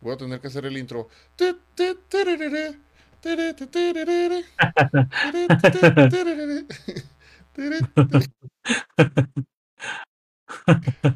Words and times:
Voy 0.00 0.12
a 0.12 0.16
tener 0.16 0.40
que 0.40 0.48
hacer 0.48 0.64
el 0.66 0.76
intro. 0.76 1.08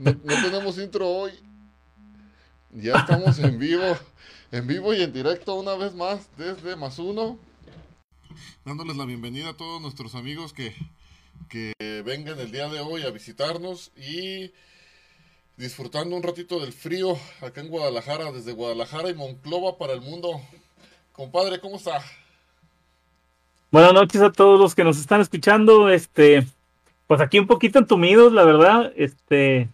No, 0.01 0.43
tenemos 0.43 0.79
intro 0.79 1.09
hoy. 1.09 1.33
Ya 2.73 2.97
estamos 2.97 3.39
en 3.39 3.59
vivo, 3.59 3.97
en 4.51 4.67
vivo 4.67 4.95
y 4.95 5.03
en 5.03 5.13
directo 5.13 5.55
una 5.55 5.75
vez 5.75 5.95
más 5.95 6.29
desde 6.37 6.75
Más 6.75 6.99
Uno. 6.99 7.39
Dándoles 8.65 8.97
la 8.97 9.05
bienvenida 9.05 9.51
a 9.51 9.57
todos 9.57 9.81
nuestros 9.81 10.15
amigos 10.15 10.53
que, 10.53 10.75
que 11.49 11.75
vengan 12.05 12.41
el 12.41 12.51
día 12.51 12.69
de 12.69 12.81
hoy 12.81 13.03
a 13.03 13.11
visitarnos 13.11 13.93
y 13.97 14.53
disfrutando 15.57 16.17
un 16.17 16.23
ratito 16.23 16.61
del 16.61 16.73
frío 16.73 17.17
acá 17.41 17.61
en 17.61 17.69
Guadalajara, 17.69 18.33
desde 18.33 18.53
Guadalajara 18.53 19.11
y 19.11 19.15
Monclova 19.15 19.79
para 19.79 19.93
el 19.93 20.01
mundo. 20.01 20.41
Compadre, 21.13 21.61
¿cómo 21.61 21.77
está? 21.77 22.01
Buenas 23.71 23.93
noches 23.93 24.21
a 24.23 24.33
todos 24.33 24.59
los 24.59 24.75
que 24.75 24.85
nos 24.85 24.99
están 24.99 25.21
escuchando. 25.21 25.89
Este, 25.91 26.47
pues 27.07 27.21
aquí 27.21 27.39
un 27.39 27.47
poquito 27.47 27.79
entumidos, 27.79 28.33
la 28.33 28.45
verdad. 28.45 28.93
Este, 28.97 29.69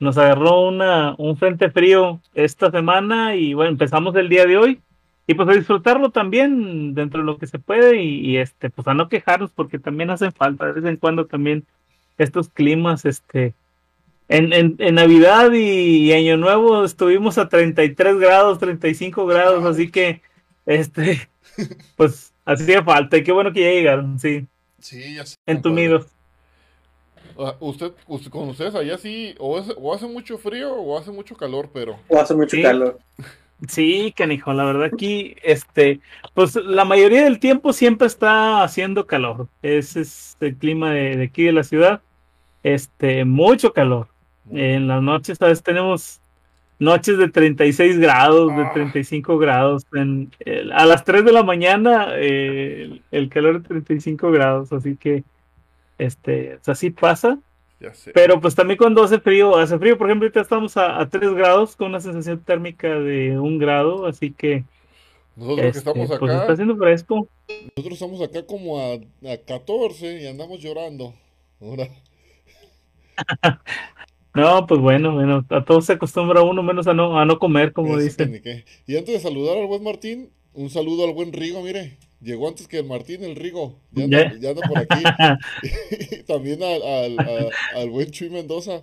nos 0.00 0.18
agarró 0.18 0.68
una, 0.68 1.14
un 1.18 1.36
frente 1.36 1.70
frío 1.70 2.20
esta 2.34 2.70
semana 2.70 3.36
y 3.36 3.54
bueno, 3.54 3.72
empezamos 3.72 4.14
el 4.16 4.28
día 4.28 4.46
de 4.46 4.56
hoy. 4.56 4.80
Y 5.26 5.34
pues 5.34 5.48
a 5.48 5.52
disfrutarlo 5.52 6.10
también 6.10 6.94
dentro 6.94 7.20
de 7.20 7.26
lo 7.26 7.38
que 7.38 7.46
se 7.46 7.60
puede 7.60 8.02
y, 8.02 8.18
y, 8.20 8.38
este, 8.38 8.70
pues 8.70 8.88
a 8.88 8.94
no 8.94 9.08
quejarnos 9.08 9.52
porque 9.52 9.78
también 9.78 10.10
hacen 10.10 10.32
falta 10.32 10.66
de 10.66 10.72
vez 10.72 10.84
en 10.84 10.96
cuando 10.96 11.26
también 11.26 11.64
estos 12.18 12.48
climas, 12.48 13.04
este, 13.04 13.54
en, 14.28 14.52
en, 14.52 14.76
en, 14.78 14.94
Navidad 14.94 15.52
y, 15.52 16.12
Año 16.12 16.36
Nuevo 16.36 16.84
estuvimos 16.84 17.38
a 17.38 17.48
33 17.48 18.18
grados, 18.18 18.58
35 18.58 19.26
grados, 19.26 19.64
así 19.64 19.90
que, 19.90 20.22
este, 20.66 21.28
pues 21.96 22.32
hacía 22.44 22.82
falta 22.82 23.16
y 23.16 23.24
qué 23.24 23.32
bueno 23.32 23.52
que 23.52 23.60
ya 23.60 23.70
llegaron, 23.70 24.18
sí. 24.18 24.46
Sí, 24.78 25.14
ya 25.14 25.26
sé. 25.26 25.36
Entumidos. 25.46 26.06
Usted, 27.60 27.92
usted, 28.06 28.30
con 28.30 28.48
ustedes 28.50 28.74
allá 28.74 28.98
sí, 28.98 29.34
o, 29.38 29.58
es, 29.58 29.72
o, 29.76 29.94
hace 29.94 30.06
mucho 30.06 30.38
frío 30.38 30.74
o 30.74 30.98
hace 30.98 31.10
mucho 31.10 31.36
calor, 31.36 31.70
pero. 31.72 31.98
O 32.08 32.18
hace 32.18 32.34
mucho 32.34 32.56
sí. 32.56 32.62
calor. 32.62 32.98
Sí, 33.68 34.12
canijo, 34.16 34.52
la 34.52 34.64
verdad 34.64 34.90
aquí, 34.92 35.36
este, 35.42 36.00
pues 36.34 36.56
la 36.56 36.84
mayoría 36.84 37.22
del 37.22 37.38
tiempo 37.38 37.72
siempre 37.72 38.08
está 38.08 38.64
haciendo 38.64 39.06
calor. 39.06 39.48
Ese 39.62 40.00
es 40.00 40.36
el 40.40 40.56
clima 40.56 40.92
de, 40.92 41.16
de 41.16 41.24
aquí 41.24 41.44
de 41.44 41.52
la 41.52 41.62
ciudad. 41.62 42.02
Este, 42.64 43.24
mucho 43.24 43.72
calor. 43.72 44.08
En 44.50 44.88
las 44.88 45.02
noches, 45.02 45.40
a 45.40 45.46
veces 45.46 45.62
tenemos 45.62 46.20
noches 46.78 47.16
de 47.16 47.28
36 47.28 47.98
grados, 47.98 48.54
de 48.56 48.64
35 48.74 49.38
grados. 49.38 49.84
En, 49.94 50.32
el, 50.40 50.72
a 50.72 50.84
las 50.84 51.04
3 51.04 51.24
de 51.24 51.32
la 51.32 51.42
mañana, 51.42 52.08
eh, 52.14 52.82
el, 52.82 53.02
el, 53.10 53.28
calor 53.28 53.62
de 53.62 53.68
35 53.68 54.30
grados. 54.30 54.72
Así 54.72 54.96
que, 54.96 55.24
este, 55.98 56.58
así 56.66 56.90
pasa. 56.90 57.38
Ya 57.80 57.94
sé. 57.94 58.12
Pero 58.12 58.40
pues 58.40 58.54
también 58.54 58.78
cuando 58.78 59.02
hace 59.02 59.18
frío, 59.20 59.56
hace 59.56 59.78
frío, 59.78 59.96
por 59.98 60.08
ejemplo, 60.08 60.26
ahorita 60.26 60.40
estamos 60.40 60.76
a, 60.76 61.00
a 61.00 61.08
3 61.08 61.34
grados 61.34 61.76
con 61.76 61.88
una 61.88 62.00
sensación 62.00 62.40
térmica 62.40 62.88
de 62.88 63.38
1 63.38 63.58
grado. 63.58 64.06
Así 64.06 64.32
que, 64.32 64.64
nosotros 65.36 65.66
este, 65.66 65.72
que 65.72 65.78
estamos 65.78 66.10
acá. 66.10 66.18
Pues 66.18 66.32
está 66.32 66.52
haciendo 66.52 66.76
fresco. 66.76 67.28
Nosotros 67.76 67.94
estamos 67.94 68.22
acá 68.22 68.44
como 68.44 68.80
a, 68.80 68.94
a 68.94 69.36
14 69.46 70.22
y 70.22 70.26
andamos 70.26 70.60
llorando. 70.60 71.14
Ahora. 71.60 71.88
No, 74.34 74.66
pues 74.66 74.80
bueno, 74.80 75.14
bueno, 75.14 75.44
a 75.50 75.64
todos 75.64 75.84
se 75.86 75.92
acostumbra 75.92 76.42
uno 76.42 76.62
menos 76.62 76.86
a 76.86 76.94
no, 76.94 77.18
a 77.18 77.24
no 77.24 77.38
comer, 77.38 77.72
como 77.72 77.98
dicen. 77.98 78.42
Y 78.86 78.96
antes 78.96 79.14
de 79.14 79.20
saludar 79.20 79.58
al 79.58 79.66
buen 79.66 79.82
Martín, 79.82 80.30
un 80.54 80.70
saludo 80.70 81.04
al 81.04 81.12
buen 81.12 81.32
Rigo, 81.32 81.62
mire. 81.62 81.98
Llegó 82.22 82.46
antes 82.46 82.68
que 82.68 82.78
el 82.78 82.86
Martín, 82.86 83.24
el 83.24 83.36
Rigo. 83.36 83.78
Ya 83.90 84.04
anda, 84.04 84.34
ya 84.38 84.50
anda 84.50 84.62
por 84.68 84.78
aquí. 84.78 85.02
y 86.20 86.22
también 86.22 86.62
al, 86.62 86.82
al, 86.82 87.18
al, 87.18 87.50
al, 87.74 87.90
buen 87.90 88.10
Chuy 88.10 88.30
Mendoza. 88.30 88.82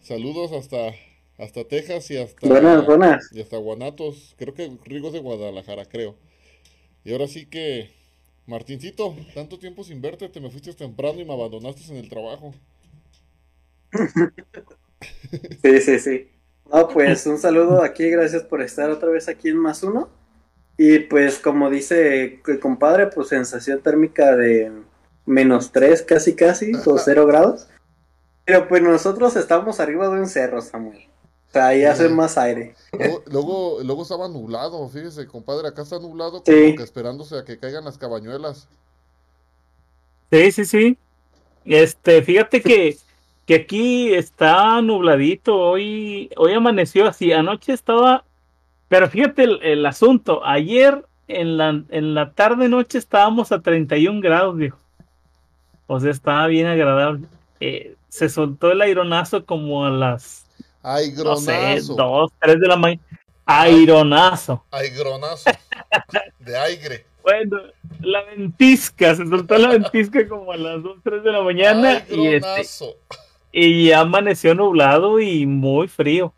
Saludos 0.00 0.52
hasta, 0.52 0.94
hasta 1.38 1.64
Texas 1.64 2.10
y 2.10 2.18
hasta, 2.18 2.46
buenas, 2.48 2.86
buenas. 2.86 3.30
y 3.32 3.40
hasta 3.40 3.56
Guanatos. 3.58 4.34
Creo 4.38 4.54
que 4.54 4.70
Rigo 4.84 5.08
es 5.08 5.12
de 5.12 5.18
Guadalajara, 5.18 5.86
creo. 5.86 6.14
Y 7.04 7.12
ahora 7.12 7.26
sí 7.26 7.46
que, 7.46 7.90
Martincito, 8.46 9.14
tanto 9.34 9.58
tiempo 9.58 9.82
sin 9.82 10.00
verte, 10.00 10.28
te 10.28 10.40
me 10.40 10.50
fuiste 10.50 10.72
temprano 10.72 11.20
y 11.20 11.24
me 11.24 11.32
abandonaste 11.32 11.90
en 11.92 11.98
el 11.98 12.08
trabajo. 12.08 12.54
Sí, 15.62 15.80
sí, 15.80 15.98
sí. 15.98 16.30
No, 16.72 16.88
pues 16.88 17.26
un 17.26 17.38
saludo 17.38 17.82
aquí, 17.82 18.10
gracias 18.10 18.42
por 18.42 18.60
estar 18.62 18.90
otra 18.90 19.08
vez 19.10 19.28
aquí 19.28 19.48
en 19.48 19.56
Más 19.56 19.82
Uno. 19.82 20.08
Y 20.76 21.00
pues 21.00 21.38
como 21.38 21.70
dice 21.70 22.40
el 22.46 22.60
compadre, 22.60 23.08
pues 23.08 23.28
sensación 23.28 23.80
térmica 23.80 24.36
de 24.36 24.72
menos 25.26 25.72
3 25.72 26.02
casi 26.02 26.34
casi, 26.34 26.72
o 26.86 26.98
0 26.98 27.26
grados. 27.26 27.68
Pero 28.44 28.68
pues 28.68 28.82
nosotros 28.82 29.36
estamos 29.36 29.80
arriba 29.80 30.08
de 30.08 30.20
un 30.20 30.26
cerro, 30.26 30.60
Samuel. 30.60 31.08
O 31.48 31.52
sea, 31.52 31.68
ahí 31.68 31.80
sí. 31.80 31.84
hace 31.86 32.08
más 32.08 32.36
aire. 32.38 32.74
Luego, 32.92 33.22
luego, 33.26 33.78
luego, 33.82 34.02
estaba 34.02 34.28
nublado, 34.28 34.86
fíjese, 34.88 35.26
compadre, 35.26 35.68
acá 35.68 35.82
está 35.82 35.98
nublado 35.98 36.42
como 36.42 36.56
sí. 36.56 36.76
que 36.76 36.82
esperándose 36.82 37.38
a 37.38 37.44
que 37.44 37.58
caigan 37.58 37.84
las 37.84 37.98
cabañuelas. 37.98 38.68
Sí, 40.30 40.52
sí, 40.52 40.64
sí. 40.66 40.98
Este, 41.64 42.22
fíjate 42.22 42.60
que 42.60 42.98
que 43.48 43.54
aquí 43.54 44.12
está 44.12 44.82
nubladito, 44.82 45.58
hoy, 45.58 46.28
hoy 46.36 46.52
amaneció 46.52 47.08
así, 47.08 47.32
anoche 47.32 47.72
estaba, 47.72 48.24
pero 48.88 49.08
fíjate 49.08 49.44
el, 49.44 49.62
el 49.62 49.86
asunto, 49.86 50.44
ayer 50.44 51.02
en 51.28 51.56
la, 51.56 51.82
en 51.88 52.14
la 52.14 52.32
tarde 52.32 52.68
noche 52.68 52.98
estábamos 52.98 53.50
a 53.50 53.62
31 53.62 54.20
grados, 54.20 54.54
viejo. 54.54 54.78
O 55.86 55.98
sea, 55.98 56.10
estaba 56.10 56.46
bien 56.46 56.66
agradable. 56.66 57.26
Eh, 57.60 57.96
se 58.10 58.28
soltó 58.28 58.70
el 58.70 58.82
aironazo 58.82 59.46
como 59.46 59.86
a 59.86 59.90
las 59.90 60.46
Aigronazo. 60.82 61.40
No 61.40 61.46
sé, 61.46 61.80
dos, 61.96 62.30
tres 62.42 62.60
de 62.60 62.68
la 62.68 62.76
mañana. 62.76 63.02
Aironazo. 63.46 64.62
Aigronazo. 64.70 65.50
De 66.38 66.54
aire. 66.54 67.06
Bueno, 67.22 67.62
la 68.00 68.24
ventisca, 68.24 69.14
se 69.14 69.26
soltó 69.26 69.56
la 69.56 69.70
ventisca 69.70 70.28
como 70.28 70.52
a 70.52 70.58
las 70.58 70.82
2, 70.82 70.98
3 71.02 71.24
de 71.24 71.32
la 71.32 71.42
mañana. 71.42 72.04
Aigronazo. 72.10 72.14
Y 72.14 72.26
este, 72.34 72.96
y 73.58 73.88
ya 73.88 74.00
amaneció 74.00 74.54
nublado 74.54 75.20
y 75.20 75.46
muy 75.46 75.88
frío. 75.88 76.32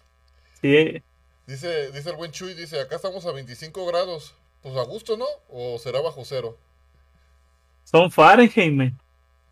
Sí. 0.61 1.03
Dice, 1.47 1.91
dice 1.93 2.11
el 2.11 2.17
buen 2.17 2.31
Chuy, 2.31 2.55
dice, 2.55 2.81
acá 2.81 2.97
estamos 2.97 3.27
a 3.27 3.33
25 3.33 3.87
grados. 3.87 4.35
Pues 4.63 4.77
a 4.77 4.83
gusto, 4.83 5.17
¿no? 5.17 5.27
¿O 5.49 5.79
será 5.79 6.01
bajo 6.01 6.23
cero? 6.25 6.57
Son 7.85 8.11
Fahrenheit, 8.11 8.73
man. 8.73 8.99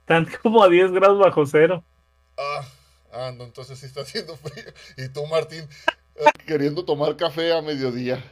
Están 0.01 0.27
como 0.43 0.63
a 0.63 0.69
10 0.69 0.93
grados 0.93 1.19
bajo 1.19 1.47
cero. 1.47 1.83
Ah, 2.37 2.69
ah, 3.13 3.33
no, 3.37 3.45
entonces 3.45 3.79
sí 3.79 3.87
está 3.87 4.03
haciendo 4.03 4.37
frío. 4.37 4.65
Y 4.97 5.09
tú, 5.09 5.27
Martín, 5.27 5.67
eh, 6.17 6.25
queriendo 6.47 6.85
tomar 6.85 7.17
café 7.17 7.53
a 7.57 7.63
mediodía. 7.63 8.23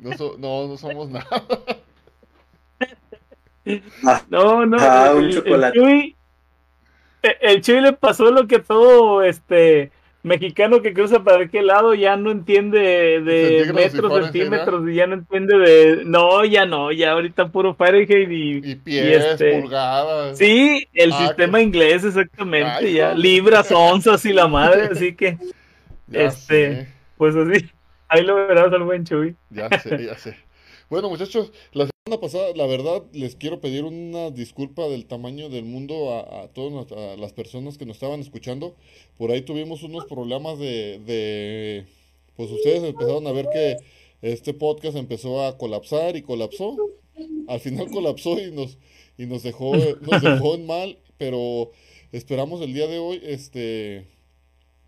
No, 0.00 0.16
so, 0.16 0.36
no, 0.38 0.66
no 0.66 0.76
somos 0.76 1.08
nada. 1.08 1.26
No, 4.30 4.64
no. 4.64 4.76
Ah, 4.80 5.12
un 5.14 5.30
chocolate. 5.30 5.78
El 5.78 5.84
Chuy, 5.84 6.16
el 7.40 7.60
Chuy 7.62 7.80
le 7.80 7.92
pasó 7.92 8.30
lo 8.30 8.46
que 8.46 8.58
todo 8.58 9.22
este 9.22 9.90
mexicano 10.22 10.82
que 10.82 10.92
cruza 10.92 11.22
para 11.22 11.44
aquel 11.44 11.68
lado 11.68 11.94
ya 11.94 12.16
no 12.16 12.30
entiende 12.30 13.20
de 13.20 13.72
metros, 13.72 14.12
centímetros 14.12 14.88
y 14.88 14.94
ya 14.94 15.06
no 15.06 15.14
entiende 15.14 15.58
de 15.58 16.04
no, 16.04 16.44
ya 16.44 16.66
no, 16.66 16.92
ya 16.92 17.12
ahorita 17.12 17.48
puro 17.48 17.74
Fahrenheit 17.74 18.30
y, 18.30 18.70
y 18.70 18.74
pies, 18.76 19.04
y 19.04 19.12
este, 19.12 19.60
pulgadas. 19.60 20.36
Sí, 20.36 20.88
el 20.92 21.12
ah, 21.12 21.26
sistema 21.26 21.58
que... 21.58 21.64
inglés 21.64 22.04
exactamente, 22.04 22.70
Ay, 22.78 22.94
ya 22.94 23.14
no. 23.14 23.18
libras, 23.18 23.70
onzas 23.72 24.24
y 24.24 24.32
la 24.32 24.48
madre, 24.48 24.88
así 24.92 25.14
que 25.14 25.38
ya 26.08 26.22
este, 26.22 26.76
sé. 26.76 26.88
pues 27.16 27.34
así, 27.36 27.70
ahí 28.08 28.24
lo 28.24 28.34
verás 28.34 28.72
al 28.72 28.82
buen 28.82 29.04
Chuy. 29.04 29.36
Ya 29.50 29.68
sé, 29.78 30.04
ya 30.04 30.16
sé. 30.16 30.36
Bueno, 30.90 31.10
muchachos, 31.10 31.52
la 31.74 31.86
semana 31.86 32.18
pasada, 32.18 32.54
la 32.56 32.66
verdad, 32.66 33.02
les 33.12 33.36
quiero 33.36 33.60
pedir 33.60 33.84
una 33.84 34.30
disculpa 34.30 34.88
del 34.88 35.04
tamaño 35.04 35.50
del 35.50 35.66
mundo 35.66 36.14
a, 36.14 36.44
a 36.44 36.48
todas 36.48 36.90
a 36.92 37.16
las 37.18 37.34
personas 37.34 37.76
que 37.76 37.84
nos 37.84 37.96
estaban 37.96 38.20
escuchando. 38.20 38.74
Por 39.18 39.30
ahí 39.30 39.42
tuvimos 39.42 39.82
unos 39.82 40.06
problemas 40.06 40.58
de, 40.58 40.98
de, 41.04 41.84
pues 42.36 42.50
ustedes 42.50 42.84
empezaron 42.84 43.26
a 43.26 43.32
ver 43.32 43.48
que 43.52 43.76
este 44.22 44.54
podcast 44.54 44.96
empezó 44.96 45.44
a 45.44 45.58
colapsar 45.58 46.16
y 46.16 46.22
colapsó. 46.22 46.74
Al 47.48 47.60
final 47.60 47.88
colapsó 47.92 48.38
y 48.38 48.50
nos, 48.50 48.78
y 49.18 49.26
nos 49.26 49.42
dejó, 49.42 49.76
nos 49.76 50.22
dejó 50.22 50.54
en 50.54 50.64
mal, 50.64 50.98
pero 51.18 51.70
esperamos 52.12 52.62
el 52.62 52.72
día 52.72 52.86
de 52.86 52.98
hoy, 52.98 53.20
este, 53.24 54.06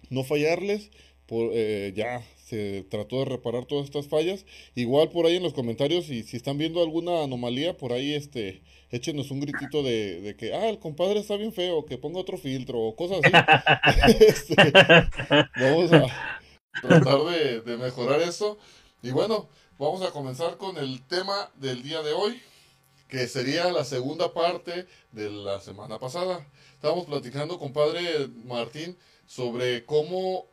no 0.08 0.25
fallarles. 0.25 0.91
Por, 1.26 1.50
eh, 1.52 1.93
ya 1.94 2.25
se 2.50 2.85
trató 2.91 3.20
de 3.20 3.26
reparar 3.26 3.64
todas 3.64 3.85
estas 3.85 4.08
fallas. 4.08 4.44
Igual 4.75 5.08
por 5.11 5.26
ahí 5.26 5.37
en 5.37 5.43
los 5.44 5.55
comentarios, 5.55 6.11
y 6.11 6.25
si 6.25 6.37
están 6.37 6.58
viendo 6.58 6.82
alguna 6.82 7.23
anomalía, 7.23 7.76
por 7.76 7.93
ahí 7.93 8.14
este, 8.14 8.62
échenos 8.91 9.31
un 9.31 9.41
gritito 9.41 9.82
de, 9.85 10.20
de 10.20 10.37
que, 10.37 10.52
ah, 10.52 10.69
el 10.69 10.81
compadre 10.81 11.20
está 11.20 11.37
bien 11.37 11.52
feo, 11.52 11.87
que 11.87 11.97
ponga 11.97 12.19
otro 12.19 12.37
filtro, 12.37 12.81
o 12.81 12.97
cosas 12.97 13.20
así. 13.23 13.32
este, 14.26 14.56
vamos 15.56 15.93
a 15.93 16.41
tratar 16.82 17.25
de, 17.25 17.61
de, 17.61 17.76
mejorar 17.76 18.20
eso. 18.20 18.58
Y 19.02 19.11
bueno, 19.11 19.49
vamos 19.79 20.02
a 20.02 20.11
comenzar 20.11 20.56
con 20.56 20.76
el 20.76 21.06
tema 21.06 21.50
del 21.55 21.82
día 21.82 22.02
de 22.02 22.12
hoy, 22.12 22.43
que 23.08 23.29
sería 23.29 23.70
la 23.70 23.85
segunda 23.85 24.35
parte 24.35 24.87
de 25.12 25.31
la 25.31 25.61
semana 25.61 26.00
pasada. 26.00 26.44
Estábamos 26.75 27.06
platicando 27.06 27.58
con 27.58 27.73
padre 27.73 28.29
Martín 28.44 28.97
sobre 29.26 29.85
cómo, 29.85 30.47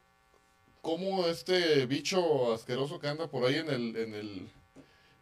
cómo 0.88 1.28
este 1.28 1.86
bicho 1.86 2.54
asqueroso 2.54 2.98
que 2.98 3.10
anda 3.10 3.28
por 3.28 3.44
ahí 3.44 3.56
en 3.56 3.70
el, 3.70 3.98
en 3.98 4.14
el, 4.14 4.50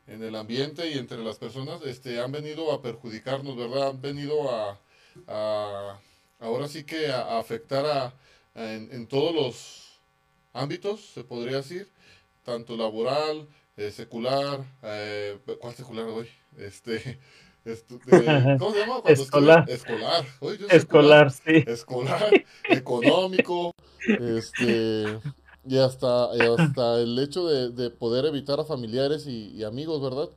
en 0.05 0.21
el 0.21 0.35
ambiente 0.35 0.87
y 0.91 0.99
entre 0.99 1.17
las 1.23 1.39
personas 1.39 1.81
este, 1.81 2.21
han 2.21 2.31
venido 2.31 2.71
a 2.71 2.83
perjudicarnos, 2.83 3.57
¿verdad? 3.57 3.89
Han 3.89 3.99
venido 3.99 4.51
a, 4.51 4.79
a 5.27 5.99
ahora 6.39 6.67
sí 6.67 6.83
que 6.83 7.07
a, 7.07 7.39
afectar 7.39 7.83
a, 7.83 8.13
en, 8.53 8.89
en 8.91 9.07
todos 9.07 9.33
los 9.33 9.99
ámbitos, 10.53 11.03
se 11.03 11.23
podría 11.23 11.57
decir, 11.57 11.89
tanto 12.43 12.77
laboral, 12.77 13.47
eh, 13.75 13.89
secular, 13.89 14.63
eh, 14.83 15.39
¿cuál 15.59 15.73
secular 15.73 16.05
hoy? 16.05 16.29
Este, 16.59 17.19
este 17.65 17.97
¿cómo 18.59 18.71
se 18.71 18.79
llama? 18.81 19.01
Cuando 19.01 19.09
escolar. 19.09 19.67
escolar. 19.67 20.25
escolar, 20.69 21.31
sí. 21.31 21.63
Escolar, 21.65 22.45
económico, 22.69 23.73
este, 24.07 25.19
y 25.67 25.77
hasta, 25.77 26.29
y 26.35 26.41
hasta 26.41 26.99
el 27.01 27.17
hecho 27.19 27.47
de, 27.47 27.69
de, 27.69 27.89
poder 27.89 28.25
evitar 28.25 28.59
a 28.59 28.65
familiares 28.65 29.27
y, 29.27 29.51
y, 29.55 29.63
amigos, 29.63 30.01
¿verdad? 30.01 30.29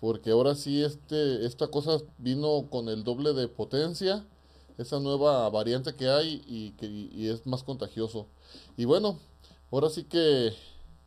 Porque 0.00 0.30
ahora 0.30 0.54
sí 0.54 0.82
este, 0.82 1.44
esta 1.44 1.68
cosa 1.68 1.98
vino 2.18 2.66
con 2.70 2.88
el 2.88 3.04
doble 3.04 3.32
de 3.32 3.48
potencia, 3.48 4.24
esa 4.78 4.98
nueva 4.98 5.48
variante 5.50 5.94
que 5.94 6.08
hay 6.08 6.42
y 6.46 6.70
que 6.72 6.86
y 6.86 7.28
es 7.28 7.46
más 7.46 7.62
contagioso. 7.62 8.26
Y 8.76 8.86
bueno, 8.86 9.18
ahora 9.70 9.90
sí 9.90 10.04
que 10.04 10.54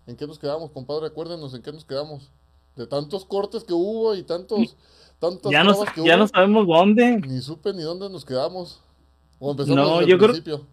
¿En 0.06 0.18
qué 0.18 0.28
nos 0.28 0.38
quedamos, 0.38 0.72
compadre? 0.72 1.08
Acuérdenos 1.08 1.54
en 1.54 1.62
qué 1.62 1.72
nos 1.72 1.86
quedamos. 1.86 2.30
De 2.76 2.88
tantos 2.88 3.26
cortes 3.26 3.64
que 3.64 3.74
hubo 3.74 4.16
y 4.16 4.24
tantos, 4.24 4.76
tantas 5.20 5.52
ya 5.52 5.64
no, 5.64 5.74
que 5.86 6.04
ya 6.04 6.18
no 6.18 6.28
sabemos 6.28 6.68
dónde. 6.68 7.20
Ni 7.20 7.40
supe 7.40 7.74
ni 7.74 7.84
dónde 7.84 8.10
nos 8.10 8.26
quedamos. 8.26 8.82
O 9.40 9.52
empezamos 9.52 9.88
no, 9.88 10.00
desde 10.00 10.10
yo 10.10 10.16
el 10.16 10.20
creo... 10.20 10.32
principio. 10.32 10.68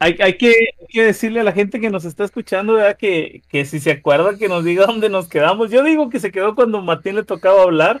Hay, 0.00 0.16
hay, 0.20 0.38
que, 0.38 0.48
hay, 0.48 0.86
que, 0.88 1.02
decirle 1.02 1.40
a 1.40 1.44
la 1.44 1.52
gente 1.52 1.80
que 1.80 1.90
nos 1.90 2.04
está 2.04 2.24
escuchando 2.24 2.74
¿verdad? 2.74 2.96
Que, 2.96 3.42
que 3.48 3.64
si 3.64 3.80
se 3.80 3.90
acuerda 3.90 4.38
que 4.38 4.48
nos 4.48 4.64
diga 4.64 4.86
dónde 4.86 5.10
nos 5.10 5.28
quedamos. 5.28 5.70
Yo 5.70 5.82
digo 5.82 6.08
que 6.08 6.20
se 6.20 6.32
quedó 6.32 6.54
cuando 6.54 6.80
Martín 6.80 7.16
le 7.16 7.24
tocaba 7.24 7.62
hablar. 7.62 8.00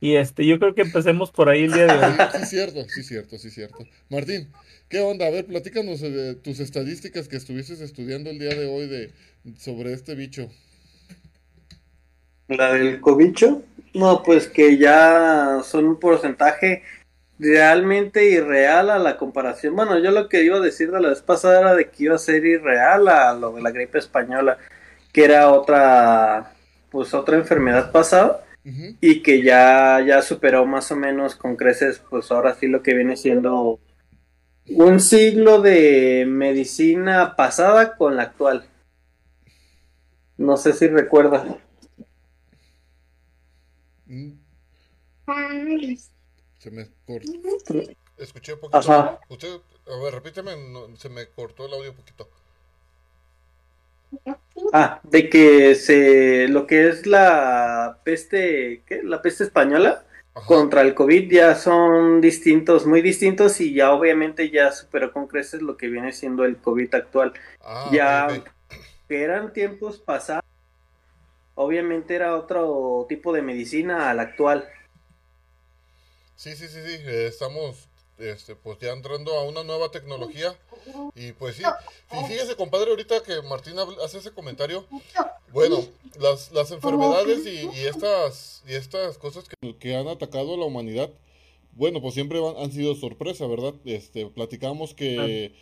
Y 0.00 0.16
este, 0.16 0.44
yo 0.44 0.58
creo 0.58 0.74
que 0.74 0.82
empecemos 0.82 1.30
por 1.30 1.48
ahí 1.48 1.64
el 1.64 1.72
día 1.72 1.86
de 1.86 1.92
hoy. 1.92 2.14
Sí, 2.40 2.46
cierto, 2.46 2.84
sí, 2.88 3.02
cierto, 3.02 3.38
sí, 3.38 3.50
cierto. 3.50 3.78
Martín, 4.10 4.50
¿qué 4.88 5.00
onda? 5.00 5.26
A 5.26 5.30
ver, 5.30 5.46
platícanos 5.46 6.00
de 6.00 6.34
tus 6.34 6.60
estadísticas 6.60 7.26
que 7.28 7.36
estuvieses 7.36 7.80
estudiando 7.80 8.30
el 8.30 8.38
día 8.38 8.54
de 8.54 8.66
hoy 8.66 8.86
de, 8.86 9.12
sobre 9.58 9.92
este 9.92 10.14
bicho. 10.14 10.50
La 12.48 12.74
del 12.74 13.00
cobicho, 13.00 13.62
no, 13.94 14.22
pues 14.22 14.48
que 14.48 14.76
ya 14.76 15.60
son 15.64 15.86
un 15.86 15.98
porcentaje 15.98 16.82
realmente 17.38 18.30
irreal 18.30 18.90
a 18.90 18.98
la 18.98 19.16
comparación. 19.16 19.74
Bueno, 19.76 19.98
yo 19.98 20.10
lo 20.10 20.28
que 20.28 20.44
iba 20.44 20.56
a 20.56 20.60
decir 20.60 20.90
de 20.90 21.00
la 21.00 21.08
vez 21.08 21.22
pasada 21.22 21.60
era 21.60 21.74
de 21.74 21.90
que 21.90 22.04
iba 22.04 22.14
a 22.14 22.18
ser 22.18 22.44
irreal 22.44 23.08
a 23.08 23.34
lo 23.34 23.52
de 23.52 23.62
la 23.62 23.70
gripe 23.70 23.98
española, 23.98 24.58
que 25.12 25.24
era 25.24 25.50
otra, 25.50 26.52
pues 26.90 27.14
otra 27.14 27.36
enfermedad 27.36 27.90
pasada 27.92 28.44
y 29.00 29.22
que 29.22 29.42
ya, 29.42 30.00
ya 30.06 30.22
superó 30.22 30.64
más 30.64 30.90
o 30.90 30.96
menos 30.96 31.36
con 31.36 31.56
creces, 31.56 32.02
pues 32.08 32.30
ahora 32.30 32.54
sí 32.54 32.66
lo 32.66 32.82
que 32.82 32.94
viene 32.94 33.16
siendo 33.16 33.78
un 34.68 35.00
siglo 35.00 35.60
de 35.60 36.24
medicina 36.26 37.36
pasada 37.36 37.96
con 37.96 38.16
la 38.16 38.22
actual. 38.22 38.66
No 40.38 40.56
sé 40.56 40.72
si 40.72 40.88
recuerda. 40.88 41.58
Mm, 44.06 44.32
Se 46.64 46.70
me 46.70 46.88
cortó. 47.06 47.92
Escuché 48.16 48.54
un 48.54 48.60
poquito. 48.60 48.78
Ajá. 48.78 49.20
Usted, 49.28 49.60
a 49.86 50.02
ver, 50.02 50.14
repíteme, 50.14 50.56
no, 50.56 50.96
se 50.96 51.10
me 51.10 51.26
cortó 51.26 51.66
el 51.66 51.74
audio 51.74 51.90
un 51.90 51.96
poquito. 51.96 52.26
Ah, 54.72 54.98
de 55.02 55.28
que 55.28 55.74
se 55.74 56.48
lo 56.48 56.66
que 56.66 56.88
es 56.88 57.06
la 57.06 57.98
peste, 58.02 58.82
¿qué? 58.86 59.02
La 59.02 59.20
peste 59.20 59.44
española 59.44 60.06
Ajá. 60.32 60.46
contra 60.46 60.80
el 60.80 60.94
COVID 60.94 61.30
ya 61.30 61.54
son 61.54 62.22
distintos, 62.22 62.86
muy 62.86 63.02
distintos 63.02 63.60
y 63.60 63.74
ya 63.74 63.92
obviamente 63.92 64.48
ya 64.48 64.72
superó 64.72 65.12
con 65.12 65.26
creces 65.26 65.60
lo 65.60 65.76
que 65.76 65.88
viene 65.88 66.12
siendo 66.12 66.46
el 66.46 66.56
COVID 66.56 66.94
actual. 66.94 67.34
Ah, 67.60 67.90
ya 67.92 68.42
que 69.06 69.22
eran 69.22 69.52
tiempos 69.52 69.98
pasados, 69.98 70.44
obviamente 71.56 72.14
era 72.14 72.36
otro 72.36 73.04
tipo 73.06 73.34
de 73.34 73.42
medicina 73.42 74.08
al 74.08 74.20
actual. 74.20 74.66
Sí, 76.36 76.50
sí, 76.56 76.66
sí, 76.68 76.78
sí, 76.84 76.96
eh, 77.06 77.26
estamos 77.28 77.88
este, 78.18 78.54
pues 78.56 78.78
ya 78.78 78.92
entrando 78.92 79.32
a 79.34 79.44
una 79.44 79.64
nueva 79.64 79.90
tecnología 79.90 80.56
y 81.16 81.32
pues 81.32 81.56
sí, 81.56 81.62
sí, 82.10 82.16
fíjese 82.28 82.54
compadre 82.56 82.90
ahorita 82.90 83.22
que 83.22 83.42
Martín 83.42 83.74
hace 84.04 84.18
ese 84.18 84.30
comentario, 84.32 84.86
bueno, 85.52 85.84
las, 86.20 86.52
las 86.52 86.70
enfermedades 86.70 87.46
y, 87.46 87.66
y 87.76 87.86
estas, 87.86 88.62
y 88.68 88.74
estas 88.74 89.18
cosas 89.18 89.44
que, 89.48 89.76
que 89.78 89.96
han 89.96 90.08
atacado 90.08 90.54
a 90.54 90.56
la 90.56 90.64
humanidad, 90.64 91.10
bueno, 91.72 92.00
pues 92.00 92.14
siempre 92.14 92.38
van- 92.40 92.56
han 92.56 92.70
sido 92.72 92.94
sorpresa, 92.94 93.46
¿verdad? 93.46 93.74
Este, 93.84 94.26
platicamos 94.26 94.94
que, 94.94 95.52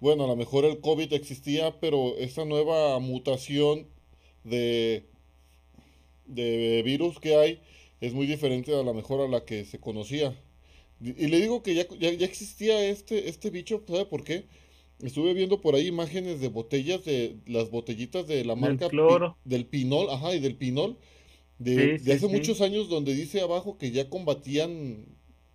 bueno, 0.00 0.24
a 0.24 0.28
lo 0.28 0.34
mejor 0.36 0.64
el 0.64 0.80
COVID 0.80 1.12
existía, 1.12 1.78
pero 1.80 2.16
esta 2.18 2.44
nueva 2.44 2.98
mutación 2.98 3.86
de, 4.42 5.04
de 6.26 6.82
virus 6.84 7.20
que 7.20 7.36
hay 7.36 7.62
es 8.00 8.14
muy 8.14 8.26
diferente 8.26 8.74
a 8.74 8.82
lo 8.82 8.94
mejor 8.94 9.20
a 9.20 9.28
la 9.28 9.44
que 9.44 9.64
se 9.64 9.80
conocía. 9.80 10.34
Y 11.00 11.28
le 11.28 11.40
digo 11.40 11.62
que 11.62 11.74
ya, 11.74 11.86
ya, 11.98 12.12
ya 12.12 12.26
existía 12.26 12.84
este, 12.86 13.28
este 13.28 13.50
bicho, 13.50 13.82
¿sabe 13.88 14.04
por 14.06 14.22
qué? 14.24 14.44
Estuve 15.02 15.34
viendo 15.34 15.60
por 15.62 15.74
ahí 15.74 15.86
imágenes 15.88 16.40
de 16.40 16.48
botellas 16.48 17.04
de 17.04 17.36
las 17.46 17.70
botellitas 17.70 18.26
de 18.26 18.44
la 18.44 18.54
Del 18.54 18.78
marca 18.78 18.88
Pi- 18.88 19.24
del 19.44 19.66
Pinol, 19.66 20.10
ajá, 20.10 20.34
y 20.34 20.40
del 20.40 20.56
Pinol, 20.56 20.98
de, 21.58 21.88
Sí, 21.88 21.98
de 22.00 22.12
sí, 22.12 22.14
hace 22.14 22.28
sí. 22.28 22.28
muchos 22.28 22.60
años 22.60 22.88
donde 22.88 23.14
dice 23.14 23.40
abajo 23.40 23.78
que 23.78 23.90
ya 23.92 24.10
combatían, 24.10 25.06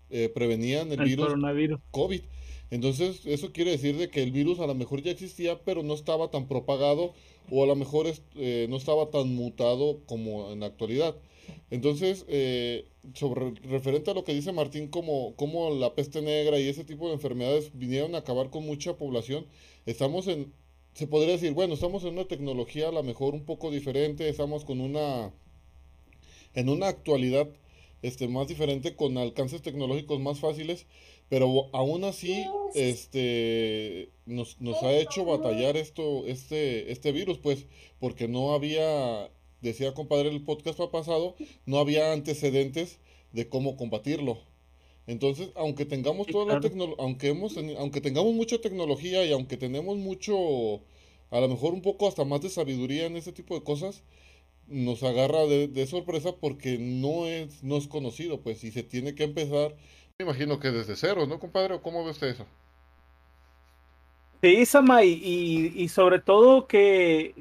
eh, 0.09 0.29
prevenían 0.29 0.91
el 0.91 0.99
El 0.99 1.05
virus 1.05 1.27
coronavirus. 1.27 1.79
COVID. 1.91 2.21
Entonces, 2.71 3.21
eso 3.25 3.51
quiere 3.53 3.71
decir 3.71 3.97
de 3.97 4.09
que 4.09 4.23
el 4.23 4.31
virus 4.31 4.59
a 4.59 4.67
lo 4.67 4.75
mejor 4.75 5.01
ya 5.01 5.11
existía, 5.11 5.63
pero 5.63 5.83
no 5.83 5.93
estaba 5.93 6.31
tan 6.31 6.47
propagado 6.47 7.13
o 7.49 7.63
a 7.63 7.67
lo 7.67 7.75
mejor 7.75 8.07
eh, 8.35 8.67
no 8.69 8.77
estaba 8.77 9.09
tan 9.11 9.29
mutado 9.35 10.01
como 10.05 10.51
en 10.51 10.61
la 10.61 10.67
actualidad. 10.67 11.15
Entonces, 11.69 12.25
eh, 12.27 12.85
sobre 13.13 13.51
referente 13.63 14.11
a 14.11 14.13
lo 14.13 14.23
que 14.23 14.33
dice 14.33 14.51
Martín, 14.51 14.87
como, 14.87 15.35
como 15.35 15.71
la 15.71 15.93
peste 15.95 16.21
negra 16.21 16.59
y 16.59 16.67
ese 16.67 16.83
tipo 16.83 17.07
de 17.07 17.13
enfermedades 17.13 17.71
vinieron 17.73 18.15
a 18.15 18.19
acabar 18.19 18.49
con 18.49 18.65
mucha 18.65 18.97
población, 18.97 19.45
estamos 19.85 20.27
en, 20.27 20.53
se 20.93 21.07
podría 21.07 21.33
decir, 21.33 21.53
bueno, 21.53 21.73
estamos 21.73 22.03
en 22.03 22.13
una 22.13 22.27
tecnología 22.27 22.89
a 22.89 22.91
lo 22.91 23.03
mejor 23.03 23.33
un 23.33 23.45
poco 23.45 23.71
diferente, 23.71 24.29
estamos 24.29 24.63
con 24.63 24.79
una, 24.79 25.31
en 26.53 26.69
una 26.69 26.87
actualidad 26.87 27.49
este, 28.01 28.27
más 28.27 28.47
diferente, 28.47 28.95
con 28.95 29.17
alcances 29.17 29.61
tecnológicos 29.61 30.19
más 30.19 30.39
fáciles, 30.39 30.85
pero 31.27 31.69
aún 31.73 32.03
así 32.03 32.45
este, 32.75 34.09
nos, 34.25 34.61
nos 34.61 34.81
ha 34.83 34.93
hecho 34.93 35.25
batallar 35.25 35.75
esto, 35.75 36.25
este, 36.27 36.91
este 36.91 37.11
virus, 37.11 37.39
pues, 37.39 37.65
porque 37.99 38.27
no 38.27 38.53
había, 38.53 39.31
decía 39.61 39.93
compadre 39.93 40.29
el 40.29 40.43
podcast 40.43 40.79
pasado, 40.91 41.35
no 41.65 41.79
había 41.79 42.11
antecedentes 42.13 42.99
de 43.31 43.49
cómo 43.49 43.77
combatirlo. 43.77 44.39
Entonces, 45.07 45.49
aunque 45.55 45.85
tengamos 45.85 46.27
toda 46.27 46.55
la 46.55 46.59
tecnología, 46.59 47.03
aunque 47.03 47.29
hemos 47.29 47.55
aunque 47.77 48.01
tengamos 48.01 48.33
mucha 48.33 48.59
tecnología 48.59 49.23
y 49.25 49.31
aunque 49.31 49.57
tenemos 49.57 49.97
mucho, 49.97 50.81
a 51.29 51.39
lo 51.39 51.47
mejor 51.47 51.73
un 51.73 51.81
poco 51.81 52.07
hasta 52.07 52.25
más 52.25 52.41
de 52.41 52.49
sabiduría 52.49 53.05
en 53.05 53.15
ese 53.15 53.31
tipo 53.31 53.53
de 53.55 53.63
cosas, 53.63 54.03
nos 54.67 55.03
agarra 55.03 55.45
de, 55.45 55.67
de 55.67 55.85
sorpresa 55.85 56.35
porque 56.37 56.77
no 56.79 57.27
es, 57.27 57.63
no 57.63 57.77
es 57.77 57.87
conocido, 57.87 58.41
pues, 58.41 58.63
y 58.63 58.71
se 58.71 58.83
tiene 58.83 59.13
que 59.13 59.23
empezar, 59.23 59.75
me 60.17 60.25
imagino 60.25 60.59
que 60.59 60.71
desde 60.71 60.95
cero, 60.95 61.27
¿no, 61.27 61.39
compadre? 61.39 61.75
¿O 61.75 61.81
¿Cómo 61.81 62.03
ve 62.03 62.11
usted 62.11 62.27
eso? 62.27 62.45
Sí, 64.41 64.65
Sama, 64.67 65.03
y, 65.03 65.13
y, 65.13 65.83
y 65.83 65.87
sobre 65.87 66.19
todo 66.19 66.67
que, 66.67 67.33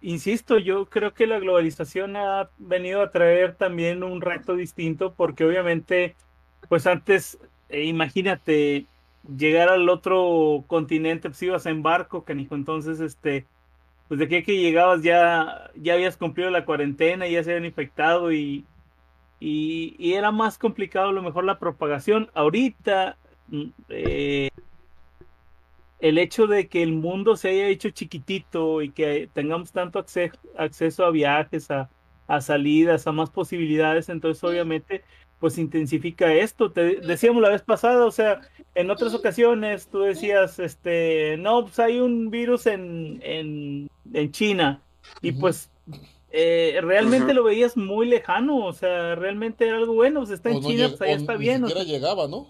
insisto, 0.00 0.58
yo 0.58 0.86
creo 0.88 1.14
que 1.14 1.26
la 1.28 1.38
globalización 1.38 2.16
ha 2.16 2.50
venido 2.58 3.00
a 3.02 3.12
traer 3.12 3.54
también 3.56 4.02
un 4.02 4.20
reto 4.20 4.56
distinto 4.56 5.14
porque 5.14 5.44
obviamente, 5.44 6.16
pues 6.68 6.86
antes, 6.88 7.38
eh, 7.68 7.84
imagínate, 7.84 8.88
llegar 9.22 9.68
al 9.68 9.88
otro 9.88 10.64
continente, 10.66 11.28
pues 11.28 11.42
ibas 11.44 11.66
en 11.66 11.82
barco, 11.82 12.24
canijo, 12.24 12.56
entonces, 12.56 12.98
este, 13.00 13.46
pues 14.08 14.18
de 14.20 14.26
aquí 14.26 14.42
que 14.44 14.58
llegabas 14.58 15.02
ya, 15.02 15.70
ya 15.76 15.94
habías 15.94 16.16
cumplido 16.16 16.50
la 16.50 16.64
cuarentena, 16.64 17.28
ya 17.28 17.44
se 17.44 17.52
habían 17.52 17.66
infectado 17.66 18.32
y, 18.32 18.66
y, 19.40 19.96
y 19.98 20.14
era 20.14 20.30
más 20.32 20.58
complicado 20.58 21.08
a 21.10 21.12
lo 21.12 21.22
mejor 21.22 21.44
la 21.44 21.58
propagación. 21.58 22.30
Ahorita, 22.34 23.18
mm, 23.48 23.64
eh, 23.90 24.50
el 26.00 26.18
hecho 26.18 26.46
de 26.46 26.68
que 26.68 26.82
el 26.82 26.92
mundo 26.92 27.36
se 27.36 27.50
haya 27.50 27.68
hecho 27.68 27.90
chiquitito 27.90 28.82
y 28.82 28.90
que 28.90 29.28
tengamos 29.32 29.72
tanto 29.72 29.98
acceso, 29.98 30.38
acceso 30.56 31.04
a 31.04 31.10
viajes, 31.10 31.70
a, 31.70 31.90
a 32.26 32.40
salidas, 32.40 33.06
a 33.06 33.12
más 33.12 33.30
posibilidades, 33.30 34.08
entonces 34.08 34.42
obviamente 34.44 35.02
pues 35.40 35.56
intensifica 35.58 36.32
esto. 36.34 36.70
Te 36.70 36.96
decíamos 36.96 37.42
la 37.42 37.48
vez 37.48 37.62
pasada, 37.62 38.04
o 38.04 38.10
sea, 38.10 38.40
en 38.74 38.90
otras 38.90 39.14
ocasiones 39.14 39.88
tú 39.88 40.00
decías, 40.00 40.58
este, 40.58 41.36
no, 41.38 41.62
pues 41.62 41.78
hay 41.78 41.98
un 41.98 42.30
virus 42.30 42.66
en, 42.66 43.20
en, 43.22 43.88
en 44.12 44.32
China 44.32 44.82
y 45.22 45.32
pues 45.32 45.70
eh, 46.30 46.78
realmente 46.82 47.34
lo 47.34 47.42
veías 47.42 47.76
muy 47.76 48.06
lejano, 48.06 48.64
o 48.64 48.72
sea, 48.72 49.14
realmente 49.16 49.66
era 49.66 49.78
algo 49.78 49.94
bueno, 49.94 50.20
pues 50.20 50.30
está 50.30 50.50
en 50.50 50.62
China, 50.62 50.88
pues 50.88 51.00
allá 51.00 51.16
está 51.16 51.36
bien. 51.36 51.62
Ni 51.62 51.68
siquiera 51.68 51.88
llegaba, 51.88 52.28
¿no? 52.28 52.46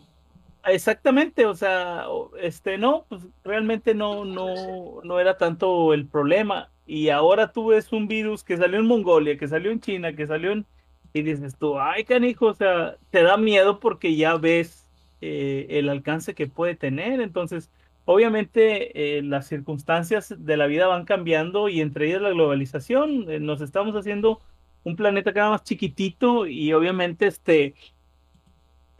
Exactamente, 0.64 1.47
o 1.47 1.55
sea, 1.55 2.05
este, 2.40 2.76
no, 2.76 3.07
pues 3.09 3.23
realmente 3.45 3.95
no, 3.95 4.25
no, 4.26 5.00
no 5.02 5.19
era 5.19 5.38
tanto 5.38 5.95
el 5.95 6.07
problema. 6.07 6.71
Y 6.87 7.09
ahora 7.09 7.52
tú 7.52 7.69
ves 7.69 7.93
un 7.93 8.09
virus 8.09 8.45
que 8.45 8.57
salió 8.59 8.79
en 8.79 8.87
Mongolia, 8.87 9.38
que 9.38 9.49
salió 9.49 9.71
en 9.71 9.81
China, 9.81 10.14
que 10.14 10.26
salió 10.26 10.52
en, 10.52 10.67
y 11.14 11.23
dices 11.23 11.57
tú, 11.57 11.79
ay, 11.81 12.05
canijo, 12.05 12.47
o 12.47 12.55
sea, 12.55 12.97
te 13.11 13.23
da 13.23 13.37
miedo 13.38 13.81
porque 13.81 14.17
ya 14.17 14.37
ves 14.37 14.90
eh, 15.21 15.67
el 15.71 15.88
alcance 15.88 16.35
que 16.35 16.47
puede 16.47 16.75
tener. 16.76 17.21
Entonces, 17.21 17.71
obviamente, 18.05 19.19
eh, 19.19 19.23
las 19.23 19.47
circunstancias 19.49 20.35
de 20.37 20.57
la 20.59 20.67
vida 20.67 20.87
van 20.88 21.05
cambiando 21.07 21.69
y 21.69 21.81
entre 21.81 22.09
ellas 22.09 22.21
la 22.23 22.31
globalización. 22.31 23.31
Eh, 23.31 23.40
nos 23.40 23.61
estamos 23.62 23.95
haciendo 23.97 24.40
un 24.85 24.97
planeta 24.97 25.33
cada 25.33 25.50
más 25.50 25.64
chiquitito 25.64 26.47
y 26.47 26.73
obviamente, 26.73 27.26
este, 27.26 27.75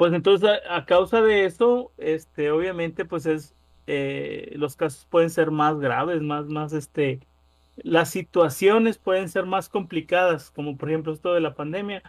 pues 0.01 0.15
entonces 0.15 0.49
a, 0.67 0.87
causa 0.87 1.21
de 1.21 1.45
eso, 1.45 1.93
este, 1.99 2.51
obviamente, 2.51 3.05
pues 3.05 3.27
es, 3.27 3.55
los 4.57 4.75
casos 4.75 5.07
pueden 5.11 5.29
ser 5.29 5.51
más 5.51 5.79
graves, 5.79 6.23
más, 6.23 6.47
más, 6.47 6.73
este, 6.73 7.21
las 7.77 8.09
situaciones 8.09 8.97
pueden 8.97 9.29
ser 9.29 9.45
más 9.45 9.69
complicadas, 9.69 10.51
como 10.53 10.79
por 10.79 10.89
ejemplo 10.89 11.13
esto 11.13 11.35
de 11.35 11.43
la 11.43 11.53
pandemia. 11.55 12.03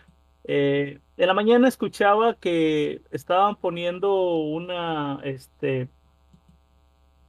Eh, 0.45 0.99
en 1.17 1.27
la 1.27 1.33
mañana 1.33 1.67
escuchaba 1.67 2.35
que 2.35 3.01
estaban 3.11 3.57
poniendo 3.57 4.35
una, 4.35 5.19
este, 5.25 5.89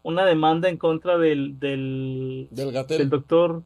una 0.05 0.25
demanda 0.25 0.69
en 0.69 0.77
contra 0.77 1.19
del, 1.19 1.59
del, 1.59 2.47
del, 2.53 3.11
doctor 3.11 3.65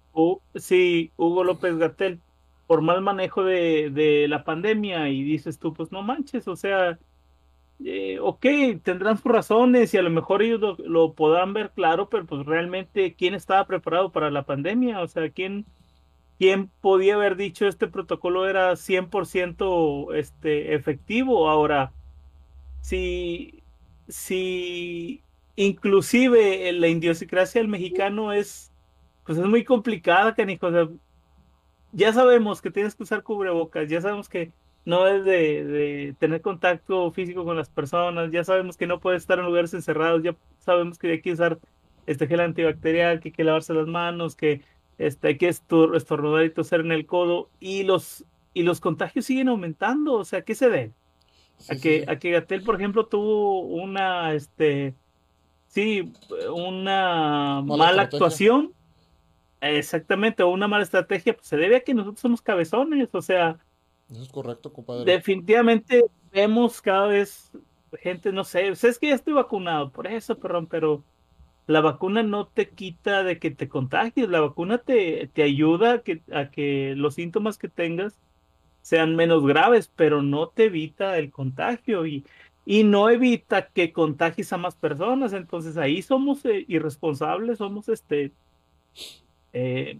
sí, 0.54 1.12
Hugo 1.18 1.44
López 1.44 1.76
Gatel 1.76 2.20
por 2.66 2.82
mal 2.82 3.00
manejo 3.00 3.44
de, 3.44 3.90
de 3.90 4.26
la 4.28 4.44
pandemia 4.44 5.08
y 5.08 5.22
dices 5.22 5.58
tú, 5.58 5.72
pues 5.72 5.92
no 5.92 6.02
manches, 6.02 6.48
o 6.48 6.56
sea, 6.56 6.98
eh, 7.84 8.18
ok, 8.20 8.46
tendrán 8.82 9.18
sus 9.18 9.30
razones 9.30 9.92
y 9.92 9.98
a 9.98 10.02
lo 10.02 10.10
mejor 10.10 10.42
ellos 10.42 10.78
lo, 10.78 11.12
podrán 11.12 11.52
ver 11.52 11.72
claro, 11.72 12.08
pero 12.08 12.24
pues 12.24 12.46
realmente, 12.46 13.14
¿quién 13.14 13.34
estaba 13.34 13.66
preparado 13.66 14.10
para 14.12 14.30
la 14.30 14.44
pandemia? 14.46 15.02
O 15.02 15.08
sea, 15.08 15.28
¿quién, 15.30 15.66
quién 16.38 16.70
podía 16.80 17.16
haber 17.16 17.36
dicho 17.36 17.66
este 17.66 17.86
protocolo 17.86 18.48
era 18.48 18.72
100% 18.72 20.14
este, 20.14 20.74
efectivo? 20.74 21.50
Ahora, 21.50 21.92
si, 22.80 23.62
si 24.08 25.22
inclusive 25.56 26.72
la 26.72 26.88
idiosincrasia 26.88 27.60
del 27.60 27.68
mexicano 27.68 28.32
es, 28.32 28.72
pues 29.26 29.38
es 29.38 29.46
muy 29.46 29.64
complicada, 29.64 30.34
canijo, 30.34 30.68
o 30.68 30.72
sea, 30.72 30.88
ya 31.96 32.12
sabemos 32.12 32.60
que 32.60 32.70
tienes 32.70 32.94
que 32.94 33.04
usar 33.04 33.22
cubrebocas, 33.22 33.88
ya 33.88 34.02
sabemos 34.02 34.28
que 34.28 34.52
no 34.84 35.08
es 35.08 35.24
de, 35.24 36.14
tener 36.18 36.42
contacto 36.42 37.10
físico 37.10 37.44
con 37.44 37.56
las 37.56 37.70
personas, 37.70 38.30
ya 38.30 38.44
sabemos 38.44 38.76
que 38.76 38.86
no 38.86 39.00
puedes 39.00 39.22
estar 39.22 39.38
en 39.38 39.46
lugares 39.46 39.72
encerrados, 39.72 40.22
ya 40.22 40.36
sabemos 40.58 40.98
que 40.98 41.10
hay 41.10 41.22
que 41.22 41.32
usar 41.32 41.58
este 42.06 42.26
gel 42.26 42.40
antibacterial, 42.40 43.20
que 43.20 43.28
hay 43.28 43.32
que 43.32 43.44
lavarse 43.44 43.72
las 43.72 43.86
manos, 43.86 44.36
que 44.36 44.60
este, 44.98 45.28
hay 45.28 45.38
que 45.38 45.48
estornudar 45.48 46.44
y 46.44 46.50
toser 46.50 46.80
en 46.80 46.92
el 46.92 47.06
codo, 47.06 47.48
y 47.60 47.82
los, 47.84 48.26
y 48.52 48.62
los 48.62 48.80
contagios 48.80 49.24
siguen 49.24 49.48
aumentando, 49.48 50.12
o 50.12 50.24
sea, 50.24 50.42
¿qué 50.42 50.54
se 50.54 50.68
ve? 50.68 50.92
a, 51.70 51.76
que, 51.76 52.04
a 52.06 52.18
que 52.18 52.30
Gatel, 52.32 52.62
por 52.62 52.76
ejemplo, 52.76 53.06
tuvo 53.06 53.60
una, 53.60 54.34
este, 54.34 54.94
sí, 55.68 56.12
una 56.54 57.62
mala, 57.62 58.02
actuación, 58.02 58.72
exactamente, 59.60 60.42
o 60.42 60.48
una 60.48 60.68
mala 60.68 60.84
estrategia, 60.84 61.34
pues 61.34 61.46
se 61.46 61.56
debe 61.56 61.76
a 61.76 61.80
que 61.80 61.94
nosotros 61.94 62.20
somos 62.20 62.42
cabezones, 62.42 63.08
o 63.12 63.22
sea, 63.22 63.58
eso 64.10 64.22
es 64.22 64.28
correcto, 64.28 64.72
compadre. 64.72 65.04
Definitivamente 65.04 66.04
vemos 66.32 66.80
cada 66.80 67.08
vez 67.08 67.52
gente, 68.00 68.32
no 68.32 68.44
sé, 68.44 68.68
es 68.68 68.98
que 68.98 69.08
ya 69.08 69.14
estoy 69.14 69.34
vacunado, 69.34 69.90
por 69.90 70.06
eso, 70.06 70.38
perdón, 70.38 70.66
pero 70.66 71.02
la 71.66 71.80
vacuna 71.80 72.22
no 72.22 72.46
te 72.46 72.68
quita 72.68 73.24
de 73.24 73.38
que 73.38 73.50
te 73.50 73.68
contagies, 73.68 74.28
la 74.28 74.40
vacuna 74.40 74.78
te, 74.78 75.28
te 75.32 75.42
ayuda 75.42 75.94
a 75.94 75.98
que, 75.98 76.22
a 76.32 76.50
que 76.50 76.94
los 76.96 77.14
síntomas 77.14 77.58
que 77.58 77.68
tengas 77.68 78.14
sean 78.82 79.16
menos 79.16 79.44
graves, 79.44 79.90
pero 79.96 80.22
no 80.22 80.48
te 80.48 80.66
evita 80.66 81.18
el 81.18 81.32
contagio 81.32 82.06
y, 82.06 82.24
y 82.64 82.84
no 82.84 83.10
evita 83.10 83.66
que 83.66 83.92
contagies 83.92 84.52
a 84.52 84.58
más 84.58 84.76
personas. 84.76 85.32
Entonces 85.32 85.76
ahí 85.76 86.02
somos 86.02 86.44
eh, 86.44 86.64
irresponsables, 86.68 87.58
somos 87.58 87.88
este, 87.88 88.30
eh, 89.58 89.98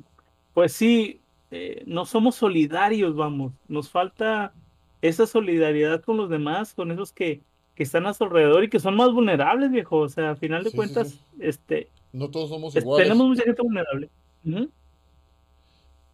pues 0.53 0.75
sí, 0.75 1.19
eh, 1.51 1.83
no 1.87 2.05
somos 2.05 2.35
solidarios, 2.35 3.17
vamos, 3.17 3.55
nos 3.69 3.89
falta 3.89 4.53
esa 5.01 5.27
solidaridad 5.27 6.03
con 6.03 6.19
los 6.19 6.29
demás, 6.29 6.75
con 6.75 6.91
esos 6.93 7.11
que, 7.11 7.41
que 7.75 7.83
están 7.83 8.07
a 8.07 8.13
su 8.13 8.25
alrededor 8.25 8.65
y 8.65 8.69
que 8.69 8.79
son 8.79 8.97
más 8.97 9.11
vulnerables, 9.13 9.71
viejo, 9.71 9.97
o 9.97 10.09
sea, 10.11 10.33
a 10.33 10.37
final 10.37 10.63
de 10.63 10.73
cuentas, 10.73 11.19
este... 11.41 11.89
No 12.13 12.31
todos 12.31 12.51
somos 12.51 12.77
iguales. 12.77 13.09
Tenemos 13.09 13.29
mucha 13.29 13.45
gente 13.45 13.63
vulnerable. 13.63 14.11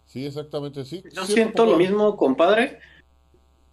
Sí, 0.06 0.24
exactamente, 0.24 0.84
sí. 0.84 1.02
Yo 1.12 1.24
siento 1.24 1.66
lo 1.66 1.76
mismo, 1.76 2.16
compadre, 2.16 2.78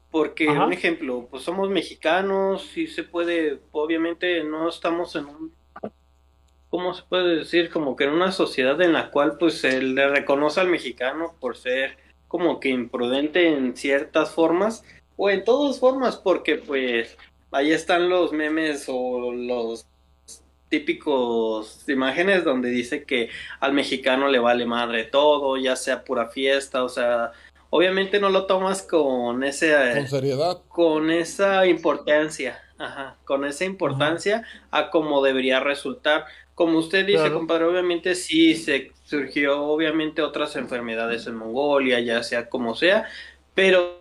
porque, 0.10 0.48
un 0.48 0.74
ejemplo, 0.74 1.28
pues 1.30 1.44
somos 1.44 1.70
mexicanos, 1.70 2.64
sí 2.74 2.88
se 2.88 3.04
puede, 3.04 3.60
obviamente 3.72 4.44
no 4.44 4.68
estamos 4.68 5.16
en 5.16 5.26
un 5.26 5.59
¿cómo 6.70 6.94
se 6.94 7.04
puede 7.04 7.38
decir? 7.38 7.70
Como 7.70 7.96
que 7.96 8.06
en 8.06 8.12
una 8.12 8.32
sociedad 8.32 8.82
en 8.82 8.94
la 8.94 9.12
cual 9.12 9.38
pues 9.38 9.60
se 9.60 9.82
le 9.82 10.08
reconoce 10.08 10.60
al 10.60 10.70
mexicano 10.70 11.36
por 11.40 11.58
ser 11.58 11.98
como 12.28 12.60
que 12.60 12.70
imprudente 12.70 13.48
en 13.48 13.76
ciertas 13.76 14.32
formas 14.32 14.84
o 15.18 15.30
en 15.30 15.44
todas 15.44 15.80
formas 15.80 16.16
porque 16.18 16.56
pues 16.56 17.18
ahí 17.52 17.72
están 17.72 18.10
los 18.10 18.32
memes 18.32 18.86
o 18.88 19.32
los 19.32 19.86
típicos 20.70 21.84
imágenes 21.90 22.44
donde 22.44 22.70
dice 22.70 23.04
que 23.04 23.30
al 23.60 23.74
mexicano 23.74 24.28
le 24.28 24.40
vale 24.40 24.66
madre 24.66 25.04
todo, 25.04 25.58
ya 25.58 25.76
sea 25.76 26.04
pura 26.04 26.30
fiesta, 26.30 26.84
o 26.84 26.90
sea, 26.90 27.32
obviamente 27.72 28.20
no 28.20 28.30
lo 28.30 28.46
tomas 28.46 28.84
con 28.84 29.44
ese 29.44 29.74
con 29.96 30.08
seriedad, 30.08 30.62
con 30.68 31.12
esa 31.12 31.66
importancia, 31.66 32.62
ajá, 32.80 33.18
con 33.26 33.46
esa 33.46 33.66
importancia 33.66 34.44
a 34.72 34.90
como 34.90 35.22
debería 35.24 35.60
resultar, 35.60 36.26
como 36.56 36.80
usted 36.80 37.06
dice, 37.06 37.32
compadre, 37.32 37.66
obviamente 37.66 38.16
sí 38.16 38.56
se 38.56 38.92
surgió 39.04 39.64
obviamente 39.64 40.22
otras 40.22 40.56
enfermedades 40.56 41.28
en 41.28 41.36
Mongolia, 41.36 42.00
ya 42.00 42.24
sea 42.24 42.50
como 42.50 42.76
sea, 42.76 43.06
pero 43.54 44.00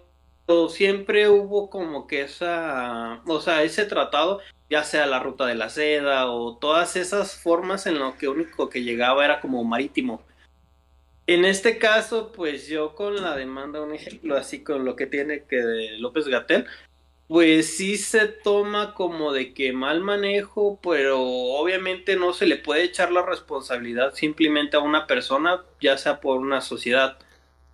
siempre 0.69 1.29
hubo 1.29 1.69
como 1.71 2.07
que 2.07 2.23
esa, 2.23 3.21
o 3.27 3.41
sea, 3.41 3.63
ese 3.63 3.85
tratado, 3.85 4.41
ya 4.71 4.83
sea 4.83 5.07
la 5.07 5.21
ruta 5.21 5.47
de 5.47 5.55
la 5.55 5.69
seda 5.69 6.31
o 6.31 6.57
todas 6.57 6.97
esas 6.97 7.41
formas 7.41 7.87
en 7.87 7.99
lo 7.99 8.17
que 8.17 8.29
único 8.29 8.69
que 8.69 8.83
llegaba 8.83 9.25
era 9.25 9.41
como 9.41 9.63
marítimo. 9.65 10.23
En 11.27 11.45
este 11.45 11.77
caso, 11.77 12.33
pues 12.33 12.69
yo 12.69 12.95
con 12.95 13.23
la 13.23 13.37
demanda, 13.37 13.83
un 13.83 13.95
ejemplo 13.95 14.37
así 14.37 14.65
con 14.65 14.87
lo 14.87 14.97
que 14.97 15.07
tiene 15.07 15.45
que 15.45 15.97
López 15.99 16.27
Gatel, 16.27 16.67
pues 17.29 17.77
sí 17.77 17.99
se 17.99 18.27
toma 18.27 18.95
como 18.95 19.33
de 19.33 19.53
que 19.53 19.75
mal 19.75 20.01
manejo, 20.01 20.79
pero 20.83 21.21
obviamente 21.21 22.17
no 22.17 22.33
se 22.33 22.47
le 22.47 22.57
puede 22.57 22.85
echar 22.85 23.13
la 23.13 23.25
responsabilidad 23.25 24.15
simplemente 24.15 24.79
a 24.79 24.81
una 24.81 25.07
persona, 25.07 25.63
ya 25.79 25.99
sea 25.99 26.21
por 26.21 26.39
una 26.39 26.63
sociedad. 26.63 27.19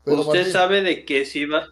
Usted 0.05 0.51
sabe 0.51 0.83
de 0.83 1.05
que 1.05 1.25
si 1.25 1.47
va... 1.47 1.69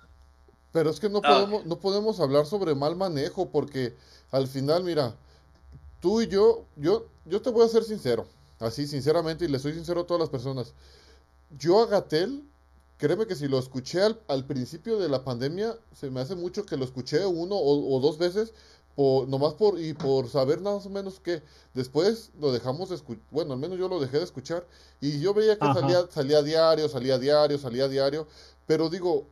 Pero 0.70 0.90
es 0.90 1.00
que 1.00 1.10
no, 1.10 1.20
ah. 1.24 1.28
podemos, 1.28 1.66
no 1.66 1.80
podemos 1.80 2.20
hablar 2.20 2.46
sobre 2.46 2.76
mal 2.76 2.94
manejo 2.94 3.50
porque 3.50 3.94
al 4.30 4.46
final, 4.46 4.84
mira, 4.84 5.16
tú 6.00 6.22
y 6.22 6.28
yo, 6.28 6.64
yo, 6.76 7.08
yo 7.26 7.42
te 7.42 7.50
voy 7.50 7.66
a 7.66 7.68
ser 7.68 7.82
sincero, 7.82 8.28
así 8.60 8.86
sinceramente, 8.86 9.44
y 9.44 9.48
le 9.48 9.58
soy 9.58 9.72
sincero 9.72 10.02
a 10.02 10.06
todas 10.06 10.20
las 10.20 10.30
personas. 10.30 10.72
Yo 11.58 11.82
a 11.82 11.86
Gatel 11.86 12.44
créeme 12.98 13.26
que 13.26 13.34
si 13.34 13.48
lo 13.48 13.58
escuché 13.58 14.00
al, 14.28 14.46
principio 14.46 14.98
de 14.98 15.08
la 15.08 15.24
pandemia, 15.24 15.76
se 15.92 16.10
me 16.10 16.20
hace 16.20 16.34
mucho 16.34 16.64
que 16.64 16.76
lo 16.76 16.84
escuché 16.84 17.26
uno 17.26 17.56
o, 17.56 18.00
dos 18.00 18.18
veces, 18.18 18.52
por, 18.94 19.28
nomás 19.28 19.54
por, 19.54 19.80
y 19.80 19.94
por 19.94 20.28
saber 20.28 20.60
más 20.60 20.86
o 20.86 20.90
menos 20.90 21.18
que 21.18 21.42
después 21.74 22.30
lo 22.38 22.52
dejamos 22.52 22.90
de 22.90 22.96
escuchar, 22.96 23.24
bueno, 23.30 23.54
al 23.54 23.58
menos 23.58 23.78
yo 23.78 23.88
lo 23.88 24.00
dejé 24.00 24.18
de 24.18 24.24
escuchar, 24.24 24.66
y 25.00 25.20
yo 25.20 25.34
veía 25.34 25.58
que 25.58 25.66
salía, 25.72 26.06
salía 26.10 26.42
diario, 26.42 26.88
salía 26.88 27.18
diario, 27.18 27.58
salía 27.58 27.88
diario, 27.88 28.26
pero 28.66 28.88
digo, 28.88 29.26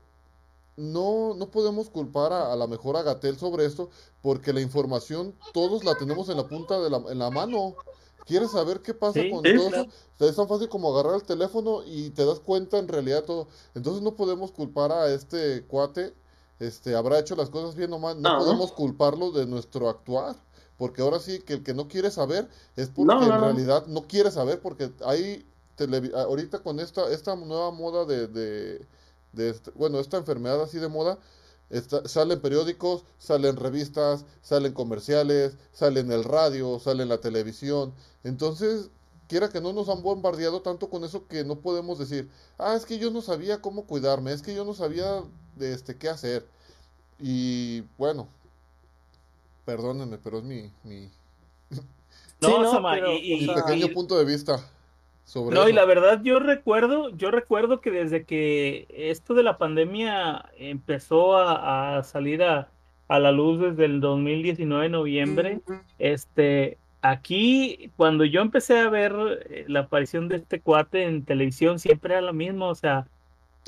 no, 0.81 1.35
no 1.35 1.51
podemos 1.51 1.91
culpar 1.91 2.33
a, 2.33 2.57
la 2.57 2.67
mejor 2.67 2.97
Agatel 2.97 3.39
sobre 3.39 3.67
esto, 3.67 3.91
porque 4.23 4.53
la 4.53 4.61
información 4.61 5.35
todos 5.53 5.85
la 5.85 5.95
tenemos 5.95 6.29
en 6.29 6.39
la 6.39 6.49
punta 6.49 6.81
de 6.81 6.91
la, 6.91 6.97
en 7.09 7.19
la 7.19 7.31
mano. 7.31 7.77
¿Quieres 8.31 8.53
saber 8.53 8.81
qué 8.81 8.95
pasa 8.95 9.23
Sí, 9.23 9.29
con 9.29 9.49
sí, 9.49 9.53
todo 9.53 9.69
claro. 9.69 9.91
eso? 10.19 10.29
Es 10.31 10.37
tan 10.37 10.49
fácil 10.49 10.69
como 10.69 10.93
agarrar 10.93 11.17
el 11.17 11.25
teléfono 11.25 11.83
y 11.85 12.11
te 12.11 12.25
das 12.25 12.39
cuenta 12.41 12.79
en 12.79 12.87
realidad 12.89 13.25
todo. 13.25 13.49
Entonces 13.75 14.03
no 14.03 14.15
podemos 14.17 14.53
culpar 14.53 14.93
a 14.93 15.09
este 15.13 15.65
cuate, 15.67 16.15
este, 16.61 16.95
habrá 16.95 17.19
hecho 17.19 17.35
las 17.37 17.51
cosas 17.51 17.75
bien 17.75 17.93
o 17.93 17.99
mal, 17.99 18.21
no 18.23 18.31
No. 18.31 18.37
podemos 18.37 18.71
culparlo 18.73 19.33
de 19.33 19.47
nuestro 19.47 19.89
actuar, 19.89 20.37
porque 20.77 21.03
ahora 21.03 21.19
sí 21.19 21.41
que 21.41 21.55
el 21.55 21.63
que 21.65 21.75
no 21.75 21.89
quiere 21.89 22.11
saber 22.11 22.49
es 22.77 22.89
porque 22.91 23.25
No, 23.25 23.27
no, 23.27 23.35
en 23.35 23.39
realidad 23.39 23.87
no 23.87 24.03
quiere 24.07 24.31
saber, 24.31 24.61
porque 24.61 24.93
hay 25.05 25.47
ahorita 26.15 26.59
con 26.63 26.79
esta, 26.79 27.11
esta 27.11 27.35
nueva 27.37 27.71
moda 27.71 28.05
de, 28.05 28.29
de, 28.29 28.87
de 29.33 29.49
este- 29.51 29.71
bueno, 29.73 29.99
esta 29.99 30.19
enfermedad 30.19 30.63
así 30.63 30.79
de 30.79 30.89
moda, 30.89 31.19
Está- 31.71 32.07
salen 32.09 32.41
periódicos, 32.41 33.05
salen 33.19 33.57
revistas, 33.57 34.25
salen 34.43 34.73
comerciales, 34.73 35.57
sale 35.73 36.01
en 36.01 36.11
el 36.13 36.25
radio, 36.25 36.79
sale 36.81 37.05
en 37.05 37.09
la 37.09 37.19
televisión. 37.21 37.95
Entonces, 38.25 38.91
quiera 39.29 39.49
que 39.49 39.61
no 39.61 39.73
nos 39.73 39.89
han 39.89 40.03
bombardeado 40.03 40.63
tanto 40.63 40.91
con 40.91 41.05
eso 41.05 41.27
que 41.29 41.45
no 41.45 41.61
podemos 41.61 41.99
decir, 41.99 42.29
ah, 42.59 42.75
es 42.75 42.85
que 42.87 42.99
yo 42.99 43.11
no 43.13 43.23
sabía 43.23 43.61
cómo 43.63 43.85
cuidarme, 43.87 44.33
es 44.33 44.43
que 44.43 44.55
yo 44.55 44.65
no 44.65 44.75
sabía 44.75 45.23
de 45.57 45.73
este 45.73 45.97
qué 45.97 46.09
hacer. 46.09 46.45
Y 47.21 47.83
bueno, 47.99 48.27
perdónenme, 49.65 50.19
pero 50.19 50.39
es 50.39 50.45
mi, 50.45 50.73
mi, 50.85 51.09
No, 52.41 52.49
Sí, 52.49 52.55
no, 52.63 52.71
Sama, 52.73 52.93
pero, 52.95 53.13
y, 53.13 53.21
mi 53.21 53.45
y- 53.45 53.49
o 53.49 53.55
sea, 53.55 53.65
pequeño 53.65 53.87
y- 53.87 53.95
punto 53.95 54.19
de 54.19 54.25
vista 54.25 54.65
sobre 55.31 55.55
No, 55.55 55.69
y 55.69 55.73
la 55.73 55.85
verdad 55.85 56.21
yo 56.23 56.41
recuerdo, 56.41 57.11
yo 57.11 57.31
recuerdo 57.31 57.81
que 57.81 57.91
desde 57.91 58.25
que 58.25 58.87
esto 58.91 59.35
de 59.35 59.43
la 59.43 59.59
pandemia 59.59 60.47
empezó 60.59 61.37
a, 61.37 61.99
a 61.99 62.03
salir 62.03 62.43
a, 62.43 62.69
a 63.09 63.19
la 63.19 63.33
luz 63.33 63.61
desde 63.61 63.85
el 63.87 64.01
2019, 64.01 64.89
noviembre, 64.89 65.61
este, 65.99 66.79
aquí 67.03 67.91
cuando 67.97 68.25
yo 68.25 68.41
empecé 68.41 68.79
a 68.79 68.89
ver 68.89 69.15
eh, 69.51 69.65
la 69.69 69.81
aparición 69.81 70.29
de 70.29 70.37
este 70.37 70.61
cuate 70.61 71.05
en 71.05 71.25
televisión, 71.25 71.79
siempre 71.79 72.15
era 72.15 72.23
lo 72.23 72.33
mismo, 72.33 72.69
o 72.69 72.75
sea, 72.75 73.07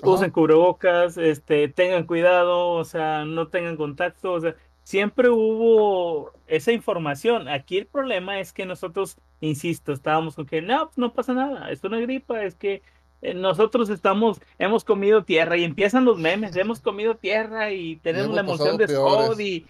usen 0.02 0.26
Ajá. 0.26 0.32
cubrebocas, 0.32 1.16
este, 1.16 1.68
tengan 1.68 2.06
cuidado, 2.06 2.70
o 2.70 2.84
sea, 2.84 3.24
no 3.24 3.48
tengan 3.48 3.76
contacto, 3.76 4.32
o 4.32 4.40
sea, 4.40 4.54
siempre 4.84 5.28
hubo 5.28 6.32
esa 6.46 6.72
información. 6.72 7.48
Aquí 7.48 7.78
el 7.78 7.86
problema 7.86 8.40
es 8.40 8.52
que 8.52 8.66
nosotros, 8.66 9.18
insisto, 9.42 9.92
estábamos 9.92 10.36
con 10.36 10.46
que 10.46 10.62
no, 10.62 10.86
pues 10.86 10.98
no 10.98 11.12
pasa 11.14 11.34
nada, 11.34 11.70
es 11.70 11.84
una 11.84 12.00
gripa, 12.00 12.44
es 12.44 12.56
que 12.56 12.82
eh, 13.22 13.34
nosotros 13.34 13.90
estamos, 13.90 14.40
hemos 14.58 14.84
comido 14.84 15.24
tierra 15.24 15.58
y 15.58 15.64
empiezan 15.64 16.06
los 16.06 16.18
memes, 16.18 16.56
hemos 16.56 16.80
comido 16.80 17.16
tierra 17.16 17.72
y 17.72 17.96
tenemos 17.98 18.26
hemos 18.26 18.36
la 18.36 18.42
emoción 18.42 18.78
de 18.78 18.88
y 19.40 19.66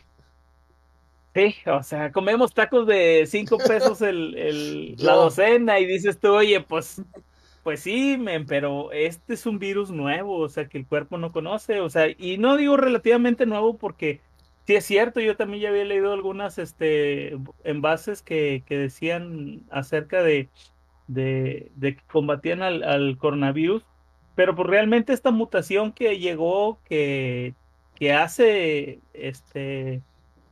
sí, 1.35 1.55
o 1.67 1.83
sea, 1.83 2.12
comemos 2.12 2.55
tacos 2.55 2.87
de 2.87 3.25
cinco 3.26 3.62
pesos 3.64 4.02
el, 4.02 4.37
el- 4.37 4.97
la 4.99 5.14
docena 5.14 5.79
y 5.81 5.87
dices 5.87 6.19
tú, 6.21 6.33
oye, 6.35 6.61
pues 6.61 7.02
pues 7.62 7.81
sí, 7.83 8.19
men, 8.19 8.47
pero 8.47 8.93
este 8.93 9.35
es 9.35 9.47
un 9.47 9.59
virus 9.59 9.91
nuevo, 9.93 10.38
o 10.41 10.49
sea, 10.50 10.69
que 10.69 10.79
el 10.79 10.87
cuerpo 10.87 11.19
no 11.19 11.33
conoce, 11.33 11.81
o 11.81 11.91
sea, 11.91 12.09
y 12.11 12.38
no 12.38 12.57
digo 12.59 12.76
relativamente 12.76 13.47
nuevo 13.47 13.79
porque 13.79 14.21
sí 14.66 14.75
es 14.75 14.85
cierto, 14.85 15.21
yo 15.21 15.37
también 15.37 15.62
ya 15.62 15.69
había 15.71 15.85
leído 15.85 16.12
algunas 16.12 16.59
este, 16.59 17.38
envases 17.64 18.23
que, 18.23 18.62
que 18.66 18.78
decían 18.78 19.62
acerca 19.71 20.23
de, 20.23 20.49
de, 21.07 21.71
de 21.76 21.97
que 21.97 22.02
combatían 22.11 22.62
al, 22.62 22.83
al 22.83 23.19
coronavirus, 23.19 23.85
pero 24.35 24.54
pues 24.54 24.69
realmente 24.69 25.12
esta 25.12 25.31
mutación 25.31 25.92
que 25.92 26.19
llegó, 26.19 26.81
que, 26.85 27.54
que 27.95 28.12
hace 28.12 29.00
este 29.12 30.02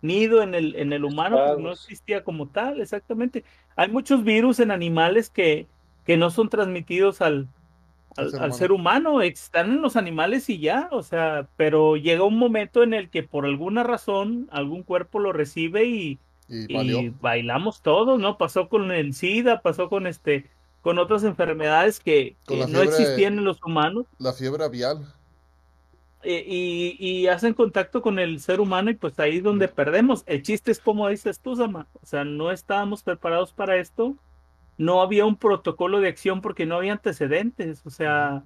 nido 0.03 0.43
en 0.43 0.55
el, 0.55 0.77
en 0.77 0.93
el 0.93 1.05
humano, 1.05 1.39
pues 1.47 1.59
no 1.59 1.73
existía 1.73 2.25
como 2.25 2.49
tal, 2.49 2.81
exactamente. 2.81 3.45
Hay 3.77 3.91
muchos 3.91 4.25
virus 4.25 4.61
en 4.61 4.71
animales 4.71 5.31
que, 5.31 5.67
que 6.05 6.17
no 6.17 6.31
son 6.31 6.49
transmitidos 6.49 7.21
al, 7.21 7.49
Al 8.17 8.31
ser 8.31 8.43
al 8.43 8.51
humano. 8.51 8.59
ser 8.59 8.73
humano, 8.73 9.23
están 9.23 9.71
en 9.71 9.83
los 9.83 9.97
animales 9.97 10.49
y 10.51 10.59
ya, 10.59 10.89
o 10.93 11.03
sea, 11.03 11.49
pero 11.57 11.97
llega 11.97 12.25
un 12.25 12.39
momento 12.39 12.83
en 12.83 12.93
el 12.95 13.09
que 13.09 13.23
por 13.23 13.47
alguna 13.47 13.83
razón 13.85 14.49
algún 14.51 14.83
cuerpo 14.83 15.19
lo 15.21 15.33
recibe 15.33 15.85
y, 15.87 16.19
Y 16.49 17.11
bailamos 17.21 17.81
todos, 17.83 18.19
¿no? 18.19 18.37
Pasó 18.37 18.69
con 18.69 18.91
el 18.91 19.15
SIDA, 19.15 19.63
pasó 19.63 19.89
con 19.89 20.07
este, 20.09 20.51
con 20.83 20.99
otras 20.99 21.23
enfermedades 21.25 22.01
que, 22.01 22.37
no 22.49 22.83
existían 22.83 23.39
en 23.39 23.45
los 23.45 23.63
humanos 23.63 24.07
La 24.19 24.33
fiebre 24.33 24.65
avial. 24.65 25.07
eh, 26.23 26.45
y, 26.47 26.97
y 26.99 27.29
hacen 27.29 27.55
contacto 27.55 28.03
con 28.03 28.19
el 28.19 28.41
ser 28.41 28.61
humano 28.61 28.91
y 28.91 28.95
pues 28.95 29.19
ahí 29.21 29.39
es 29.39 29.43
donde 29.45 29.69
perdemos. 29.69 30.25
El 30.27 30.43
chiste 30.43 30.71
es 30.73 30.81
como 30.81 31.09
dices 31.09 31.41
tú, 31.41 31.57
Sama, 31.57 31.87
o 32.03 32.07
sea, 32.07 32.25
no 32.25 32.51
estábamos 32.51 33.03
preparados 33.03 33.53
para 33.53 33.77
esto, 33.77 34.17
no 34.81 35.03
había 35.03 35.27
un 35.27 35.37
protocolo 35.37 36.01
de 36.01 36.09
acción 36.09 36.41
porque 36.41 36.65
no 36.65 36.77
había 36.77 36.93
antecedentes, 36.93 37.85
o 37.85 37.91
sea, 37.91 38.45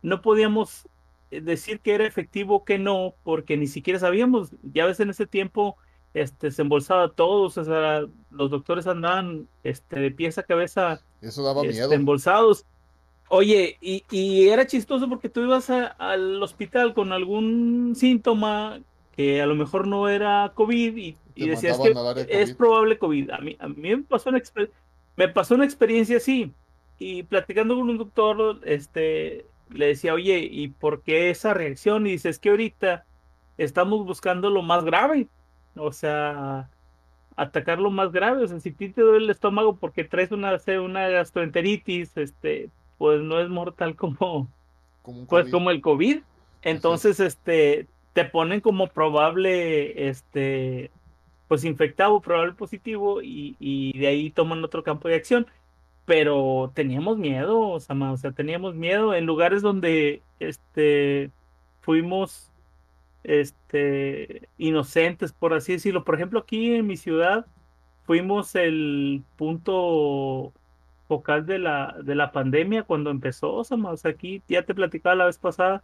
no 0.00 0.22
podíamos 0.22 0.88
eh, 1.30 1.42
decir 1.42 1.80
que 1.80 1.94
era 1.94 2.06
efectivo 2.06 2.56
o 2.56 2.64
que 2.64 2.78
no, 2.78 3.12
porque 3.24 3.58
ni 3.58 3.66
siquiera 3.66 3.98
sabíamos, 3.98 4.52
ya 4.62 4.86
ves 4.86 5.00
en 5.00 5.10
ese 5.10 5.26
tiempo 5.26 5.76
este, 6.14 6.50
se 6.50 6.62
embolsaba 6.62 7.10
todos, 7.10 7.58
o 7.58 7.64
sea, 7.64 8.06
los 8.30 8.50
doctores 8.50 8.86
andaban 8.86 9.48
este, 9.64 10.00
de 10.00 10.10
pies 10.10 10.38
a 10.38 10.44
cabeza 10.44 11.02
Eso 11.20 11.42
daba 11.42 11.60
este, 11.60 11.74
miedo. 11.74 11.92
embolsados. 11.92 12.64
Oye, 13.28 13.76
y, 13.82 14.02
y 14.10 14.48
era 14.48 14.66
chistoso 14.66 15.08
porque 15.10 15.28
tú 15.28 15.40
ibas 15.42 15.68
a- 15.68 15.88
al 15.88 16.42
hospital 16.42 16.94
con 16.94 17.12
algún 17.12 17.92
síntoma 17.96 18.80
que 19.14 19.42
a 19.42 19.46
lo 19.46 19.54
mejor 19.56 19.86
no 19.86 20.08
era 20.08 20.52
COVID 20.54 20.96
y, 20.96 21.16
y 21.34 21.48
decías 21.48 21.78
que 21.78 21.92
es 22.30 22.54
probable 22.54 22.98
COVID. 22.98 23.30
A 23.32 23.38
mí, 23.38 23.56
a 23.58 23.68
mí 23.68 23.96
me 23.96 24.02
pasó 24.04 24.30
una, 24.30 24.38
exper- 24.38 24.70
me 25.16 25.28
pasó 25.28 25.54
una 25.54 25.64
experiencia 25.64 26.18
así 26.18 26.52
y 26.98 27.22
platicando 27.24 27.76
con 27.76 27.90
un 27.90 27.98
doctor, 27.98 28.60
este, 28.64 29.46
le 29.70 29.86
decía, 29.88 30.14
oye, 30.14 30.38
¿y 30.50 30.68
por 30.68 31.02
qué 31.02 31.30
esa 31.30 31.54
reacción? 31.54 32.06
Y 32.06 32.12
dices 32.12 32.38
que 32.38 32.50
ahorita 32.50 33.04
estamos 33.58 34.04
buscando 34.04 34.50
lo 34.50 34.62
más 34.62 34.84
grave, 34.84 35.28
o 35.74 35.92
sea, 35.92 36.68
atacar 37.36 37.78
lo 37.78 37.90
más 37.90 38.12
grave, 38.12 38.44
o 38.44 38.48
sea, 38.48 38.60
si 38.60 38.72
ti 38.72 38.88
te 38.88 39.02
duele 39.02 39.24
el 39.24 39.30
estómago 39.30 39.76
porque 39.76 40.04
traes 40.04 40.32
una, 40.32 40.58
una 40.82 41.08
gastroenteritis, 41.08 42.16
este, 42.16 42.70
pues 42.98 43.20
no 43.20 43.40
es 43.40 43.48
mortal 43.48 43.94
como, 43.94 44.48
pues 45.02 45.26
COVID. 45.44 45.50
como 45.50 45.70
el 45.70 45.80
COVID. 45.80 46.20
Entonces, 46.62 47.20
este, 47.20 47.86
te 48.14 48.24
ponen 48.24 48.60
como 48.60 48.88
probable, 48.88 50.08
este, 50.08 50.90
pues 51.48 51.64
infectado, 51.64 52.20
probable 52.20 52.54
positivo, 52.54 53.22
y, 53.22 53.56
y 53.58 53.98
de 53.98 54.06
ahí 54.06 54.30
toman 54.30 54.64
otro 54.64 54.82
campo 54.82 55.08
de 55.08 55.16
acción. 55.16 55.46
Pero 56.04 56.70
teníamos 56.74 57.18
miedo, 57.18 57.80
Sama, 57.80 58.12
o 58.12 58.16
sea, 58.16 58.30
teníamos 58.30 58.76
miedo 58.76 59.12
en 59.14 59.26
lugares 59.26 59.60
donde, 59.60 60.22
este, 60.38 61.30
fuimos, 61.80 62.52
este, 63.24 64.48
inocentes, 64.56 65.32
por 65.32 65.52
así 65.52 65.72
decirlo. 65.72 66.04
Por 66.04 66.14
ejemplo, 66.14 66.38
aquí 66.38 66.74
en 66.74 66.86
mi 66.86 66.96
ciudad 66.96 67.46
fuimos 68.04 68.54
el 68.54 69.24
punto 69.36 70.52
focal 71.08 71.44
de 71.44 71.58
la, 71.58 71.96
de 72.04 72.14
la 72.14 72.30
pandemia 72.30 72.84
cuando 72.84 73.10
empezó, 73.10 73.64
Sama. 73.64 73.90
O 73.90 73.96
sea, 73.96 74.12
aquí 74.12 74.42
ya 74.48 74.62
te 74.62 74.74
platicaba 74.74 75.16
la 75.16 75.26
vez 75.26 75.38
pasada. 75.38 75.82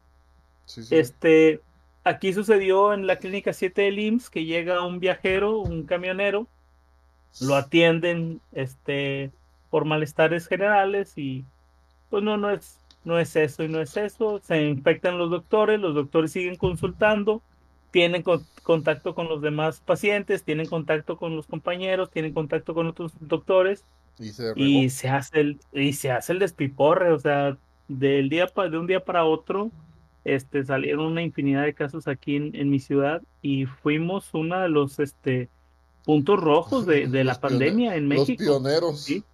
Sí, 0.66 0.85
sí. 0.85 0.96
Este, 0.96 1.61
aquí 2.04 2.32
sucedió 2.32 2.92
en 2.92 3.06
la 3.06 3.16
clínica 3.18 3.52
7 3.52 3.82
del 3.82 3.98
IMSS 3.98 4.30
que 4.30 4.44
llega 4.44 4.84
un 4.86 5.00
viajero, 5.00 5.58
un 5.58 5.84
camionero, 5.84 6.46
lo 7.40 7.54
atienden, 7.56 8.40
este, 8.52 9.32
por 9.70 9.84
malestares 9.84 10.46
generales 10.48 11.16
y 11.16 11.44
pues 12.10 12.22
no, 12.22 12.36
no 12.36 12.50
es, 12.50 12.78
no 13.04 13.18
es 13.18 13.34
eso 13.36 13.62
y 13.64 13.68
no 13.68 13.80
es 13.80 13.96
eso. 13.96 14.40
Se 14.40 14.62
infectan 14.64 15.18
los 15.18 15.30
doctores, 15.30 15.80
los 15.80 15.94
doctores 15.94 16.32
siguen 16.32 16.56
consultando, 16.56 17.42
tienen 17.90 18.22
con- 18.22 18.46
contacto 18.62 19.14
con 19.14 19.28
los 19.28 19.40
demás 19.42 19.80
pacientes, 19.80 20.44
tienen 20.44 20.66
contacto 20.68 21.16
con 21.16 21.36
los 21.36 21.46
compañeros, 21.46 22.10
tienen 22.10 22.34
contacto 22.34 22.74
con 22.74 22.86
otros 22.86 23.12
doctores 23.20 23.84
Y 24.18 24.30
se 24.32 24.52
y 24.56 24.90
se 24.90 25.08
hace 25.08 25.40
el 25.40 25.60
y 25.72 25.94
se 25.94 26.10
hace 26.10 26.32
el 26.32 26.38
despiporre, 26.38 27.12
o 27.12 27.18
sea, 27.18 27.56
del 27.88 28.28
día 28.28 28.46
pa- 28.48 28.68
de 28.68 28.78
un 28.78 28.86
día 28.86 29.04
para 29.04 29.24
otro 29.24 29.70
este 30.24 30.64
salieron 30.64 31.06
una 31.06 31.22
infinidad 31.22 31.64
de 31.64 31.74
casos 31.74 32.06
aquí 32.08 32.37
en, 32.37 32.54
en 32.54 32.70
mi 32.70 32.78
ciudad 32.80 33.22
y 33.42 33.66
fuimos 33.66 34.32
uno 34.35 34.61
de 34.61 34.68
los 34.68 34.98
este 35.00 35.48
puntos 36.04 36.40
rojos 36.40 36.87
de, 36.87 37.06
de 37.08 37.24
la 37.24 37.32
Los 37.32 37.38
pandemia 37.38 37.96
en 37.96 38.08
Los 38.08 38.20
México. 38.20 38.42
pioneros. 38.44 39.00
Sí. 39.02 39.24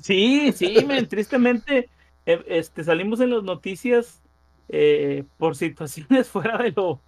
Sí, 0.00 0.52
sí, 0.52 0.84
men, 0.86 1.08
tristemente 1.08 1.88
eh, 2.26 2.44
este 2.48 2.84
salimos 2.84 3.20
en 3.20 3.30
las 3.30 3.42
noticias 3.42 4.20
eh, 4.68 5.24
por 5.38 5.56
situaciones 5.56 6.28
fuera 6.30 6.58
de 6.58 6.72
lo 6.72 7.00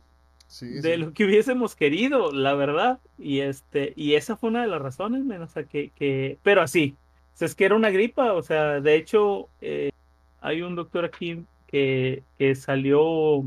Sí, 0.47 0.67
de 0.81 0.95
sí. 0.95 0.97
lo 0.97 1.13
que 1.13 1.25
hubiésemos 1.27 1.77
querido, 1.77 2.33
la 2.33 2.55
verdad. 2.55 2.99
Y 3.19 3.41
este, 3.41 3.93
y 3.97 4.15
esa 4.15 4.37
fue 4.37 4.51
una 4.51 4.63
de 4.63 4.69
las 4.69 4.83
razones, 4.83 5.25
men, 5.25 5.43
o 5.43 5.47
sea, 5.47 5.63
que, 5.65 5.91
que, 5.91 6.39
pero 6.43 6.61
así, 6.63 6.97
o 7.35 7.37
sea, 7.37 7.47
es 7.47 7.55
que 7.55 7.65
era 7.67 7.77
una 7.77 7.91
gripa, 7.91 8.33
o 8.33 8.43
sea, 8.43 8.81
de 8.81 8.97
hecho, 8.97 9.49
eh, 9.61 9.93
hay 10.41 10.63
un 10.63 10.75
doctor 10.75 11.05
aquí 11.05 11.45
que, 11.71 12.23
que 12.39 12.55
salió, 12.55 13.45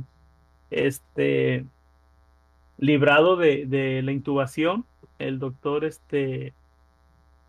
este, 0.72 1.66
librado 2.78 3.36
de, 3.36 3.66
de 3.66 4.02
la 4.02 4.12
intubación, 4.12 4.86
el 5.20 5.40
doctor, 5.40 5.86
este, 5.86 6.54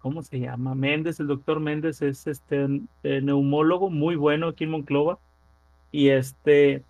¿cómo 0.00 0.22
se 0.22 0.38
llama? 0.40 0.74
Méndez, 0.74 1.18
el 1.20 1.28
doctor 1.28 1.60
Méndez 1.60 2.02
es 2.02 2.26
este 2.26 2.66
neumólogo 3.02 3.90
muy 3.90 4.16
bueno 4.16 4.48
aquí 4.48 4.64
en 4.64 4.70
Monclova. 4.70 5.18
Y 5.90 6.08
este, 6.08 6.82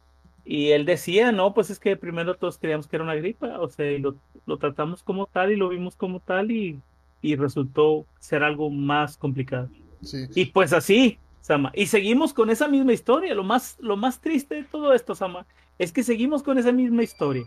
y 0.44 0.70
él 0.70 0.84
decía, 0.84 1.30
no, 1.30 1.54
pues 1.54 1.70
es 1.70 1.78
que 1.78 1.96
primero 1.96 2.36
todos 2.36 2.58
creíamos 2.58 2.88
que 2.88 2.96
era 2.96 3.04
una 3.04 3.14
gripa, 3.14 3.60
o 3.60 3.68
sea, 3.68 3.98
lo, 3.98 4.16
lo 4.46 4.58
tratamos 4.58 5.02
como 5.02 5.26
tal 5.26 5.52
y 5.52 5.56
lo 5.56 5.68
vimos 5.68 5.96
como 5.96 6.20
tal 6.20 6.50
y, 6.50 6.80
y 7.22 7.36
resultó 7.36 8.06
ser 8.18 8.42
algo 8.42 8.70
más 8.70 9.16
complicado. 9.16 9.68
Sí. 10.02 10.26
Y 10.34 10.46
pues 10.46 10.72
así, 10.72 11.18
Sama. 11.44 11.70
Y 11.74 11.86
seguimos 11.88 12.32
con 12.32 12.48
esa 12.48 12.68
misma 12.68 12.94
historia. 12.94 13.34
Lo 13.34 13.44
más, 13.44 13.76
lo 13.78 13.98
más 13.98 14.18
triste 14.18 14.54
de 14.54 14.64
todo 14.64 14.94
esto, 14.94 15.14
Sama, 15.14 15.44
es 15.78 15.92
que 15.92 16.02
seguimos 16.02 16.42
con 16.42 16.56
esa 16.56 16.72
misma 16.72 17.02
historia. 17.02 17.44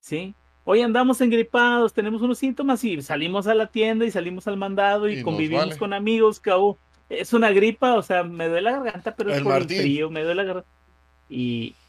¿Sí? 0.00 0.34
Hoy 0.64 0.82
andamos 0.82 1.22
engripados, 1.22 1.94
tenemos 1.94 2.20
unos 2.20 2.36
síntomas 2.36 2.84
y 2.84 3.00
salimos 3.00 3.46
a 3.46 3.54
la 3.54 3.66
tienda 3.68 4.04
y 4.04 4.10
salimos 4.10 4.46
al 4.46 4.58
mandado 4.58 5.08
y, 5.08 5.20
Y 5.20 5.22
convivimos 5.22 5.64
vale. 5.68 5.78
con 5.78 5.94
amigos, 5.94 6.38
que 6.38 6.50
oh, 6.52 6.76
es 7.08 7.32
una 7.32 7.50
gripa, 7.50 7.94
o 7.94 8.02
sea, 8.02 8.24
me 8.24 8.46
duele 8.46 8.70
la 8.70 8.72
garganta, 8.72 9.14
pero 9.16 9.30
es 9.30 9.38
El 9.38 9.44
por 9.44 9.54
Martín. 9.54 9.76
el 9.78 9.82
frío, 9.84 10.10
me 10.10 10.20
duele 10.22 10.34
la 10.34 10.44
garganta. 10.44 10.70
Y, 11.30 11.74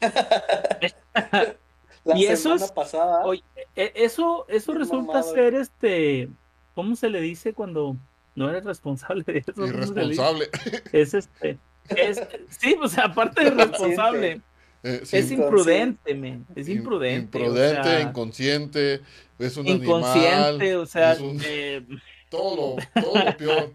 La 2.04 2.16
Y 2.18 2.24
eso 2.24 2.44
semana 2.44 2.64
es- 2.64 2.72
pasada, 2.72 3.24
Oye, 3.26 3.44
e- 3.76 3.92
eso, 3.94 4.46
eso 4.48 4.72
resulta 4.72 5.12
mamado. 5.12 5.34
ser 5.34 5.54
este, 5.54 6.30
¿cómo 6.74 6.96
se 6.96 7.10
le 7.10 7.20
dice 7.20 7.52
cuando 7.52 7.96
no 8.34 8.48
eres 8.50 8.64
responsable 8.64 9.22
de 9.24 9.38
eso? 9.46 9.66
Irresponsable. 9.66 10.48
Es 10.92 11.14
este, 11.14 11.58
es, 11.96 12.20
sí, 12.48 12.76
o 12.80 12.88
sea, 12.88 13.04
aparte 13.06 13.44
de 13.44 13.50
responsable, 13.66 14.40
Eh, 14.84 15.00
es 15.12 15.30
imprudente, 15.30 16.14
men, 16.14 16.44
es 16.56 16.68
im- 16.68 16.78
imprudente. 16.78 17.38
o 17.38 17.42
Imprudente, 17.42 17.82
sea, 17.84 18.00
inconsciente, 18.00 19.00
es 19.38 19.56
un 19.56 19.66
inconsciente, 19.68 20.32
animal, 20.48 20.76
o 20.78 20.86
sea, 20.86 21.12
es 21.12 21.20
un- 21.20 21.40
eh, 21.44 21.86
todo, 22.28 22.76
lo- 22.76 22.76
todo 23.02 23.24
lo 23.24 23.36
peor. 23.36 23.72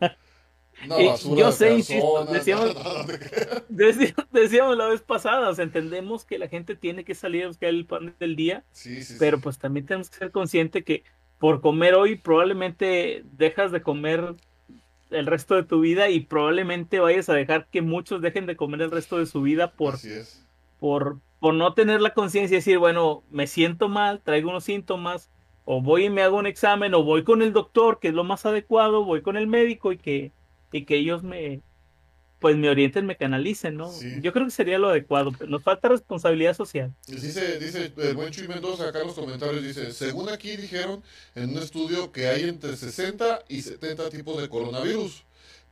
Una 0.85 1.01
Y 1.01 1.07
basura 1.07 1.39
yo 1.39 1.45
de 1.47 1.51
sé, 1.53 1.73
insisto, 1.73 2.25
decíamos- 2.25 2.75
decíamos 4.31 4.77
la 4.77 4.87
vez 4.87 5.01
pasada, 5.01 5.49
o 5.49 5.55
sea, 5.55 5.63
entendemos 5.63 6.25
que 6.25 6.37
la 6.37 6.47
gente 6.47 6.75
tiene 6.75 7.03
que 7.03 7.15
salir 7.15 7.45
a 7.45 7.47
buscar 7.47 7.69
el 7.69 7.85
pan 7.85 8.13
del 8.19 8.35
día, 8.35 8.63
Sí, 8.71 9.03
sí, 9.03 9.15
pero 9.19 9.39
pues 9.39 9.57
también 9.57 9.85
tenemos 9.85 10.09
que 10.09 10.17
ser 10.17 10.31
conscientes 10.31 10.83
que 10.83 11.03
por 11.39 11.61
comer 11.61 11.95
hoy 11.95 12.15
probablemente 12.15 13.23
dejas 13.33 13.71
de 13.71 13.81
comer 13.81 14.35
el 15.09 15.25
resto 15.25 15.55
de 15.55 15.63
tu 15.63 15.79
vida 15.79 16.09
y 16.09 16.21
probablemente 16.21 16.99
vayas 16.99 17.29
a 17.29 17.33
dejar 17.33 17.67
que 17.67 17.81
muchos 17.81 18.21
dejen 18.21 18.45
de 18.45 18.55
comer 18.55 18.81
el 18.81 18.91
resto 18.91 19.17
de 19.17 19.25
su 19.25 19.41
vida 19.41 19.71
por, 19.71 19.95
por, 20.79 21.17
por 21.39 21.53
no 21.53 21.73
tener 21.73 22.01
la 22.01 22.13
conciencia 22.13 22.55
y 22.55 22.59
decir, 22.59 22.77
bueno, 22.77 23.23
me 23.29 23.47
siento 23.47 23.87
mal, 23.87 24.21
traigo 24.21 24.49
unos 24.49 24.65
síntomas, 24.65 25.29
o 25.65 25.81
voy 25.81 26.05
y 26.05 26.09
me 26.09 26.23
hago 26.23 26.37
un 26.37 26.47
examen, 26.47 26.93
o 26.93 27.03
voy 27.03 27.23
con 27.23 27.41
el 27.41 27.53
doctor, 27.53 27.99
que 27.99 28.09
es 28.09 28.13
lo 28.13 28.23
más 28.23 28.45
adecuado, 28.45 29.05
voy 29.05 29.21
con 29.21 29.37
el 29.37 29.47
médico 29.47 29.91
y 29.91 29.97
que, 29.97 30.31
y 30.71 30.85
que 30.85 30.97
ellos 30.97 31.23
me, 31.23 31.61
pues 32.39 32.55
me 32.55 32.69
orienten, 32.69 33.05
me 33.05 33.17
canalicen, 33.17 33.75
¿no? 33.75 33.91
Sí. 33.91 34.19
Yo 34.21 34.31
creo 34.31 34.45
que 34.45 34.51
sería 34.51 34.77
lo 34.77 34.89
adecuado, 34.89 35.31
pero 35.31 35.49
nos 35.49 35.63
falta 35.63 35.89
responsabilidad 35.89 36.55
social. 36.55 36.93
Dice, 37.07 37.59
dice 37.59 37.91
el 37.97 38.15
buen 38.15 38.31
Chuy 38.31 38.47
Mendoza 38.47 38.87
acá 38.87 39.01
en 39.01 39.07
los 39.07 39.15
comentarios, 39.15 39.63
dice, 39.63 39.91
según 39.91 40.29
aquí 40.29 40.55
dijeron 40.55 41.03
en 41.35 41.49
un 41.51 41.57
estudio 41.57 42.11
que 42.11 42.27
hay 42.27 42.43
entre 42.43 42.75
60 42.75 43.45
y 43.49 43.61
70 43.61 44.09
tipos 44.09 44.39
de 44.41 44.49
coronavirus, 44.49 45.23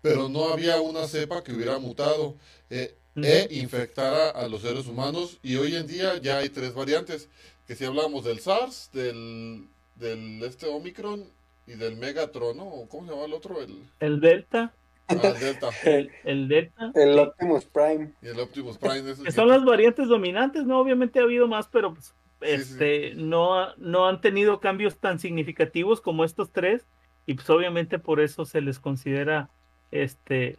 pero 0.02 0.28
no 0.30 0.50
había 0.50 0.80
una 0.82 1.08
cepa 1.08 1.44
que 1.44 1.54
hubiera 1.54 1.78
mutado 1.80 2.36
eh, 2.70 2.96
e 3.16 3.48
infectara 3.52 4.30
a 4.30 4.48
los 4.48 4.62
seres 4.62 4.88
humanos 4.88 5.40
y 5.42 5.56
hoy 5.56 5.76
en 5.76 5.88
día 5.88 6.18
ya 6.18 6.40
hay 6.40 6.50
tres 6.50 6.74
variantes, 6.74 7.30
que 7.68 7.76
si 7.76 7.86
hablamos 7.86 8.24
del 8.24 8.40
SARS, 8.40 8.90
del, 8.92 9.68
del 9.96 10.44
este 10.44 10.68
Omicron 10.68 11.26
y 11.68 11.74
del 11.74 11.96
Megatron, 11.96 12.58
¿no? 12.58 12.66
¿O 12.68 12.88
¿Cómo 12.88 13.08
se 13.08 13.14
llama 13.14 13.26
el 13.26 13.34
otro? 13.34 13.62
El, 13.62 13.90
El 14.00 14.20
Delta, 14.20 14.74
ah, 15.08 15.14
el 15.14 15.40
Delta 15.40 15.70
el, 15.84 16.12
el 16.24 16.48
Delta. 16.48 16.92
el 16.96 17.20
Optimus 17.20 17.66
Prime. 17.66 18.14
y 18.22 18.28
el 18.28 18.40
Optimus 18.40 18.78
Prime. 18.78 19.00
esos 19.00 19.20
que 19.20 19.26
que- 19.26 19.32
son 19.32 19.48
las 19.50 19.64
variantes 19.64 20.08
dominantes, 20.08 20.66
¿no? 20.66 20.80
Obviamente 20.80 21.20
ha 21.20 21.24
habido 21.24 21.48
más, 21.48 21.68
pero 21.68 21.94
pues, 21.94 22.14
Sí, 22.42 22.48
sí. 22.48 22.52
este, 22.74 23.14
No, 23.16 23.56
ha- 23.60 23.74
no 23.78 24.08
han 24.08 24.22
tenido 24.22 24.60
cambios 24.60 24.98
tan 24.98 25.20
significativos 25.20 26.02
como 26.02 26.24
estos 26.26 26.52
tres, 26.52 26.86
y 27.26 27.34
pues 27.36 27.50
obviamente 27.50 27.98
por 27.98 28.20
eso 28.20 28.46
se 28.46 28.62
les 28.62 28.80
considera 28.80 29.50
este 29.92 30.58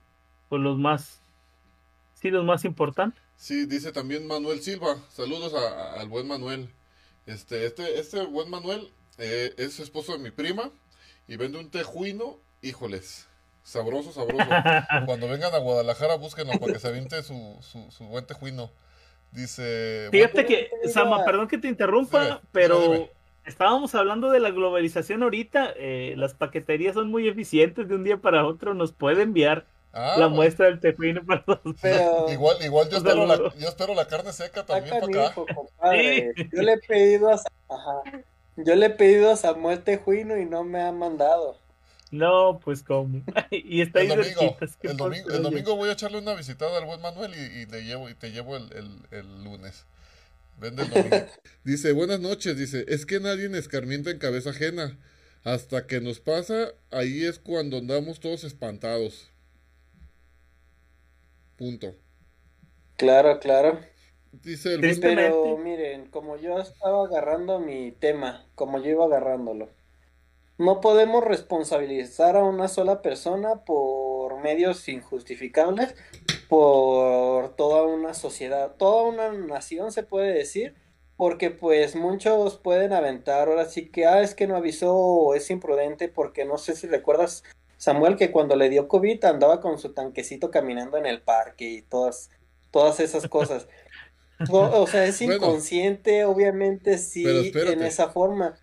pues 0.48 0.62
los 0.62 0.78
más 0.78 1.20
sí 2.14 2.30
los 2.30 2.44
más 2.44 2.64
importantes. 2.64 3.22
Sí, 3.36 3.66
dice 3.66 3.92
también 3.92 4.26
Manuel 4.26 4.60
Silva. 4.60 4.96
Saludos 5.10 5.52
a- 5.54 5.58
a- 5.96 6.00
al 6.00 6.08
buen 6.08 6.26
Manuel. 6.26 6.70
Este, 7.26 7.66
este, 7.66 7.98
este 8.00 8.24
buen 8.24 8.48
Manuel 8.50 8.90
eh, 9.18 9.52
es 9.58 9.78
esposo 9.80 10.12
de 10.12 10.18
mi 10.18 10.30
prima 10.30 10.70
y 11.28 11.36
vende 11.36 11.58
un 11.58 11.70
tejuino, 11.70 12.38
híjoles, 12.62 13.28
sabroso, 13.66 14.12
sabroso. 14.12 14.44
Cuando 15.06 15.28
vengan 15.28 15.54
a 15.54 15.58
Guadalajara, 15.58 16.16
búsquenlo 16.16 16.52
para 16.58 16.72
que 16.72 16.78
se 16.78 16.88
aviente 16.88 17.22
su, 17.22 17.56
su, 17.60 17.90
su 17.90 18.04
buen 18.06 18.24
tejuino. 18.26 18.70
Dice, 19.32 20.08
Fíjate 20.12 20.32
bueno, 20.44 20.48
que, 20.48 20.68
pero- 20.82 20.92
Sama, 20.92 21.24
perdón 21.24 21.48
que 21.48 21.58
te 21.58 21.68
interrumpa, 21.68 22.24
Dime, 22.24 22.40
pero 22.52 22.80
dime. 22.80 23.10
estábamos 23.44 23.94
hablando 23.94 24.30
de 24.30 24.40
la 24.40 24.50
globalización 24.50 25.22
ahorita, 25.22 25.72
eh, 25.76 26.14
las 26.16 26.34
paqueterías 26.34 26.94
son 26.94 27.10
muy 27.10 27.28
eficientes, 27.28 27.88
de 27.88 27.94
un 27.96 28.04
día 28.04 28.16
para 28.18 28.46
otro 28.46 28.72
nos 28.74 28.92
puede 28.92 29.22
enviar 29.22 29.66
ah, 29.92 30.14
la 30.16 30.26
bueno, 30.26 30.36
muestra 30.36 30.66
del 30.66 30.80
tejuino 30.80 31.24
para 31.26 31.44
todos. 31.44 31.76
Pero 31.82 32.26
igual, 32.32 32.56
igual 32.64 32.88
yo 32.88 32.98
espero, 32.98 33.26
la, 33.26 33.36
yo 33.36 33.68
espero 33.68 33.94
la 33.94 34.06
carne 34.06 34.32
seca 34.32 34.60
está 34.60 34.74
también 34.76 35.00
para 35.00 35.06
acá. 35.26 35.34
compadre. 35.34 36.32
Sí. 36.36 36.48
Yo 36.52 36.62
le 36.62 36.72
he 36.74 36.78
pedido 36.78 37.30
a 37.30 37.34
ajá. 37.34 38.02
Yo 38.56 38.74
le 38.74 38.86
he 38.86 38.90
pedido 38.90 39.30
a 39.30 39.36
Samuel 39.36 39.82
Tejuino 39.82 40.38
y 40.38 40.46
no 40.46 40.64
me 40.64 40.80
ha 40.80 40.92
mandado. 40.92 41.58
No, 42.10 42.60
pues 42.64 42.82
como. 42.82 43.22
y 43.50 43.80
está 43.80 44.00
ahí 44.00 44.08
El 44.08 44.14
domingo, 44.16 44.40
cerquitas, 44.40 44.76
¿qué 44.76 44.88
el 44.88 44.96
domingo, 44.96 45.30
el 45.30 45.42
domingo 45.42 45.76
voy 45.76 45.88
a 45.88 45.92
echarle 45.92 46.18
una 46.18 46.34
visitada 46.34 46.78
al 46.78 46.84
buen 46.86 47.00
Manuel 47.00 47.32
y, 47.34 47.62
y 47.62 47.66
te 47.66 47.82
llevo, 47.84 48.08
y 48.08 48.14
te 48.14 48.30
llevo 48.30 48.56
el, 48.56 48.72
el- 48.72 49.06
el 49.10 49.44
lunes. 49.44 49.84
Vende 50.60 50.82
el 50.84 50.90
domingo. 50.90 51.26
dice, 51.64 51.92
buenas 51.92 52.20
noches, 52.20 52.56
dice, 52.58 52.84
es 52.88 53.06
que 53.06 53.20
nadie 53.20 53.46
escarmienta 53.58 54.10
en 54.10 54.18
cabeza 54.18 54.50
ajena. 54.50 54.98
Hasta 55.44 55.86
que 55.86 56.00
nos 56.00 56.20
pasa, 56.20 56.74
ahí 56.90 57.24
es 57.24 57.38
cuando 57.38 57.78
andamos 57.78 58.20
todos 58.20 58.44
espantados. 58.44 59.28
Punto. 61.56 61.94
Claro, 62.96 63.38
claro. 63.40 63.80
Dice 64.42 64.74
el. 64.74 65.00
Pero 65.00 65.56
miren, 65.58 66.10
como 66.10 66.36
yo 66.36 66.58
estaba 66.60 67.04
agarrando 67.06 67.58
mi 67.60 67.92
tema, 67.92 68.46
como 68.54 68.78
yo 68.78 68.90
iba 68.90 69.04
agarrándolo, 69.06 69.75
no 70.58 70.80
podemos 70.80 71.22
responsabilizar 71.24 72.36
a 72.36 72.44
una 72.44 72.68
sola 72.68 73.02
persona 73.02 73.64
por 73.64 74.40
medios 74.40 74.88
injustificables, 74.88 75.94
por 76.48 77.54
toda 77.56 77.82
una 77.84 78.14
sociedad, 78.14 78.74
toda 78.76 79.02
una 79.04 79.32
nación 79.32 79.92
se 79.92 80.02
puede 80.02 80.32
decir, 80.32 80.74
porque 81.16 81.50
pues 81.50 81.96
muchos 81.96 82.56
pueden 82.58 82.92
aventar 82.92 83.48
ahora 83.48 83.66
sí 83.66 83.88
que, 83.88 84.06
ah, 84.06 84.22
es 84.22 84.34
que 84.34 84.46
no 84.46 84.56
avisó 84.56 84.94
o 84.94 85.34
es 85.34 85.50
imprudente, 85.50 86.08
porque 86.08 86.44
no 86.44 86.58
sé 86.58 86.74
si 86.76 86.86
recuerdas, 86.86 87.42
Samuel, 87.76 88.16
que 88.16 88.30
cuando 88.30 88.56
le 88.56 88.70
dio 88.70 88.88
COVID 88.88 89.24
andaba 89.24 89.60
con 89.60 89.78
su 89.78 89.92
tanquecito 89.92 90.50
caminando 90.50 90.96
en 90.96 91.06
el 91.06 91.20
parque 91.22 91.68
y 91.68 91.82
todas, 91.82 92.30
todas 92.70 93.00
esas 93.00 93.28
cosas. 93.28 93.68
O, 94.50 94.82
o 94.82 94.86
sea, 94.86 95.06
es 95.06 95.18
Bueno. 95.20 95.36
inconsciente, 95.36 96.26
obviamente 96.26 96.98
sí, 96.98 97.24
en 97.54 97.82
esa 97.82 98.10
forma, 98.10 98.58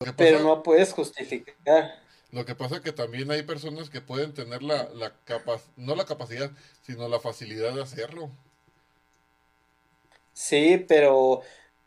Lo 0.00 0.14
que, 0.14 0.14
pero 0.16 0.40
no 0.40 0.62
puedes 0.62 0.92
justificar. 0.92 1.94
lo 2.32 2.46
que 2.46 2.54
pasa 2.54 2.80
que 2.82 2.92
también 2.92 3.30
hay 3.30 3.42
personas 3.42 3.90
que 3.90 4.00
pueden 4.00 4.32
tener 4.32 4.62
la, 4.62 4.88
la 4.94 5.14
capa- 5.24 5.60
no 5.76 5.94
la 5.94 6.06
capacidad, 6.06 6.50
sino 6.82 7.06
la 7.08 7.20
facilidad 7.20 7.74
de 7.74 7.82
hacerlo. 7.82 8.30
Sí, 10.32 10.84
pero 10.88 11.42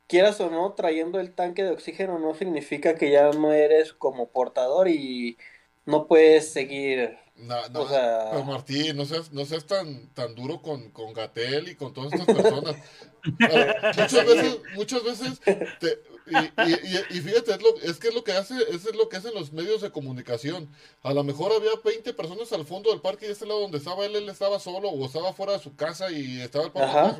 quieras 0.08 0.40
o 0.42 0.50
no, 0.50 0.74
trayendo 0.74 1.20
el 1.20 1.34
tanque 1.36 1.64
de 1.64 1.72
oxígeno 1.72 2.20
no 2.20 2.34
significa 2.36 2.96
que 2.96 3.12
ya 3.12 3.32
no 3.32 3.54
eres 3.54 3.94
como 3.94 4.30
portador 4.32 4.88
y 4.90 5.38
no 5.86 6.08
puedes 6.08 6.52
seguir. 6.52 7.18
Na- 7.42 7.68
na- 7.70 7.80
O 7.80 7.88
sea- 7.88 8.28
pero 8.32 8.44
Martín, 8.44 8.96
no 8.98 9.06
seas, 9.06 9.32
no 9.32 9.46
seas 9.46 9.66
tan, 9.66 10.08
tan 10.14 10.36
duro 10.36 10.62
con, 10.62 10.92
con 10.92 11.14
Gatel 11.14 11.70
y 11.70 11.76
con 11.76 11.94
todas 11.94 12.14
estas 12.14 12.28
personas. 12.36 12.76
Muchas 13.24 14.26
veces, 14.26 14.58
muchas 14.76 15.04
veces, 15.04 15.40
te- 15.80 16.00
y, 16.28 16.36
y- 16.38 16.74
y- 17.14 17.18
y 17.18 17.22
fíjate, 17.22 17.52
es, 17.54 17.62
lo, 17.62 17.76
es 17.82 17.98
que 17.98 18.08
es 18.10 18.16
lo 18.16 18.24
que 18.24 18.32
hace, 18.32 18.56
es 18.70 18.96
lo 18.96 19.10
que 19.10 19.18
hacen 19.18 19.34
los 19.34 19.52
medios 19.54 19.82
de 19.82 19.92
comunicación. 19.92 20.70
A 21.04 21.14
lo 21.14 21.24
mejor 21.24 21.52
había 21.52 21.72
20 21.84 22.14
personas 22.14 22.52
al 22.54 22.66
fondo 22.66 22.90
del 22.92 23.02
parque 23.02 23.28
y 23.28 23.32
este 23.32 23.46
lado 23.46 23.60
donde 23.62 23.78
estaba 23.80 24.06
él, 24.06 24.16
él 24.16 24.30
estaba 24.30 24.60
solo 24.60 24.90
o 24.90 25.06
estaba 25.06 25.34
fuera 25.34 25.54
de 25.54 25.60
su 25.60 25.76
casa 25.76 26.12
y 26.12 26.42
estaba 26.42 26.66
el 26.66 26.74
de 26.74 26.80
su 26.80 27.20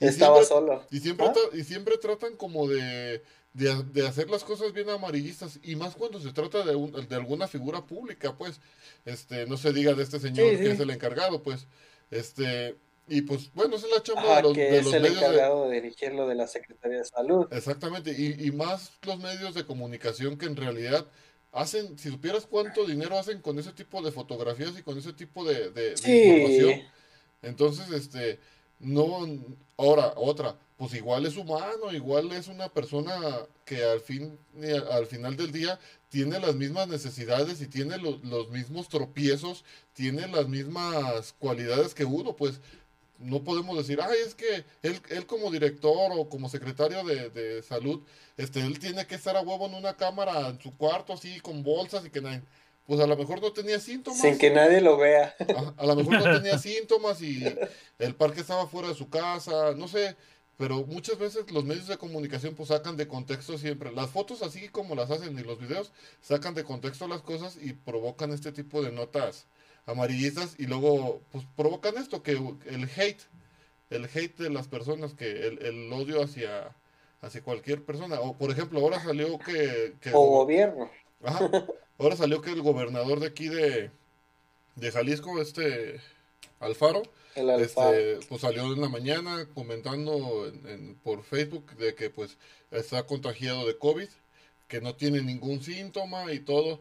Y 0.00 0.06
Estaba 0.06 0.36
siempre- 0.36 0.46
solo. 0.46 0.86
y 0.90 1.00
siempre, 1.00 1.26
¿Ah? 1.26 1.34
y 1.52 1.64
siempre 1.64 1.98
tratan 1.98 2.36
como 2.36 2.68
de, 2.68 3.22
de, 3.52 3.82
de 3.92 4.06
hacer 4.06 4.30
las 4.30 4.44
cosas 4.44 4.72
bien 4.72 4.88
amarillistas, 4.90 5.58
y 5.62 5.74
más 5.76 5.94
cuando 5.96 6.20
se 6.20 6.32
trata 6.32 6.64
de, 6.64 6.76
un- 6.76 6.92
de 6.92 7.14
alguna 7.16 7.48
figura 7.48 7.84
pública, 7.86 8.36
pues, 8.36 8.60
este, 9.04 9.46
no 9.46 9.56
se 9.56 9.72
diga 9.72 9.94
de 9.94 10.02
este 10.02 10.20
señor 10.20 10.50
Sí, 10.56 10.62
que 10.62 10.70
es 10.72 10.80
el 10.80 10.90
encargado, 10.90 11.42
pues, 11.42 11.66
este, 12.10 12.76
y 13.08 13.22
pues, 13.22 13.50
bueno, 13.54 13.76
esa 13.76 13.86
es 13.86 13.92
la 13.94 14.02
chamba 14.02 14.22
Ajá, 14.22 14.36
de 14.36 14.42
los, 14.42 14.52
que 14.52 14.60
de 14.60 14.78
es 14.78 14.84
los 14.84 14.94
el 14.94 15.02
medios 15.02 15.18
encargado 15.22 15.68
de 15.68 15.80
dirigir 15.80 16.12
lo 16.12 16.28
de 16.28 16.34
la 16.34 16.46
Secretaría 16.46 16.98
de 16.98 17.04
Salud. 17.04 17.46
exactamente, 17.50 18.14
y, 18.16 18.46
y 18.46 18.52
más 18.52 18.92
los 19.02 19.18
medios 19.18 19.54
de 19.54 19.64
comunicación 19.64 20.36
que 20.36 20.46
en 20.46 20.56
realidad 20.56 21.06
hacen, 21.52 21.98
si 21.98 22.10
supieras 22.10 22.46
cuánto 22.46 22.84
dinero 22.84 23.18
hacen 23.18 23.40
con 23.40 23.58
ese 23.58 23.72
tipo 23.72 24.02
de 24.02 24.12
fotografías 24.12 24.78
y 24.78 24.82
con 24.82 24.98
ese 24.98 25.12
tipo 25.14 25.44
de, 25.44 25.70
de- 25.70 25.92
información. 25.92 26.82
Entonces, 27.42 27.90
este, 27.92 28.38
no, 28.78 29.26
ahora, 29.76 30.12
otra, 30.16 30.56
pues 30.78 30.94
igual 30.94 31.26
es 31.26 31.36
humano, 31.36 31.92
igual 31.92 32.32
es 32.32 32.48
una 32.48 32.68
persona 32.68 33.12
que 33.66 33.84
al 33.84 34.00
fin, 34.00 34.38
y 34.58 34.70
al 34.70 34.90
al 34.92 35.06
final 35.06 35.36
del 35.36 35.52
día 35.52 35.78
tiene 36.08 36.38
las 36.40 36.54
mismas 36.54 36.88
necesidades 36.88 37.60
y 37.60 37.66
tiene 37.66 37.98
lo- 37.98 38.18
los 38.22 38.48
mismos 38.48 38.88
tropiezos, 38.88 39.64
tiene 39.92 40.26
las 40.28 40.48
mismas 40.48 41.34
cualidades 41.38 41.94
que 41.94 42.04
uno, 42.06 42.34
pues 42.36 42.60
no 43.18 43.42
podemos 43.42 43.76
decir, 43.76 43.98
ay, 44.00 44.16
es 44.24 44.36
que 44.36 44.64
él, 44.82 45.00
él 45.10 45.26
como 45.26 45.50
director 45.50 46.12
o 46.16 46.28
como 46.28 46.48
secretario 46.48 47.02
de, 47.04 47.28
de 47.30 47.62
salud, 47.64 48.00
este, 48.36 48.60
él 48.60 48.78
tiene 48.78 49.04
que 49.08 49.16
estar 49.16 49.36
a 49.36 49.40
huevo 49.40 49.66
en 49.66 49.74
una 49.74 49.96
cámara 49.96 50.48
en 50.48 50.60
su 50.60 50.76
cuarto 50.76 51.12
así 51.12 51.40
con 51.40 51.64
bolsas 51.64 52.06
y 52.06 52.10
que 52.10 52.20
nadie, 52.20 52.42
pues 52.86 53.00
a 53.00 53.06
lo 53.08 53.16
mejor 53.16 53.42
no 53.42 53.52
tenía 53.52 53.80
síntomas. 53.80 54.20
Sin 54.20 54.38
que 54.38 54.50
nadie 54.50 54.80
lo 54.80 54.96
vea. 54.96 55.34
A, 55.40 55.82
a 55.82 55.86
lo 55.86 55.96
mejor 55.96 56.14
no 56.20 56.22
tenía 56.40 56.56
síntomas 56.58 57.20
y 57.20 57.44
el 57.98 58.14
parque 58.14 58.40
estaba 58.42 58.68
fuera 58.68 58.88
de 58.88 58.94
su 58.94 59.10
casa, 59.10 59.74
no 59.76 59.88
sé, 59.88 60.14
pero 60.58 60.84
muchas 60.84 61.18
veces 61.18 61.50
los 61.52 61.64
medios 61.64 61.86
de 61.86 61.96
comunicación 61.96 62.54
pues 62.54 62.68
sacan 62.68 62.96
de 62.96 63.06
contexto 63.06 63.56
siempre. 63.56 63.92
Las 63.92 64.10
fotos 64.10 64.42
así 64.42 64.68
como 64.68 64.96
las 64.96 65.10
hacen 65.10 65.38
y 65.38 65.42
los 65.42 65.58
videos 65.60 65.92
sacan 66.20 66.52
de 66.54 66.64
contexto 66.64 67.06
las 67.06 67.22
cosas 67.22 67.56
y 67.62 67.72
provocan 67.72 68.32
este 68.32 68.50
tipo 68.50 68.82
de 68.82 68.90
notas 68.90 69.46
amarillistas 69.86 70.56
y 70.58 70.66
luego 70.66 71.22
pues 71.30 71.44
provocan 71.56 71.96
esto, 71.96 72.24
que 72.24 72.32
el 72.32 72.90
hate, 72.96 73.22
el 73.90 74.04
hate 74.04 74.36
de 74.36 74.50
las 74.50 74.66
personas, 74.66 75.14
que 75.14 75.46
el, 75.46 75.64
el 75.64 75.92
odio 75.92 76.22
hacia, 76.22 76.74
hacia 77.22 77.42
cualquier 77.42 77.84
persona. 77.84 78.20
O 78.20 78.36
por 78.36 78.50
ejemplo, 78.50 78.80
ahora 78.80 79.00
salió 79.00 79.38
que... 79.38 79.94
que 80.00 80.10
O 80.12 80.26
gobierno. 80.40 80.90
Ajá. 81.22 81.48
Ahora 81.98 82.16
salió 82.16 82.42
que 82.42 82.50
el 82.50 82.62
gobernador 82.62 83.20
de 83.20 83.28
aquí 83.28 83.48
de, 83.48 83.90
de 84.74 84.90
Jalisco, 84.90 85.40
este 85.40 86.00
Alfaro, 86.60 87.02
El 87.38 87.50
alfa. 87.50 87.90
este, 87.96 88.26
pues 88.28 88.40
salió 88.40 88.72
en 88.72 88.80
la 88.80 88.88
mañana 88.88 89.48
comentando 89.54 90.46
en- 90.48 90.66
en- 90.68 90.94
por 90.96 91.22
Facebook 91.22 91.76
de 91.76 91.94
que 91.94 92.10
pues 92.10 92.36
está 92.70 93.04
contagiado 93.06 93.66
de 93.66 93.78
COVID, 93.78 94.08
que 94.66 94.80
no 94.80 94.94
tiene 94.96 95.22
ningún 95.22 95.62
síntoma 95.62 96.32
y 96.32 96.40
todo. 96.40 96.80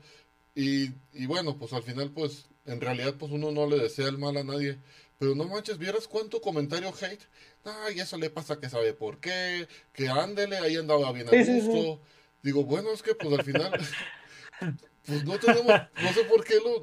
Y, 0.56 0.92
y 1.14 1.26
bueno, 1.28 1.58
pues 1.58 1.74
al 1.74 1.84
final 1.84 2.12
pues 2.12 2.46
en 2.66 2.82
realidad 2.82 3.16
pues 3.18 3.32
uno 3.32 3.52
no 3.52 3.68
le 3.68 3.78
desea 3.78 4.08
el 4.08 4.18
mal 4.18 4.36
a 4.38 4.44
nadie. 4.44 4.78
Pero 5.20 5.34
no 5.34 5.46
manches, 5.46 5.78
¿vieras 5.80 6.08
cuánto 6.08 6.42
comentario 6.42 6.90
hate? 7.02 7.24
Ay, 7.64 8.00
eso 8.00 8.18
le 8.18 8.30
pasa 8.30 8.60
que 8.60 8.70
sabe 8.70 8.94
por 8.94 9.20
qué, 9.20 9.68
que 9.94 10.10
ándele, 10.10 10.58
ahí 10.58 10.76
andaba 10.76 11.12
bien 11.12 11.28
a 11.28 11.32
Sí, 11.32 11.44
sí, 11.44 11.62
sí. 11.62 11.68
gusto. 11.68 12.02
Digo, 12.44 12.64
bueno, 12.66 12.92
es 12.92 13.02
que 13.02 13.16
pues 13.16 13.34
al 13.34 13.44
final, 13.44 13.72
pues 15.08 15.24
no 15.24 15.40
tenemos, 15.40 15.74
no 16.04 16.14
sé 16.14 16.24
por 16.26 16.44
qué 16.44 16.56
lo, 16.60 16.82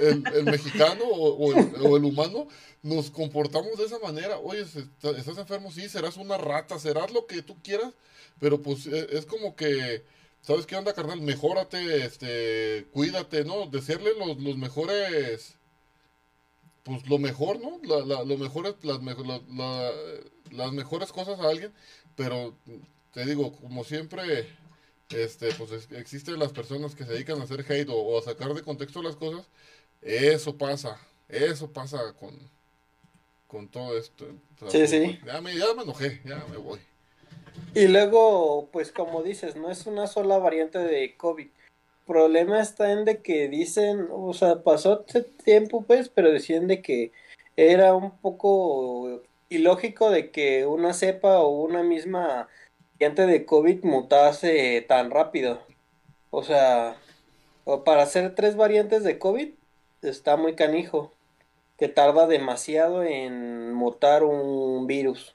el, 0.00 0.24
el 0.32 0.44
mexicano 0.44 1.04
o, 1.04 1.50
o 1.50 1.96
el, 1.96 2.04
humano 2.04 2.46
nos 2.82 3.10
comportamos 3.10 3.76
de 3.76 3.84
esa 3.86 3.98
manera. 3.98 4.38
Oye, 4.38 4.60
estás 4.62 5.36
enfermo, 5.38 5.72
sí, 5.72 5.88
serás 5.88 6.16
una 6.16 6.38
rata, 6.38 6.78
serás 6.78 7.10
lo 7.12 7.26
que 7.26 7.42
tú 7.42 7.56
quieras, 7.62 7.92
pero 8.38 8.62
pues 8.62 8.86
e- 8.86 9.08
es 9.18 9.26
como 9.26 9.56
que, 9.56 10.04
¿sabes 10.40 10.66
qué 10.66 10.76
onda, 10.76 10.94
carnal? 10.94 11.20
Mejórate, 11.20 12.04
este, 12.06 12.86
cuídate, 12.92 13.44
¿no? 13.44 13.66
Desearle 13.66 14.10
los, 14.16 14.38
los 14.38 14.56
mejores, 14.56 15.56
pues 16.84 17.08
lo 17.08 17.18
mejor, 17.18 17.58
¿no? 17.60 17.80
La, 17.82 18.04
la- 18.06 18.24
lo 18.24 18.38
mejor 18.38 18.76
las, 18.84 19.00
las 20.52 20.72
mejores 20.72 21.10
cosas 21.10 21.40
a 21.40 21.48
alguien, 21.48 21.72
pero 22.14 22.54
te 23.12 23.24
digo, 23.24 23.52
como 23.56 23.82
siempre, 23.82 24.48
este, 25.10 25.52
pues 25.54 25.72
es- 25.72 25.92
existen 25.92 26.38
las 26.38 26.52
personas 26.52 26.94
que 26.94 27.04
se 27.04 27.12
dedican 27.12 27.40
a 27.40 27.44
hacer 27.44 27.60
hate 27.68 27.88
o, 27.88 27.96
o 27.96 28.18
a 28.18 28.22
sacar 28.22 28.52
de 28.54 28.62
contexto 28.62 29.02
las 29.02 29.16
cosas, 29.16 29.46
eso 30.02 30.56
pasa, 30.56 31.00
eso 31.28 31.72
pasa 31.72 31.98
con, 32.18 32.38
con 33.46 33.68
todo 33.68 33.96
esto. 33.98 34.26
O 34.60 34.70
sea, 34.70 34.70
Sí, 34.70 34.78
pues, 34.78 34.90
sí. 34.90 35.20
Ya 35.26 35.40
me, 35.40 35.56
ya 35.56 35.74
me 35.74 35.82
enojé, 35.82 36.20
ya 36.24 36.44
me 36.50 36.56
voy. 36.58 36.80
Y 37.74 37.88
luego, 37.88 38.68
pues 38.72 38.92
como 38.92 39.22
dices, 39.22 39.56
no 39.56 39.70
es 39.70 39.86
una 39.86 40.06
sola 40.06 40.38
variante 40.38 40.78
de 40.78 41.16
COVID. 41.16 41.48
problema 42.06 42.60
está 42.60 42.92
en 42.92 43.04
de 43.04 43.20
que 43.20 43.48
dicen, 43.48 44.08
o 44.10 44.32
sea, 44.32 44.62
pasó 44.62 45.04
tiempo 45.44 45.82
pues, 45.82 46.08
pero 46.08 46.30
decían 46.32 46.66
de 46.66 46.80
que 46.80 47.12
era 47.56 47.94
un 47.94 48.16
poco 48.18 49.22
ilógico 49.50 50.10
de 50.10 50.30
que 50.30 50.64
una 50.66 50.94
cepa 50.94 51.40
o 51.40 51.48
una 51.62 51.82
misma 51.82 52.48
variante 52.98 53.26
de 53.26 53.46
COVID 53.46 53.84
mutase 53.84 54.84
tan 54.88 55.10
rápido. 55.10 55.60
O 56.30 56.42
sea, 56.42 56.96
para 57.84 58.02
hacer 58.02 58.34
tres 58.34 58.56
variantes 58.56 59.04
de 59.04 59.18
COVID 59.18 59.50
está 60.02 60.36
muy 60.36 60.54
canijo, 60.54 61.12
que 61.78 61.88
tarda 61.88 62.26
demasiado 62.26 63.04
en 63.04 63.72
mutar 63.72 64.24
un 64.24 64.86
virus. 64.86 65.34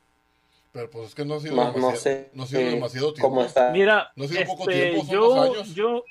Pero 0.74 0.90
pues 0.90 1.10
es 1.10 1.16
que 1.16 1.24
no 1.24 1.36
ha 1.36 1.40
sido, 1.40 1.56
No, 1.56 1.66
no 1.66 1.72
demasiado, 1.74 1.96
sé 1.98 2.30
no 2.34 2.44
ha 2.44 2.48
sido 2.48 2.62
eh, 2.62 2.66
demasiado 2.72 3.14
tiempo. 3.14 3.30
cómo 3.30 3.44
está. 3.44 3.72
Mira, 3.72 4.12
No 4.16 4.26
ha 4.26 4.28
sido 4.28 4.46
poco 4.46 4.70
este, 4.70 4.92
tiempo, 4.92 5.06
son 5.06 5.14
yo, 5.14 5.22
dos 5.22 5.50
años. 5.56 5.76
yo, 5.76 6.04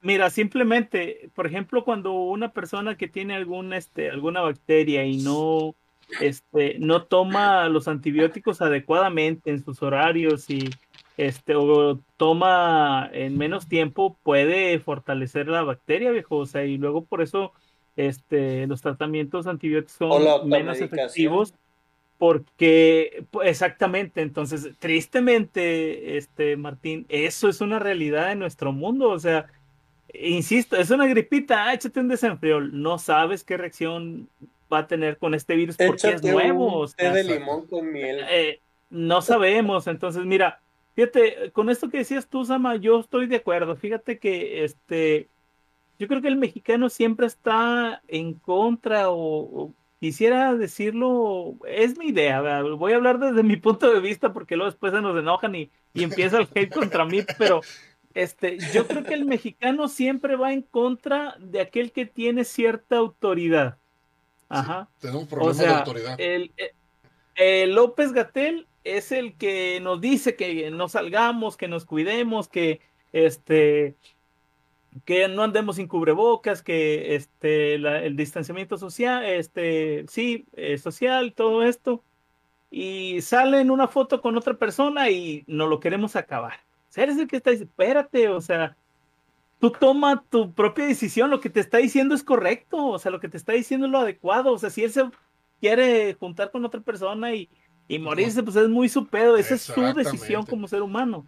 mira, 0.00 0.30
simplemente, 0.30 1.30
por 1.34 1.46
ejemplo, 1.46 1.84
cuando 1.84 2.12
una 2.12 2.52
persona 2.52 2.96
que 2.96 3.08
tiene 3.08 3.34
algún, 3.34 3.72
este, 3.74 4.10
alguna 4.10 4.40
bacteria 4.40 5.04
y 5.04 5.18
no, 5.18 5.74
este, 6.20 6.78
no 6.78 7.04
toma 7.04 7.68
los 7.68 7.88
antibióticos 7.88 8.60
adecuadamente 8.62 9.50
en 9.50 9.64
sus 9.64 9.82
horarios 9.82 10.48
y, 10.50 10.70
este, 11.16 11.54
o 11.54 11.98
toma 12.16 13.08
en 13.12 13.36
menos 13.36 13.68
tiempo, 13.68 14.16
puede 14.22 14.78
fortalecer 14.78 15.48
la 15.48 15.62
bacteria, 15.62 16.10
viejo, 16.10 16.36
o 16.36 16.46
sea, 16.46 16.64
y 16.64 16.78
luego 16.78 17.04
por 17.04 17.22
eso, 17.22 17.52
este, 17.96 18.66
los 18.66 18.80
tratamientos 18.80 19.46
antibióticos 19.46 19.92
son 19.92 20.48
menos 20.48 20.80
efectivos 20.80 21.54
porque 22.18 23.24
exactamente, 23.44 24.22
entonces 24.22 24.70
tristemente, 24.80 26.16
este 26.16 26.56
Martín, 26.56 27.06
eso 27.08 27.48
es 27.48 27.60
una 27.60 27.78
realidad 27.78 28.32
en 28.32 28.40
nuestro 28.40 28.72
mundo, 28.72 29.10
o 29.10 29.18
sea, 29.20 29.46
insisto, 30.12 30.76
es 30.76 30.90
una 30.90 31.06
gripita, 31.06 31.66
ah, 31.66 31.74
échate 31.74 32.00
un 32.00 32.08
desenfriol, 32.08 32.82
no 32.82 32.98
sabes 32.98 33.44
qué 33.44 33.56
reacción 33.56 34.28
va 34.72 34.78
a 34.80 34.86
tener 34.86 35.18
con 35.18 35.34
este 35.34 35.54
virus 35.56 35.76
porque 35.76 36.08
es 36.08 36.14
Échate 36.14 36.32
nuevo, 36.32 36.82
un 36.82 36.92
té 36.92 37.10
de 37.10 37.24
limón 37.24 37.66
con 37.66 37.90
miel. 37.92 38.20
eh, 38.28 38.60
no 38.90 39.22
sabemos, 39.22 39.86
entonces 39.86 40.24
mira, 40.24 40.62
fíjate, 40.94 41.50
con 41.52 41.70
esto 41.70 41.88
que 41.90 41.98
decías 41.98 42.28
tú, 42.28 42.44
Sama, 42.44 42.76
yo 42.76 43.00
estoy 43.00 43.26
de 43.26 43.36
acuerdo, 43.36 43.76
fíjate 43.76 44.18
que 44.18 44.64
este, 44.64 45.30
yo 45.98 46.08
creo 46.08 46.22
que 46.22 46.28
el 46.28 46.36
mexicano 46.36 46.88
siempre 46.88 47.26
está 47.26 48.02
en 48.08 48.34
contra 48.34 49.10
o, 49.10 49.16
o 49.64 49.74
quisiera 50.00 50.54
decirlo, 50.54 51.56
es 51.66 51.98
mi 51.98 52.08
idea, 52.08 52.40
¿verdad? 52.40 52.70
voy 52.76 52.92
a 52.92 52.96
hablar 52.96 53.18
desde 53.18 53.42
mi 53.42 53.56
punto 53.56 53.92
de 53.92 54.00
vista 54.00 54.32
porque 54.32 54.56
luego 54.56 54.70
después 54.70 54.92
se 54.92 55.00
nos 55.00 55.18
enojan 55.18 55.54
y, 55.54 55.70
y 55.92 56.04
empieza 56.04 56.38
el 56.38 56.48
hate 56.54 56.72
contra 56.72 57.04
mí, 57.04 57.22
pero 57.38 57.60
este, 58.14 58.58
yo 58.72 58.86
creo 58.86 59.04
que 59.04 59.14
el 59.14 59.24
mexicano 59.24 59.88
siempre 59.88 60.36
va 60.36 60.52
en 60.52 60.62
contra 60.62 61.36
de 61.40 61.60
aquel 61.60 61.92
que 61.92 62.06
tiene 62.06 62.44
cierta 62.44 62.96
autoridad. 62.96 63.77
Ajá. 64.48 64.88
Tenemos 65.00 65.24
O 65.24 65.28
problemas 65.28 65.58
de 65.58 65.64
sea, 65.64 65.78
autoridad. 65.78 66.14
el, 66.20 66.52
eh, 66.56 66.72
el 67.36 67.74
López 67.74 68.12
Gatel 68.12 68.66
es 68.84 69.12
el 69.12 69.34
que 69.36 69.80
nos 69.82 70.00
dice 70.00 70.34
que 70.36 70.70
no 70.70 70.88
salgamos, 70.88 71.56
que 71.56 71.68
nos 71.68 71.84
cuidemos, 71.84 72.48
que 72.48 72.80
este 73.12 73.94
que 75.04 75.28
no 75.28 75.42
andemos 75.44 75.76
sin 75.76 75.86
cubrebocas, 75.86 76.62
que 76.62 77.14
este 77.14 77.78
la- 77.78 78.02
el 78.02 78.16
distanciamiento 78.16 78.78
social, 78.78 79.24
este 79.24 80.04
sí, 80.08 80.46
eh, 80.54 80.78
social, 80.78 81.34
todo 81.34 81.62
esto 81.62 82.02
y 82.70 83.20
sale 83.20 83.60
en 83.60 83.70
una 83.70 83.86
foto 83.88 84.20
con 84.20 84.36
otra 84.36 84.54
persona 84.54 85.10
y 85.10 85.44
no 85.46 85.66
lo 85.66 85.78
queremos 85.80 86.16
acabar. 86.16 86.54
O 86.88 86.92
sea, 86.92 87.04
eres 87.04 87.18
el 87.18 87.28
que 87.28 87.36
está 87.36 87.50
diciendo, 87.50 87.70
espérate, 87.70 88.28
o 88.28 88.40
sea, 88.40 88.76
tú 89.58 89.70
toma 89.70 90.24
tu 90.30 90.52
propia 90.52 90.86
decisión, 90.86 91.30
lo 91.30 91.40
que 91.40 91.50
te 91.50 91.60
está 91.60 91.78
diciendo 91.78 92.14
es 92.14 92.22
correcto, 92.22 92.86
o 92.86 92.98
sea, 92.98 93.10
lo 93.10 93.20
que 93.20 93.28
te 93.28 93.36
está 93.36 93.52
diciendo 93.52 93.86
es 93.86 93.92
lo 93.92 93.98
adecuado, 93.98 94.52
o 94.52 94.58
sea, 94.58 94.70
si 94.70 94.84
él 94.84 94.92
se 94.92 95.04
quiere 95.60 96.14
juntar 96.14 96.50
con 96.50 96.64
otra 96.64 96.80
persona 96.80 97.34
y, 97.34 97.48
y 97.88 97.98
morirse, 97.98 98.42
pues 98.42 98.56
es 98.56 98.68
muy 98.68 98.88
su 98.88 99.06
pedo, 99.06 99.36
esa 99.36 99.54
es 99.54 99.62
su 99.62 99.80
decisión 99.94 100.44
como 100.46 100.68
ser 100.68 100.82
humano. 100.82 101.26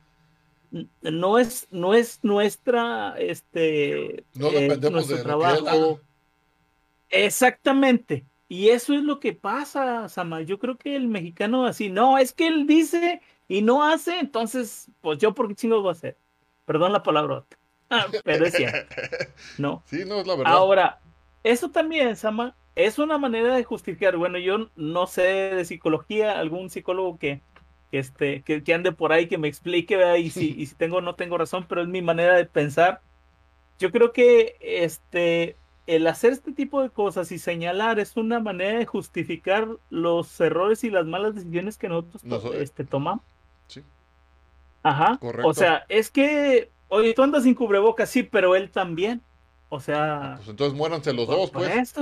No 1.03 1.39
es, 1.39 1.67
no 1.73 1.95
es 1.95 2.21
nuestra, 2.23 3.17
este, 3.19 4.25
No 4.35 4.49
eh, 4.51 4.61
dependemos 4.61 5.09
de 5.09 5.17
trabajo. 5.21 6.01
Exactamente. 7.09 8.25
Y 8.49 8.69
eso 8.69 8.95
es 8.95 9.03
lo 9.03 9.19
que 9.19 9.33
pasa, 9.33 10.09
Sama. 10.09 10.43
Yo 10.43 10.61
creo 10.61 10.77
que 10.77 10.95
el 10.95 11.09
mexicano 11.09 11.67
así, 11.67 11.89
no, 11.89 12.19
es 12.19 12.33
que 12.33 12.47
él 12.47 12.67
dice 12.69 13.21
y 13.49 13.63
no 13.63 13.83
hace, 13.83 14.21
entonces, 14.21 14.89
pues 15.01 15.19
yo 15.19 15.35
por 15.35 15.49
qué 15.49 15.57
chingados 15.57 15.83
voy 15.83 15.91
a 15.91 15.93
hacer. 15.93 16.17
Perdón 16.67 16.93
la 16.93 17.03
palabra, 17.03 17.45
pero 18.25 18.47
es 18.47 18.55
cierto, 18.55 18.95
¿no? 19.59 19.83
Sí, 19.87 20.05
no, 20.07 20.21
es 20.21 20.27
la 20.27 20.37
verdad. 20.37 20.53
Ahora, 20.53 21.01
eso 21.43 21.71
también, 21.71 22.17
Sama, 22.17 22.55
es 22.77 22.99
una 22.99 23.19
manera 23.19 23.55
de 23.55 23.65
justificar. 23.65 24.17
Bueno, 24.17 24.39
yo 24.39 24.71
no 24.77 25.07
sé 25.07 25.23
de 25.23 25.65
psicología, 25.65 26.39
algún 26.39 26.71
psicólogo 26.71 27.19
que, 27.19 27.41
que, 27.91 27.99
este, 27.99 28.43
que, 28.43 28.63
que 28.63 28.75
ande 28.75 28.93
por 28.93 29.13
ahí 29.13 29.27
que 29.27 29.39
me 29.39 29.49
explique, 29.49 29.97
¿verdad? 29.97 30.17
Y 30.17 30.31
si, 30.31 30.55
y 30.57 30.67
si 30.67 30.75
tengo 30.75 30.99
o 30.99 31.01
no 31.01 31.15
tengo 31.15 31.39
razón, 31.39 31.67
pero 31.69 31.83
es 31.83 31.89
mi 31.89 32.03
manera 32.03 32.35
de 32.37 32.47
pensar. 32.47 33.01
yo 33.79 33.91
creo 33.91 34.13
que 34.13 34.57
este, 34.61 35.57
el 35.87 36.07
hacer 36.07 36.33
este 36.33 36.53
tipo 36.53 36.83
de 36.83 36.91
cosas 36.91 37.33
y 37.33 37.39
señalar 37.39 37.99
es 37.99 38.17
una 38.17 38.39
manera 38.39 38.79
de 38.79 38.87
justificar 38.87 39.69
los 39.91 40.41
errores 40.41 40.85
y 40.85 40.91
las 40.91 41.07
malas 41.07 41.35
decisiones 41.35 41.79
que 41.79 41.89
nosotros 41.89 42.23
este, 42.55 42.85
tomamos. 42.85 43.25
Sí. 43.67 43.83
Ajá. 44.83 45.19
Correcto. 45.21 45.49
O 45.49 45.55
sea, 45.55 45.85
es 45.89 46.11
que, 46.11 46.71
oye, 46.91 47.15
tú 47.15 47.23
andas 47.23 47.45
sin 47.45 47.55
cubrebocas, 47.55 48.11
sí, 48.11 48.23
pero 48.23 48.55
él 48.55 48.71
también. 48.71 49.23
O 49.71 49.81
sea. 49.81 50.35
Pues 50.37 50.51
entonces 50.51 50.77
muéranse 50.77 51.13
los 51.13 51.27
dos, 51.27 51.51
pues. 51.51 51.95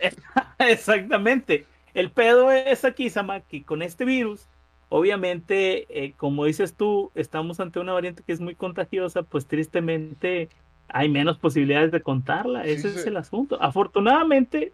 exactamente. 0.58 1.66
El 1.94 2.10
pedo 2.10 2.52
es 2.52 2.84
aquí, 2.84 3.10
Sama, 3.10 3.40
que 3.40 3.64
con 3.64 3.82
este 3.82 4.04
virus, 4.04 4.46
obviamente, 4.88 5.86
eh, 5.88 6.12
como 6.16 6.44
dices 6.44 6.74
tú, 6.74 7.10
estamos 7.14 7.58
ante 7.58 7.80
una 7.80 7.92
variante 7.92 8.22
que 8.24 8.32
es 8.32 8.40
muy 8.40 8.54
contagiosa, 8.54 9.22
pues 9.22 9.46
tristemente 9.46 10.48
hay 10.88 11.08
menos 11.08 11.38
posibilidades 11.38 11.90
de 11.90 12.02
contarla. 12.02 12.64
Ese 12.64 12.88
es 12.88 13.06
el 13.06 13.16
asunto. 13.16 13.60
Afortunadamente, 13.60 14.72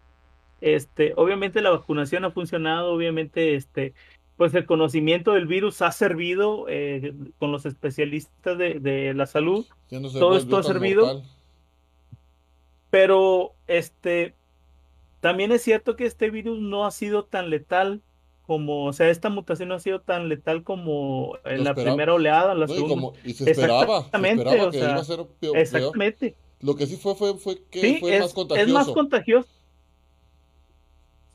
este, 0.61 1.12
obviamente 1.17 1.62
la 1.62 1.71
vacunación 1.71 2.25
ha 2.25 2.31
funcionado, 2.31 2.93
obviamente, 2.93 3.55
este, 3.55 3.95
pues 4.37 4.55
el 4.55 4.66
conocimiento 4.66 5.33
del 5.33 5.47
virus 5.47 5.81
ha 5.83 5.92
servido 5.92 6.66
eh, 6.68 7.14
con 7.38 7.53
los 7.53 7.66
especialistas 7.66 8.59
de, 8.59 9.12
la 9.14 9.27
salud. 9.27 9.66
Todo 9.88 10.37
esto 10.37 10.57
ha 10.57 10.62
servido. 10.62 11.23
Pero, 12.90 13.53
este, 13.66 14.35
también 15.20 15.53
es 15.53 15.62
cierto 15.62 15.97
que 15.97 16.07
este 16.07 16.31
virus 16.31 16.61
no 16.61 16.87
ha 16.87 16.90
sido 16.90 17.25
tan 17.25 17.51
letal 17.51 18.03
como, 18.47 18.85
o 18.85 18.92
sea, 18.92 19.09
esta 19.09 19.31
mutación 19.31 19.70
no 19.70 19.77
ha 19.77 19.81
sido 19.81 20.01
tan 20.01 20.29
letal 20.29 20.62
como 20.62 21.38
en 21.44 21.64
la 21.64 21.75
primera 21.75 22.12
oleada, 22.12 22.55
la 22.55 22.68
segunda. 22.68 23.18
y 23.25 23.33
se 23.33 23.51
esperaba, 23.51 23.99
exactamente, 23.99 24.44
se 24.44 24.57
esperaba 24.57 24.70
que 24.70 24.79
iba 24.79 24.94
a 24.97 25.05
ser 25.05 25.27
peor, 25.40 25.57
Exactamente. 25.57 26.37
Lo 26.61 26.77
que 26.77 26.87
sí 26.87 26.97
fue 26.97 27.14
fue, 27.14 27.35
fue 27.35 27.62
que 27.70 27.99
fue 28.01 28.20
más 28.20 28.33
contagioso. 28.33 28.68
Es 28.68 28.73
más 28.73 28.88
contagioso. 28.88 29.49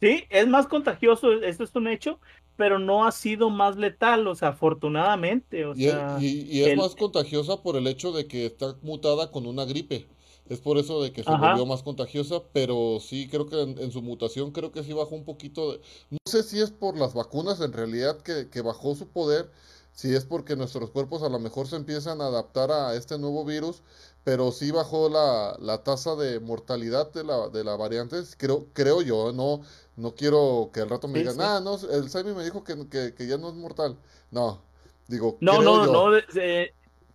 Sí, 0.02 0.24
es 0.30 0.48
más 0.48 0.68
contagioso, 0.68 1.34
esto 1.42 1.64
es 1.64 1.76
un 1.76 1.88
hecho, 1.88 2.20
pero 2.60 2.78
no 2.78 3.06
ha 3.06 3.14
sido 3.14 3.50
más 3.50 3.78
letal, 3.78 4.28
o 4.28 4.36
sea, 4.36 4.50
afortunadamente. 4.50 5.66
O 5.66 5.72
y, 5.74 5.86
sea, 5.86 6.18
y, 6.20 6.62
es 6.62 6.76
más 6.76 6.94
contagiosa 6.94 7.64
por 7.64 7.78
el 7.78 7.88
hecho 7.88 8.12
de 8.12 8.28
que 8.28 8.46
está 8.46 8.76
mutada 8.82 9.32
con 9.32 9.46
una 9.46 9.64
gripe. 9.64 10.10
Es 10.50 10.60
por 10.60 10.78
eso 10.78 11.02
de 11.02 11.14
que 11.14 11.24
se 11.24 11.32
volvió 11.32 11.66
más 11.66 11.84
contagiosa, 11.84 12.42
pero 12.52 12.98
sí 13.00 13.30
creo 13.30 13.48
que 13.48 13.62
en, 13.62 13.92
su 13.94 14.02
mutación 14.02 14.52
creo 14.52 14.74
que 14.74 14.84
sí 14.84 14.92
bajó 14.92 15.16
un 15.16 15.24
poquito. 15.24 15.72
De... 15.72 15.80
No 16.10 16.18
sé 16.26 16.44
si 16.44 16.60
es 16.60 16.70
por 16.70 16.98
las 16.98 17.14
vacunas 17.14 17.62
en 17.62 17.72
realidad 17.72 18.20
que, 18.24 18.50
que 18.50 18.60
bajó 18.60 18.94
su 18.94 19.08
poder, 19.08 19.50
si 19.94 20.14
es 20.14 20.26
porque 20.26 20.58
nuestros 20.58 20.90
cuerpos 20.90 21.24
a 21.24 21.30
lo 21.30 21.40
mejor 21.40 21.66
se 21.68 21.78
empiezan 21.78 22.20
a 22.20 22.26
adaptar 22.26 22.72
a 22.72 22.94
este 22.96 23.18
nuevo 23.18 23.46
virus, 23.46 23.84
pero 24.24 24.52
sí 24.52 24.72
bajó 24.72 25.10
la, 25.10 25.56
la 25.60 25.84
tasa 25.84 26.16
de 26.16 26.40
mortalidad 26.40 27.12
de 27.14 27.24
la, 27.24 27.50
de 27.50 27.64
la 27.64 27.76
variante, 27.76 28.18
creo, 28.38 28.68
creo 28.74 29.02
yo, 29.02 29.32
no, 29.32 29.62
no 29.96 30.16
quiero 30.16 30.70
que 30.74 30.82
al 30.82 30.90
rato 30.90 31.08
me 31.08 31.20
digan, 31.20 31.40
ah, 31.40 31.60
no, 31.64 31.78
el 31.92 32.10
Saimi 32.10 32.34
me 32.34 32.44
dijo 32.44 32.64
que, 32.64 32.76
que, 33.16 33.28
ya 33.28 33.38
no 33.38 33.50
es 33.50 33.56
mortal. 33.56 33.98
No, 34.32 34.62
digo, 35.08 35.38
no, 35.42 35.62
no, 35.62 35.86
no, 35.86 36.18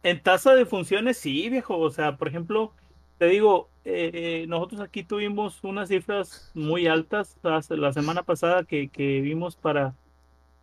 en 0.03 0.23
tasa 0.23 0.55
de 0.55 0.67
funciones 0.67 1.17
sí, 1.17 1.49
viejo, 1.49 1.79
o 1.79 1.91
sea, 1.91 2.17
por 2.17 2.29
ejemplo, 2.29 2.73
te 3.19 3.27
digo, 3.27 3.69
eh, 3.87 4.45
nosotros 4.49 4.81
aquí 4.81 5.03
tuvimos 5.03 5.63
unas 5.63 5.89
cifras 5.89 6.51
muy 6.55 6.87
altas 6.87 7.37
la 7.43 7.93
semana 7.93 8.23
pasada 8.23 8.65
que, 8.65 8.89
que 8.89 9.21
vimos 9.21 9.57
para, 9.57 9.95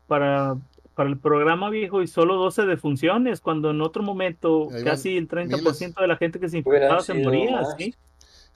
para, 0.08 0.58
para 0.96 1.10
el 1.10 1.18
programa 1.18 1.70
viejo 1.70 2.02
y 2.02 2.08
solo 2.08 2.36
12 2.36 2.66
defunciones, 2.66 3.42
cuando 3.42 3.72
en 3.72 3.82
otro 3.82 4.04
momento 4.04 4.70
casi 4.84 5.18
el 5.18 5.28
30% 5.28 6.00
de 6.00 6.08
la 6.08 6.18
gente 6.18 6.40
que 6.40 6.50
se 6.50 6.58
infectaba 6.60 7.02
se 7.02 7.14
moría, 7.14 7.64
¿sí? 7.78 7.96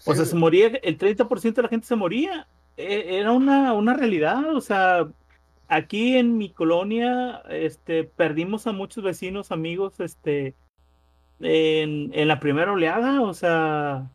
O 0.06 0.14
sea, 0.14 0.26
se 0.26 0.36
moría, 0.36 0.68
el 0.68 0.98
30% 0.98 1.54
de 1.54 1.62
la 1.62 1.70
gente 1.70 1.88
se 1.88 1.96
moría. 1.96 2.48
E, 2.78 3.20
era 3.20 3.32
una, 3.32 3.74
una 3.74 3.94
realidad, 3.94 4.54
o 4.56 4.62
sea, 4.62 5.08
aquí 5.68 6.18
en 6.18 6.38
mi 6.38 6.50
colonia, 6.50 7.42
este, 7.50 8.04
perdimos 8.04 8.68
a 8.68 8.74
muchos 8.74 9.04
vecinos, 9.04 9.52
amigos, 9.52 10.00
este, 10.00 10.54
en, 11.40 12.12
en 12.14 12.28
la 12.28 12.40
primera 12.40 12.74
oleada, 12.74 13.22
o 13.22 13.34
sea, 13.34 14.10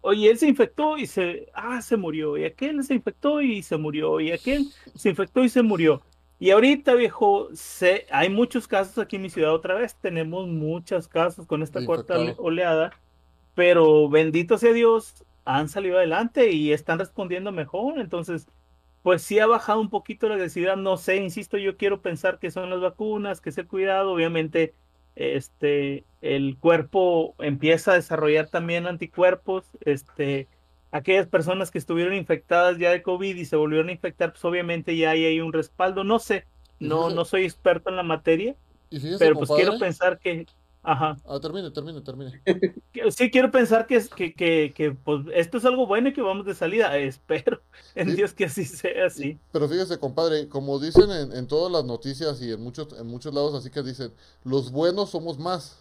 oye, 0.00 0.30
él 0.30 0.38
se 0.38 0.48
infectó 0.48 0.96
y 0.96 1.06
se, 1.06 1.48
ah, 1.54 1.82
se 1.82 1.96
murió, 1.96 2.36
y 2.36 2.44
aquel 2.44 2.82
se 2.84 2.94
infectó 2.94 3.40
y 3.40 3.62
se 3.62 3.76
murió, 3.76 4.20
y 4.20 4.32
aquel 4.32 4.66
se 4.94 5.10
infectó 5.10 5.44
y 5.44 5.48
se 5.48 5.62
murió. 5.62 6.02
Y 6.40 6.50
ahorita, 6.50 6.94
viejo, 6.94 7.48
se, 7.52 8.06
hay 8.10 8.30
muchos 8.30 8.68
casos 8.68 8.98
aquí 8.98 9.16
en 9.16 9.22
mi 9.22 9.30
ciudad 9.30 9.52
otra 9.52 9.74
vez, 9.74 9.96
tenemos 9.96 10.46
muchos 10.46 11.08
casos 11.08 11.46
con 11.46 11.62
esta 11.62 11.84
cuarta 11.84 12.16
oleada, 12.36 12.92
pero 13.54 14.08
bendito 14.08 14.56
sea 14.56 14.72
Dios, 14.72 15.24
han 15.44 15.68
salido 15.68 15.96
adelante 15.98 16.50
y 16.52 16.72
están 16.72 17.00
respondiendo 17.00 17.50
mejor, 17.50 17.98
entonces, 17.98 18.46
pues 19.02 19.22
sí 19.22 19.40
ha 19.40 19.46
bajado 19.46 19.80
un 19.80 19.90
poquito 19.90 20.28
la 20.28 20.36
densidad, 20.36 20.76
no 20.76 20.96
sé, 20.96 21.16
insisto, 21.16 21.56
yo 21.56 21.76
quiero 21.76 22.02
pensar 22.02 22.38
que 22.38 22.52
son 22.52 22.70
las 22.70 22.80
vacunas, 22.80 23.40
que 23.40 23.50
es 23.50 23.58
el 23.58 23.66
cuidado, 23.66 24.12
obviamente 24.12 24.74
este, 25.16 26.04
el 26.20 26.56
cuerpo 26.58 27.34
empieza 27.40 27.90
a 27.90 27.94
desarrollar 27.94 28.48
también 28.48 28.86
anticuerpos, 28.86 29.64
este, 29.80 30.46
aquellas 30.90 31.26
personas 31.26 31.70
que 31.70 31.78
estuvieron 31.78 32.14
infectadas 32.14 32.78
ya 32.78 32.90
de 32.90 33.02
COVID 33.02 33.36
y 33.36 33.44
se 33.44 33.56
volvieron 33.56 33.88
a 33.88 33.92
infectar, 33.92 34.32
pues 34.32 34.44
obviamente 34.44 34.96
ya 34.96 35.10
hay 35.10 35.24
ahí 35.24 35.40
un 35.40 35.52
respaldo, 35.52 36.04
no 36.04 36.18
sé, 36.18 36.46
no, 36.80 37.10
no 37.10 37.24
soy 37.24 37.44
experto 37.44 37.90
en 37.90 37.96
la 37.96 38.02
materia, 38.02 38.56
pero 39.18 39.36
pues 39.36 39.50
quiero 39.50 39.78
pensar 39.78 40.18
que, 40.18 40.46
Ajá. 40.82 41.18
Ah, 41.26 41.38
termine, 41.40 41.70
termine, 41.70 42.00
termine. 42.00 42.40
Sí, 43.10 43.30
quiero 43.30 43.50
pensar 43.50 43.86
que, 43.86 43.96
es, 43.96 44.08
que, 44.08 44.32
que, 44.32 44.72
que 44.74 44.92
pues, 44.92 45.26
esto 45.34 45.58
es 45.58 45.64
algo 45.64 45.86
bueno 45.86 46.08
y 46.08 46.12
que 46.14 46.22
vamos 46.22 46.46
de 46.46 46.54
salida. 46.54 46.96
Espero 46.98 47.60
en 47.94 48.16
Dios 48.16 48.32
que 48.32 48.46
así 48.46 48.64
sea, 48.64 49.06
así. 49.06 49.38
Pero 49.52 49.68
fíjese, 49.68 49.98
compadre, 49.98 50.48
como 50.48 50.78
dicen 50.78 51.10
en, 51.10 51.32
en, 51.32 51.46
todas 51.46 51.70
las 51.70 51.84
noticias 51.84 52.40
y 52.40 52.52
en 52.52 52.62
muchos, 52.62 52.88
en 52.98 53.06
muchos 53.06 53.34
lados, 53.34 53.54
así 53.54 53.70
que 53.70 53.82
dicen, 53.82 54.12
los 54.44 54.70
buenos 54.70 55.10
somos 55.10 55.38
más. 55.38 55.76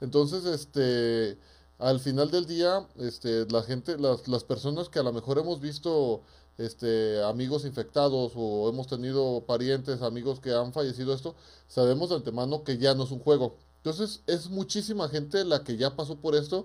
Entonces, 0.00 0.44
este, 0.46 1.36
al 1.78 2.00
final 2.00 2.30
del 2.30 2.46
día, 2.46 2.86
este, 2.98 3.46
la 3.50 3.62
gente, 3.62 3.98
las, 3.98 4.28
las 4.28 4.44
personas 4.44 4.88
que 4.88 4.98
a 4.98 5.02
lo 5.02 5.12
mejor 5.12 5.38
hemos 5.38 5.60
visto 5.60 6.22
este, 6.58 7.22
amigos 7.24 7.64
infectados 7.64 8.32
o 8.36 8.68
hemos 8.68 8.86
tenido 8.86 9.44
parientes, 9.46 10.02
amigos 10.02 10.40
que 10.40 10.52
han 10.52 10.72
fallecido 10.72 11.12
esto, 11.14 11.34
sabemos 11.68 12.10
de 12.10 12.16
antemano 12.16 12.64
que 12.64 12.78
ya 12.78 12.94
no 12.94 13.04
es 13.04 13.10
un 13.10 13.18
juego 13.20 13.56
entonces 13.84 14.22
es 14.26 14.48
muchísima 14.48 15.10
gente 15.10 15.44
la 15.44 15.62
que 15.62 15.76
ya 15.76 15.94
pasó 15.94 16.16
por 16.16 16.34
esto 16.34 16.64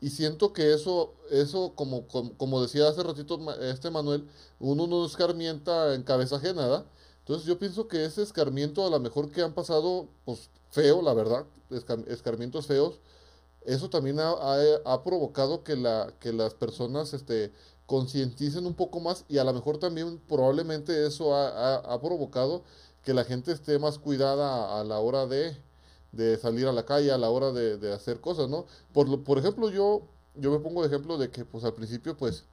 y 0.00 0.10
siento 0.10 0.52
que 0.52 0.72
eso, 0.72 1.14
eso 1.32 1.72
como, 1.74 2.06
como, 2.06 2.62
decía 2.62 2.86
hace 2.88 3.02
ratito 3.02 3.40
este 3.60 3.90
Manuel, 3.90 4.28
uno 4.60 4.86
no 4.86 5.04
escarmienta 5.04 5.94
en 5.94 6.04
cabeza 6.04 6.36
ajena, 6.36 6.62
¿verdad? 6.62 6.86
Entonces 7.18 7.44
yo 7.46 7.58
pienso 7.58 7.88
que 7.88 8.04
ese 8.04 8.22
escarmiento 8.22 8.86
a 8.86 8.90
lo 8.90 9.00
mejor 9.00 9.32
que 9.32 9.42
han 9.42 9.52
pasado, 9.52 10.06
pues 10.24 10.48
feo, 10.70 11.02
la 11.02 11.12
verdad, 11.12 11.44
escarmientos 12.06 12.66
feos, 12.68 13.00
eso 13.64 13.88
también 13.88 14.18
ha, 14.20 15.02
provocado 15.02 15.64
que, 15.64 15.76
la, 15.76 16.12
que 16.20 16.32
las 16.32 16.54
personas 16.54 17.14
este, 17.14 17.52
concienticen 17.86 18.66
un 18.66 18.74
poco 18.74 19.00
más 19.00 19.24
y 19.28 19.38
a 19.38 19.44
lo 19.44 19.52
mejor 19.52 19.78
también 19.78 20.20
probablemente 20.28 21.06
eso 21.06 21.34
ha, 21.34 22.00
provocado 22.00 22.62
que 23.02 23.14
la 23.14 23.24
gente 23.24 23.52
esté 23.52 23.78
más 23.78 23.98
cuidada 23.98 24.80
a 24.80 24.84
la 24.84 24.98
hora 24.98 25.26
de 25.26 25.56
salir 26.40 26.66
a 26.66 26.72
la 26.72 26.84
calle 26.84 27.10
a 27.10 27.18
la 27.18 27.30
hora 27.30 27.52
de, 27.52 27.92
hacer 27.92 28.20
cosas, 28.20 28.48
¿no? 28.48 28.66
Por, 28.92 29.24
por 29.24 29.38
ejemplo, 29.38 29.70
yo, 29.70 30.02
yo 30.34 30.50
me 30.50 30.58
pongo 30.58 30.82
de 30.82 30.88
ejemplo 30.88 31.18
de 31.18 31.30
que, 31.30 31.44
pues, 31.44 31.64
al 31.64 31.74
principio, 31.74 32.16
pues, 32.16 32.44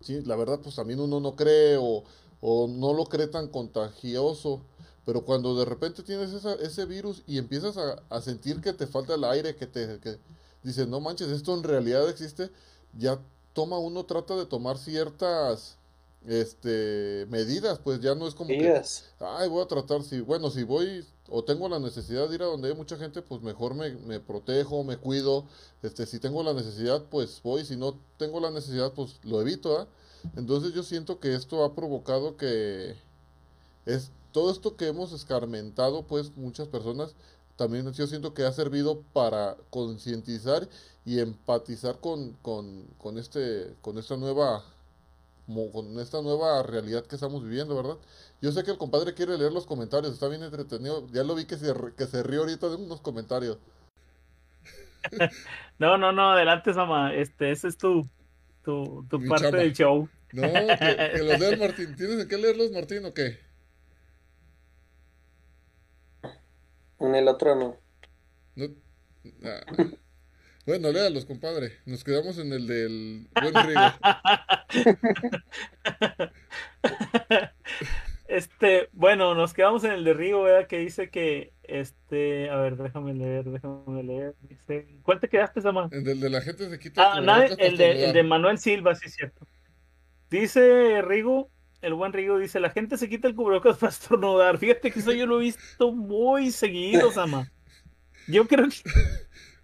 sí, 0.00 0.20
la 0.22 0.36
verdad, 0.36 0.60
pues, 0.62 0.76
también 0.76 1.00
uno 1.00 1.20
no 1.20 1.34
cree 1.34 1.78
o 1.78 2.04
no 2.68 2.92
lo 2.92 3.06
cree 3.06 3.26
tan 3.26 3.48
contagioso, 3.48 4.60
pero 5.06 5.24
cuando 5.24 5.56
de 5.56 5.64
repente 5.64 6.02
tienes 6.02 6.32
esa, 6.32 6.54
ese 6.54 6.84
virus 6.84 7.22
y 7.26 7.38
empiezas 7.38 7.78
a, 7.78 8.02
a, 8.10 8.20
sentir 8.20 8.60
que 8.60 8.72
te 8.72 8.86
falta 8.86 9.14
el 9.14 9.24
aire, 9.24 9.56
que 9.56 9.66
te 9.66 9.98
que 10.00 10.18
dices, 10.62 10.86
no 10.88 11.00
manches, 11.00 11.28
esto 11.28 11.54
en 11.54 11.62
realidad 11.62 12.08
existe, 12.10 12.50
ya 12.92 13.18
toma 13.54 13.78
uno, 13.78 14.04
trata 14.04 14.36
de 14.36 14.44
tomar 14.44 14.76
ciertas 14.76 15.78
este 16.26 17.24
medidas, 17.30 17.78
pues 17.78 18.00
ya 18.00 18.16
no 18.16 18.26
es 18.26 18.34
como 18.34 18.48
que, 18.48 18.82
ay, 19.20 19.48
voy 19.48 19.62
a 19.62 19.68
tratar, 19.68 20.02
si, 20.02 20.20
bueno, 20.20 20.50
si 20.50 20.64
voy 20.64 21.06
o 21.28 21.44
tengo 21.44 21.68
la 21.68 21.78
necesidad 21.78 22.28
de 22.28 22.34
ir 22.34 22.42
a 22.42 22.46
donde 22.46 22.68
hay 22.68 22.74
mucha 22.74 22.96
gente, 22.96 23.22
pues 23.22 23.42
mejor 23.42 23.74
me, 23.74 23.90
me, 23.94 24.20
protejo, 24.20 24.84
me 24.84 24.96
cuido. 24.96 25.44
Este, 25.82 26.06
si 26.06 26.20
tengo 26.20 26.42
la 26.42 26.52
necesidad, 26.52 27.02
pues 27.10 27.40
voy. 27.42 27.64
Si 27.64 27.76
no 27.76 27.98
tengo 28.16 28.38
la 28.38 28.50
necesidad, 28.50 28.92
pues 28.92 29.18
lo 29.24 29.40
evito. 29.40 29.88
Entonces 30.36 30.72
yo 30.72 30.82
siento 30.82 31.18
que 31.18 31.34
esto 31.34 31.64
ha 31.64 31.74
provocado 31.74 32.36
que 32.36 32.94
es 33.86 34.10
todo 34.36 34.50
esto 34.50 34.76
que 34.76 34.86
hemos 34.86 35.12
escarmentado, 35.12 36.06
pues 36.06 36.36
muchas 36.36 36.68
personas, 36.68 37.16
también 37.56 37.90
yo 37.94 38.06
siento 38.06 38.34
que 38.34 38.44
ha 38.44 38.52
servido 38.52 39.00
para 39.14 39.56
concientizar 39.70 40.68
y 41.06 41.20
empatizar 41.20 42.00
con, 42.00 42.32
con, 42.42 42.84
con, 42.98 43.16
este, 43.16 43.72
con 43.80 43.96
esta 43.96 44.18
nueva 44.18 44.62
con 45.72 45.98
esta 46.00 46.20
nueva 46.20 46.62
realidad 46.64 47.06
que 47.06 47.14
estamos 47.14 47.44
viviendo, 47.44 47.74
¿verdad? 47.74 47.96
Yo 48.42 48.52
sé 48.52 48.62
que 48.62 48.72
el 48.72 48.76
compadre 48.76 49.14
quiere 49.14 49.38
leer 49.38 49.52
los 49.52 49.64
comentarios, 49.64 50.12
está 50.12 50.28
bien 50.28 50.42
entretenido. 50.42 51.06
Ya 51.12 51.24
lo 51.24 51.34
vi 51.34 51.46
que 51.46 51.56
se, 51.56 51.72
que 51.96 52.04
se 52.04 52.22
rió 52.22 52.40
ahorita 52.40 52.68
de 52.68 52.76
unos 52.76 53.00
comentarios. 53.00 53.56
no, 55.78 55.96
no, 55.96 56.12
no, 56.12 56.32
adelante, 56.32 56.74
Sama. 56.74 57.14
Este, 57.14 57.52
ese 57.52 57.68
es 57.68 57.78
tu, 57.78 58.06
tu, 58.62 59.06
tu 59.08 59.24
parte 59.26 59.56
del 59.56 59.72
show. 59.72 60.06
No, 60.32 60.42
que, 60.42 61.12
que 61.14 61.22
los 61.22 61.40
lea 61.40 61.48
el 61.48 61.58
Martín. 61.58 61.96
¿Tienes 61.96 62.26
que 62.26 62.36
leerlos, 62.36 62.70
Martín, 62.72 63.06
o 63.06 63.14
qué? 63.14 63.45
En 67.00 67.14
el 67.14 67.28
otro 67.28 67.54
no. 67.54 67.76
No, 68.54 68.66
ah. 69.44 69.60
Bueno, 70.66 70.90
léalos, 70.90 71.24
compadre. 71.24 71.78
Nos 71.86 72.02
quedamos 72.02 72.38
en 72.38 72.52
el 72.52 72.66
del 72.66 73.28
buen 73.40 73.54
Rigo. 73.66 73.80
Este, 78.28 78.88
bueno, 78.92 79.36
nos 79.36 79.54
quedamos 79.54 79.84
en 79.84 79.92
el 79.92 80.04
de 80.04 80.12
Rigo, 80.12 80.42
¿verdad? 80.42 80.66
Que 80.66 80.78
dice 80.78 81.10
que, 81.10 81.52
este, 81.62 82.50
a 82.50 82.56
ver, 82.56 82.76
déjame 82.76 83.14
leer, 83.14 83.44
déjame 83.44 84.02
leer. 84.02 84.34
Dice, 84.40 84.88
¿cuál 85.02 85.20
te 85.20 85.28
quedaste, 85.28 85.60
Sama? 85.60 85.88
En 85.92 86.06
el 86.08 86.18
de 86.18 86.30
la 86.30 86.40
gente 86.40 86.68
se 86.68 86.78
quita 86.78 87.12
Ah, 87.12 87.18
el 87.20 87.26
nada, 87.26 87.46
el 87.46 87.76
de, 87.76 88.04
el 88.06 88.12
de. 88.12 88.22
Manuel 88.24 88.58
Silva, 88.58 88.96
sí 88.96 89.06
es 89.06 89.14
cierto. 89.14 89.46
Dice 90.28 91.02
Rigo, 91.02 91.50
el 91.86 91.94
buen 91.94 92.12
Rigo, 92.12 92.38
dice, 92.38 92.58
la 92.60 92.70
gente 92.70 92.98
se 92.98 93.08
quita 93.08 93.28
el 93.28 93.34
cubrebocas 93.34 93.78
para 93.78 93.90
estornudar. 93.92 94.58
Fíjate 94.58 94.90
que 94.90 94.98
eso 94.98 95.12
yo 95.12 95.26
lo 95.26 95.40
he 95.40 95.44
visto 95.44 95.92
muy 95.92 96.50
seguido, 96.50 97.12
Sama. 97.12 97.50
Yo 98.26 98.48
creo 98.48 98.68
que, 98.68 98.76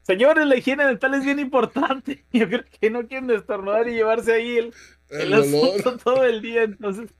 señores, 0.02 0.46
la 0.46 0.56
higiene 0.56 0.86
dental 0.86 1.14
es 1.14 1.24
bien 1.24 1.40
importante. 1.40 2.24
Yo 2.32 2.48
creo 2.48 2.64
que 2.80 2.90
no 2.90 3.08
quieren 3.08 3.30
estornudar 3.30 3.88
y 3.88 3.94
llevarse 3.94 4.32
ahí 4.32 4.56
el, 4.56 4.74
el 5.08 5.20
El 5.20 5.34
asunto 5.34 5.96
todo 6.04 6.24
el 6.24 6.40
día, 6.40 6.62
entonces 6.62 7.10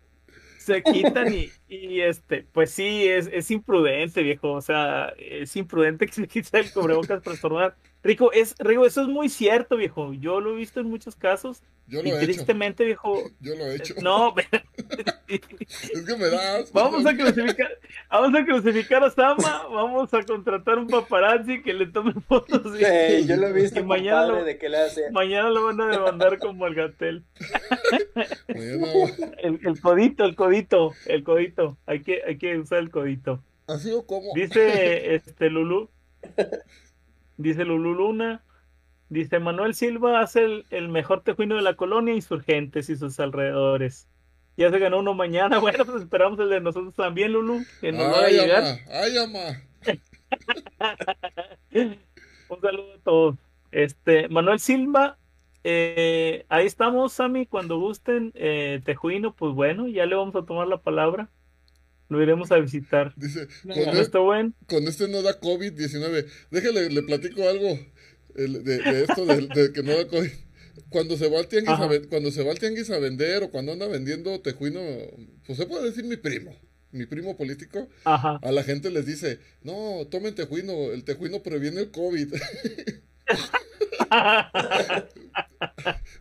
se 0.57 0.85
quitan 0.85 1.33
y, 1.33 1.53
y, 1.67 2.01
este, 2.03 2.47
pues 2.53 2.71
sí, 2.71 3.09
es, 3.09 3.29
es 3.33 3.51
imprudente, 3.51 4.23
viejo, 4.23 4.53
o 4.53 4.61
sea, 4.61 5.13
es 5.19 5.57
imprudente 5.57 6.07
que 6.07 6.13
se 6.13 6.29
quite 6.29 6.61
el 6.61 6.71
cubrebocas 6.71 7.21
para 7.23 7.35
estornudar. 7.35 7.77
Rico, 8.05 8.33
es, 8.33 8.55
Rico, 8.59 8.85
eso 8.85 9.03
es 9.03 9.09
muy 9.09 9.29
cierto, 9.29 9.77
viejo, 9.77 10.13
yo 10.15 10.41
lo 10.41 10.53
he 10.53 10.57
visto 10.57 10.81
en 10.81 10.87
muchos 10.89 11.15
casos 11.15 11.63
Yo 11.87 12.01
y 12.01 12.11
lo 12.11 12.17
he 12.17 12.25
hecho. 12.25 12.25
tristemente, 12.33 12.85
viejo, 12.85 13.23
Yo 13.41 13.55
lo 13.55 13.65
he 13.67 13.77
hecho. 13.77 13.95
no, 14.03 14.35
Es 15.29 15.41
que 16.05 16.17
me 16.17 16.27
da 16.29 16.57
asco. 16.57 16.71
vamos 16.79 17.07
a 17.07 17.17
crucificar, 17.17 17.71
vamos 18.11 18.41
a 18.41 18.45
crucificar 18.45 19.05
a 19.05 19.11
Sama, 19.11 19.67
vamos 19.69 20.13
a 20.13 20.23
contratar 20.25 20.79
un 20.79 20.89
paparazzi 20.89 21.63
que 21.63 21.73
le 21.73 21.87
tome 21.87 22.13
fotos 22.27 22.61
y 22.79 22.85
Sí, 22.85 23.27
yo 23.29 23.37
lo 23.37 23.47
he 23.47 23.53
visto, 23.53 23.79
Y 23.81 23.85
mañana 23.85 24.27
lo- 24.27 24.45
de 24.45 24.59
que 24.59 24.69
le 24.69 24.79
hace. 24.79 25.11
mañana 25.13 25.51
lo 25.51 25.65
van 25.67 25.81
a 25.81 25.87
demandar 25.87 26.39
como 26.39 26.65
al 26.65 26.75
gatel. 26.75 27.25
El, 28.49 29.61
el 29.65 29.81
codito, 29.81 30.25
el 30.25 30.35
codito, 30.35 30.93
el 31.07 31.23
codito. 31.25 31.77
Hay 31.87 32.03
que, 32.03 32.21
hay 32.27 32.37
que 32.37 32.59
usar 32.59 32.79
el 32.81 32.91
codito. 32.91 33.43
¿Así 33.67 33.91
o 33.93 34.05
cómo? 34.07 34.33
Dice 34.35 35.15
este 35.15 35.51
Lulu. 35.51 35.89
Dice 37.37 37.65
Lulu 37.65 37.95
Luna. 37.95 38.43
Dice 39.09 39.39
Manuel 39.41 39.75
Silva 39.75 40.21
hace 40.21 40.45
el, 40.45 40.67
el 40.71 40.89
mejor 40.89 41.23
tejuino 41.23 41.57
de 41.57 41.63
la 41.63 41.75
colonia, 41.75 42.15
insurgentes 42.15 42.89
y 42.89 42.97
sus 42.97 43.21
alrededores. 43.21 44.09
Ya 44.57 44.71
se 44.71 44.79
ganó 44.79 45.01
uno 45.01 45.15
mañana. 45.15 45.59
Bueno, 45.61 45.85
pues 45.85 46.03
esperamos 46.03 46.39
el 46.41 46.49
de 46.49 46.61
nosotros 46.61 46.95
también, 46.95 47.33
Lulu, 47.33 47.63
que 47.81 47.93
nos 47.93 48.03
va 48.03 48.27
a 48.27 48.29
llegar. 48.29 48.65
ama, 48.65 48.79
ay, 48.91 49.19
ama. 49.19 49.63
Un 52.49 52.61
saludo 52.61 52.95
a 52.95 52.99
todos. 53.03 53.37
Este, 53.71 54.29
Manuel 54.29 54.61
Silva, 54.61 55.17
eh, 55.65 56.45
ahí 56.49 56.67
estamos, 56.67 57.15
Sammy, 57.15 57.47
cuando 57.47 57.79
gusten, 57.79 58.33
eh, 58.35 58.81
Tejuino, 58.85 59.35
pues 59.35 59.55
bueno, 59.55 59.89
ya 59.89 60.05
le 60.07 60.17
vamos 60.17 60.37
a 60.37 60.45
tomar 60.45 60.69
la 60.69 60.79
palabra. 60.79 61.29
Lo 62.09 62.23
iremos 62.23 62.53
a 62.53 62.59
visitar. 62.59 63.13
Dice, 63.17 63.49
¿No 63.65 63.75
con, 63.75 63.97
está 63.97 64.19
buen? 64.19 64.55
con 64.67 64.87
este 64.87 65.09
no 65.09 65.23
da 65.23 65.41
COVID-19. 65.41 66.27
Déjale, 66.51 66.91
le 66.91 67.03
platico 67.03 67.49
algo 67.49 67.79
el- 68.37 68.65
de, 68.65 68.79
de 68.79 69.03
esto, 69.05 69.25
de, 69.25 69.47
de 69.47 69.73
que 69.73 69.83
no 69.83 69.97
da 69.97 70.07
COVID. 70.07 70.31
Cuando 70.91 71.17
se 71.17 71.29
va 71.29 71.39
al 71.39 71.49
tianguis 71.49 71.71
a, 71.79 71.89
cuando 72.09 72.31
se 72.31 72.43
va 72.45 72.51
al 72.53 72.59
tianguis 72.59 72.91
a 72.91 72.99
vender 72.99 73.43
o 73.45 73.51
cuando 73.51 73.73
anda 73.73 73.87
vendiendo 73.89 74.41
tejuino, 74.41 74.81
pues 75.47 75.59
se 75.59 75.67
puede 75.67 75.85
decir 75.87 76.05
mi 76.05 76.17
primo, 76.17 76.55
mi 76.93 77.07
primo 77.07 77.37
político, 77.37 77.89
Ajá. 78.05 78.39
a 78.43 78.53
la 78.53 78.63
gente 78.63 78.91
les 78.91 79.05
dice, 79.07 79.39
no, 79.63 80.07
tomen 80.11 80.35
tejuino, 80.35 80.93
el 80.93 81.05
tejuino 81.05 81.43
previene 81.43 81.81
el 81.81 81.91
COVID. 81.91 82.35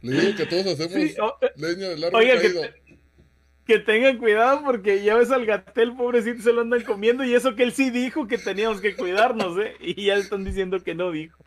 Le 0.01 0.19
digo 0.21 0.35
que 0.37 0.45
todos 0.45 0.65
hacemos 0.67 0.93
Sí, 0.93 1.15
o- 1.21 1.37
leña 1.57 1.89
del 1.89 2.03
árbol 2.03 2.21
Oiga, 2.21 2.35
que, 2.41 2.47
caído. 2.47 2.61
que 2.85 2.90
tengan 3.79 4.17
cuidado 4.17 4.61
porque 4.63 5.03
ya 5.03 5.15
ves 5.15 5.31
al 5.31 5.45
gatel, 5.45 5.95
pobrecito, 5.95 6.41
se 6.41 6.53
lo 6.53 6.61
andan 6.61 6.83
comiendo 6.83 7.23
y 7.23 7.33
eso 7.33 7.55
que 7.55 7.63
él 7.63 7.71
sí 7.71 7.89
dijo 7.89 8.27
que 8.27 8.37
teníamos 8.37 8.81
que 8.81 8.95
cuidarnos, 8.95 9.57
¿eh? 9.57 9.73
Y 9.79 10.05
ya 10.05 10.15
están 10.15 10.43
diciendo 10.43 10.79
que 10.83 10.95
no 10.95 11.11
dijo. 11.11 11.43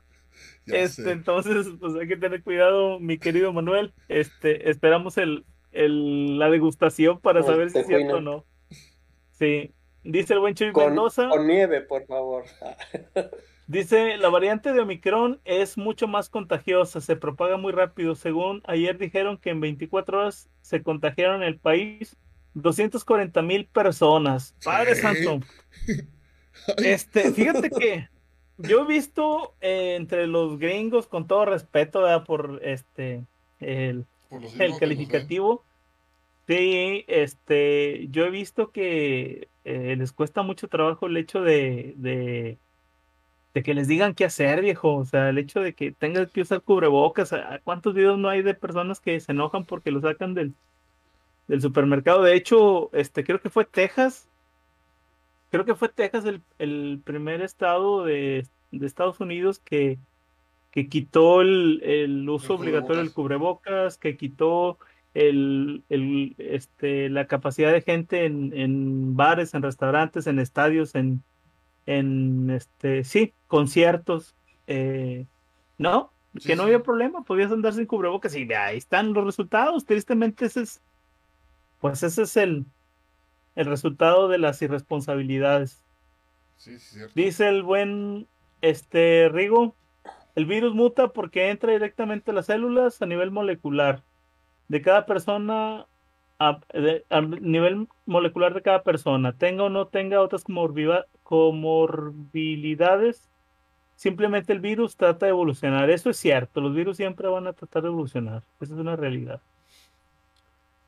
Ya 0.66 0.79
Este, 0.79 1.03
sé. 1.05 1.11
entonces, 1.12 1.66
pues 1.79 1.95
hay 1.95 2.09
que 2.09 2.16
tener 2.16 2.43
cuidado, 2.43 2.99
mi 3.01 3.18
querido 3.18 3.53
Manuel. 3.53 3.93
Este, 4.09 4.70
esperamos 4.70 5.18
el, 5.18 5.45
el- 5.72 6.39
la 6.39 6.49
degustación 6.51 7.20
para 7.20 7.41
El 7.41 7.47
saber 7.47 7.70
si 7.70 7.79
es 7.79 7.87
cierto 7.87 8.16
o 8.16 8.20
no. 8.20 8.45
Sí. 9.33 9.72
Dice 10.03 10.35
el 10.35 10.41
buen 10.41 10.55
Chuy 10.55 10.72
Con, 10.72 10.87
Mendoza. 10.87 11.29
con 11.29 11.47
nieve, 11.47 11.81
por 11.83 12.07
favor. 12.07 12.45
Dice, 13.67 14.19
la 14.19 14.29
variante 14.29 14.73
de 14.73 14.81
Omicron 14.81 15.41
es 15.45 15.79
mucho 15.79 16.07
más 16.07 16.29
contagiosa, 16.29 17.01
se 17.01 17.17
propaga 17.17 17.57
muy 17.57 17.73
rápido. 17.73 18.15
Según 18.15 18.62
ayer 18.67 18.99
dijeron 18.99 19.39
que 19.39 19.51
en 19.51 19.61
24 19.61 20.19
horas 20.19 20.51
se 20.61 20.83
contagiaron 20.83 21.43
en 21.43 21.49
el 21.49 21.59
país 21.59 22.17
240 22.55 23.41
mil 23.43 23.67
personas. 23.67 24.55
Padre 24.65 24.95
Sí. 24.95 25.01
Santo. 25.03 25.47
Este, 26.79 27.33
fíjate 27.33 27.69
que 27.69 28.09
yo 28.59 28.83
he 28.83 28.87
visto 28.87 29.55
eh, 29.61 29.97
entre 29.97 30.27
los 30.29 30.59
gringos, 30.59 31.09
con 31.09 31.27
todo 31.27 31.45
respeto, 31.45 32.03
¿verdad? 32.03 32.25
por 32.25 32.61
este 32.62 33.25
el, 33.59 34.07
Por 34.29 34.43
el 34.45 34.57
de 34.57 34.79
calificativo. 34.79 35.65
Sí, 36.47 37.05
este, 37.09 38.07
yo 38.11 38.25
he 38.25 38.31
visto 38.31 38.71
que 38.71 39.49
eh, 39.65 39.97
les 39.97 40.12
cuesta 40.12 40.43
mucho 40.43 40.69
trabajo 40.69 41.07
el 41.07 41.17
hecho 41.17 41.43
de, 41.43 41.95
de, 41.97 42.59
de 43.55 43.63
que 43.63 43.75
les 43.75 43.89
digan 43.89 44.15
qué 44.15 44.25
hacer, 44.27 44.61
viejo. 44.63 44.97
O 44.97 45.05
sea, 45.05 45.31
el 45.31 45.39
hecho 45.39 45.61
de 45.61 45.75
que 45.75 45.93
tengas 45.93 46.31
que 46.33 46.43
usar 46.43 46.63
cubrebocas. 46.63 47.33
¿a- 47.33 47.61
¿Cuántos 47.65 47.95
videos 47.95 48.19
no 48.19 48.29
hay 48.29 48.43
de 48.43 48.55
personas 48.55 49.01
que 49.01 49.21
se 49.21 49.33
enojan 49.33 49.65
porque 49.67 49.91
lo 49.93 50.01
sacan 50.01 50.35
del, 50.35 50.55
del 51.49 51.61
supermercado? 51.63 52.23
De 52.23 52.35
hecho, 52.37 52.91
este, 52.95 53.25
creo 53.25 53.41
que 53.41 53.51
fue 53.51 53.65
Texas. 53.67 54.29
Creo 55.51 55.65
que 55.65 55.75
fue 55.75 55.89
Texas 55.89 56.25
el, 56.25 56.43
el 56.59 57.01
primer 57.05 57.41
estado 57.43 58.05
de, 58.05 58.47
de 58.73 58.87
Estados 58.87 59.21
Unidos 59.21 59.61
que, 59.61 59.99
que 60.73 60.89
quitó 60.89 61.43
el, 61.43 61.83
el 61.85 62.29
uso 62.29 62.55
El 62.55 62.61
obligatorio 62.61 63.03
del 63.03 63.13
cubrebocas, 63.13 63.99
que 63.99 64.17
quitó 64.17 64.79
el, 65.15 65.85
el, 65.91 66.35
este, 66.39 67.09
la 67.11 67.27
capacidad 67.29 67.73
de 67.73 67.83
gente 67.83 68.27
en, 68.27 68.53
en 68.55 69.17
bares, 69.17 69.55
en 69.55 69.63
restaurantes, 69.63 70.27
en 70.27 70.39
estadios, 70.41 70.95
en, 70.97 71.23
en 71.87 72.51
este, 72.51 73.05
sí, 73.05 73.35
conciertos. 73.47 74.37
eh, 74.66 75.26
no, 75.78 76.14
Sí, 76.37 76.49
que 76.49 76.57
no 76.57 76.62
sí. 76.64 76.68
había 76.68 76.82
problema, 76.82 77.22
podías 77.24 77.53
andar 77.53 77.74
sin 77.74 77.87
cubrebocas 77.87 78.35
y 78.37 78.53
ahí 78.55 78.78
están 78.78 79.12
los 79.12 79.24
resultados. 79.24 79.85
Tristemente, 79.87 80.47
ese 80.47 80.62
es, 80.62 80.82
pues 81.78 82.03
ese 82.03 82.22
es 82.22 82.37
el, 82.37 82.66
el 83.55 83.66
resultado 83.66 84.28
de 84.28 84.39
las 84.39 84.61
irresponsabilidades. 84.62 85.85
Sí, 86.57 86.78
sí, 86.78 86.97
cierto. 86.97 87.12
Dice 87.14 87.49
el 87.49 87.62
buen 87.62 88.28
este 88.61 89.28
Rigo, 89.30 89.76
el 90.35 90.47
virus 90.47 90.74
muta 90.74 91.09
porque 91.12 91.51
entra 91.51 91.72
directamente 91.72 92.30
a 92.30 92.35
las 92.35 92.47
células 92.47 93.01
a 93.03 93.07
nivel 93.07 93.30
molecular 93.30 94.05
de 94.68 94.82
cada 94.82 95.07
persona 95.07 95.89
a, 96.39 96.61
de- 96.72 97.07
a 97.11 97.20
nivel 97.22 97.89
molecular 98.07 98.55
de 98.55 98.62
cada 98.62 98.82
persona, 98.85 99.37
tenga 99.39 99.64
o 99.64 99.70
no 99.70 99.89
tenga 99.89 100.20
otras 100.20 100.45
comorbilidades, 101.25 103.29
simplemente 103.97 104.53
el 104.53 104.61
virus 104.61 104.97
trata 104.97 105.27
de 105.27 105.31
evolucionar. 105.31 105.91
Eso 105.91 106.11
es 106.11 106.16
cierto, 106.16 106.61
los 106.61 106.75
virus 106.75 106.97
siempre 106.97 107.27
van 107.29 107.47
a 107.49 107.53
tratar 107.53 107.83
de 107.83 107.89
evolucionar. 107.89 108.43
Esa 108.61 108.75
es 108.75 108.81
una 108.81 108.95
realidad. 108.97 109.41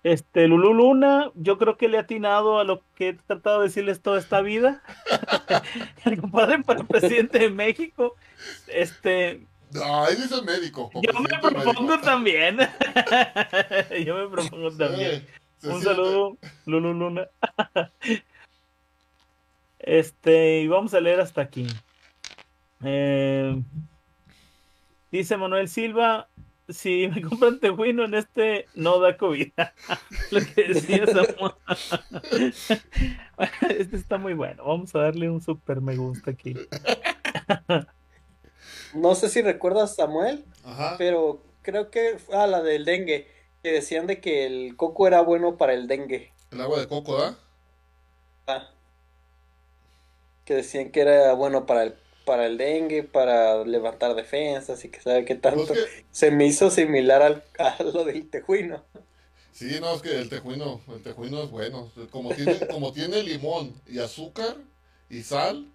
Este, 0.05 0.47
Lulu 0.47 0.73
Luna, 0.73 1.33
yo 1.35 1.59
creo 1.59 1.77
que 1.77 1.89
le 1.89 1.99
ha 1.99 2.03
atinado 2.03 2.61
a 2.61 2.65
lo 2.65 2.81
que 2.95 3.09
he 3.09 3.13
tratado 3.15 3.59
de 3.61 3.67
decirles 3.69 4.01
toda 4.03 4.21
esta 4.21 4.41
vida. 4.41 4.83
el 6.05 6.21
compadre 6.21 6.63
para 6.63 6.85
presidente 6.85 7.41
de 7.41 7.51
México. 7.51 8.15
Este, 8.69 9.45
No, 9.73 10.05
ahí 10.05 10.15
dice 10.15 10.41
médico. 10.43 10.91
para 10.91 11.03
yo 11.13 11.19
me 11.21 11.29
propongo 11.41 11.83
médico. 11.83 12.01
también. 12.05 12.59
yo 14.07 14.15
me 14.17 14.29
propongo 14.29 14.71
también. 14.77 15.27
Sí, 15.59 15.67
Un 15.69 15.81
siente. 15.81 15.85
saludo, 15.87 16.37
Lulu 16.67 16.93
Luna. 16.95 17.27
Este, 19.87 20.63
y 20.63 20.67
vamos 20.67 20.93
a 20.95 21.01
leer 21.01 21.21
hasta 21.21 21.41
aquí. 21.41 21.69
Eh, 22.85 23.63
dice 25.13 25.37
Manuel 25.37 25.69
Silva, 25.69 26.29
si 26.69 27.07
me 27.07 27.23
compran 27.23 27.61
tejuino 27.61 28.05
en 28.05 28.15
este, 28.15 28.67
no 28.75 28.99
da 28.99 29.17
COVID. 29.17 29.53
Lo 30.33 30.41
que 30.41 30.65
decía 30.65 31.07
Samuel. 31.07 31.55
Este 33.79 33.97
está 33.97 34.19
muy 34.19 34.35
bueno. 34.35 34.65
Vamos 34.65 34.95
a 34.95 35.01
darle 35.01 35.31
un 35.31 35.41
super 35.41 35.81
me 35.81 35.97
gusta 35.97 36.33
aquí. 36.33 36.55
no 38.93 39.15
sé 39.15 39.29
si 39.29 39.41
recuerdas 39.41 39.95
Samuel, 39.95 40.45
Ajá. 40.65 40.97
pero 40.99 41.45
creo 41.63 41.93
que 41.93 42.19
fue 42.19 42.37
ah, 42.37 42.49
la 42.49 42.61
del 42.63 42.85
dengue, 42.85 43.29
que 43.63 43.71
decían 43.71 44.09
de 44.09 44.21
que 44.21 44.47
el 44.47 44.77
coco 44.77 45.07
era 45.07 45.21
bueno 45.21 45.57
para 45.57 45.75
el 45.75 45.87
dengue. 45.87 46.33
El 46.51 46.61
agua 46.61 46.81
de 46.81 46.89
coco, 46.89 47.17
¿da? 47.17 47.39
Ah, 48.49 48.71
que 50.47 50.55
decían 50.55 50.91
que 50.93 51.01
era 51.03 51.35
bueno 51.35 51.67
para 51.67 51.85
el, 51.85 51.95
para 52.25 52.47
el 52.47 52.59
dengue, 52.59 53.03
para 53.05 53.65
levantar 53.65 54.15
defensas 54.17 54.85
y 54.85 54.91
que 54.91 55.01
sabe 55.03 55.27
qué 55.27 55.35
tanto. 55.37 55.67
Pues 55.67 55.81
que- 55.87 56.07
Se 56.13 56.31
me 56.31 56.47
hizo 56.47 56.71
similar 56.71 57.23
al, 57.23 57.45
a 57.59 57.83
lo 57.83 58.05
del 58.05 58.31
tejuino. 58.31 58.85
Sí, 59.53 59.79
no, 59.81 59.95
es 59.95 60.03
que 60.03 60.19
el 60.19 60.29
tejuino, 60.29 60.81
el 60.89 61.03
tejuino 61.03 61.43
es 61.43 61.51
bueno. 61.51 61.91
Como 62.11 62.35
tiene, 62.35 62.67
como 62.71 62.93
tiene 62.93 63.23
limón 63.23 63.75
y 63.87 63.99
azúcar 64.01 64.57
y 65.11 65.23
sal, 65.23 65.67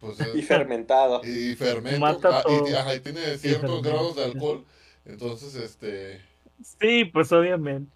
pues 0.00 0.18
Y 0.34 0.40
es- 0.40 0.46
fermentado. 0.46 1.20
y 1.24 1.54
fermento, 1.56 2.00
Mata 2.00 2.40
ah, 2.40 2.44
y, 2.68 2.72
ajá, 2.74 2.94
y 2.94 3.00
tiene 3.00 3.36
ciertos 3.38 3.82
grados 3.82 4.16
de 4.16 4.24
alcohol. 4.24 4.64
Entonces, 5.04 5.54
este, 5.56 6.20
Sí, 6.62 7.04
pues 7.06 7.32
obviamente. 7.32 7.90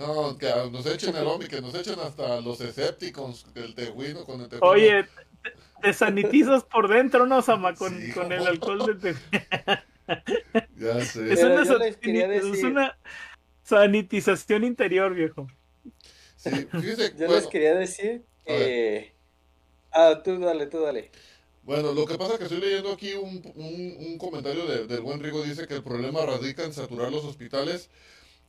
No, 0.00 0.36
que 0.38 0.48
nos 0.72 0.86
echen 0.86 1.14
el 1.16 1.26
hombre, 1.26 1.48
que 1.48 1.60
nos 1.60 1.74
echen 1.74 1.98
hasta 2.00 2.40
los 2.40 2.60
escépticos, 2.60 3.46
el 3.54 3.74
tejuino 3.74 4.24
con 4.24 4.40
el 4.40 4.48
tejuino. 4.48 4.66
Oye, 4.72 5.04
te, 5.42 5.52
te 5.82 5.92
sanitizas 5.92 6.64
por 6.64 6.88
dentro, 6.88 7.26
¿no, 7.26 7.42
Sama? 7.42 7.74
Con, 7.74 8.00
Sí, 8.00 8.10
con 8.12 8.32
el 8.32 8.46
alcohol 8.46 8.86
del 8.86 8.98
tejuino. 8.98 9.44
ya 10.76 11.04
sé. 11.04 11.32
Es 11.32 11.42
una, 11.44 11.64
quería 12.00 12.32
es 12.34 12.44
decir- 12.44 12.66
una 12.66 12.98
sanitización 13.62 14.64
interior, 14.64 15.14
viejo. 15.14 15.46
Sí, 16.36 16.50
fíjese, 16.50 17.10
Yo 17.18 17.26
bueno, 17.26 17.34
les 17.34 17.46
quería 17.46 17.74
decir 17.74 18.22
que... 18.46 19.12
Ah, 19.92 20.20
tú 20.24 20.38
dale, 20.38 20.66
tú 20.66 20.80
dale. 20.80 21.10
Bueno, 21.62 21.92
lo 21.92 22.06
que 22.06 22.16
pasa 22.16 22.32
es 22.32 22.38
que 22.38 22.44
estoy 22.44 22.60
leyendo 22.60 22.90
aquí 22.92 23.12
un, 23.14 23.42
un- 23.54 23.96
un 24.00 24.18
comentario 24.18 24.66
de- 24.66 24.86
del 24.86 25.00
buen 25.02 25.20
Rigo, 25.22 25.42
dice 25.42 25.66
que 25.68 25.74
el 25.74 25.82
problema 25.82 26.24
radica 26.24 26.64
en 26.64 26.72
saturar 26.72 27.12
los 27.12 27.24
hospitales 27.24 27.90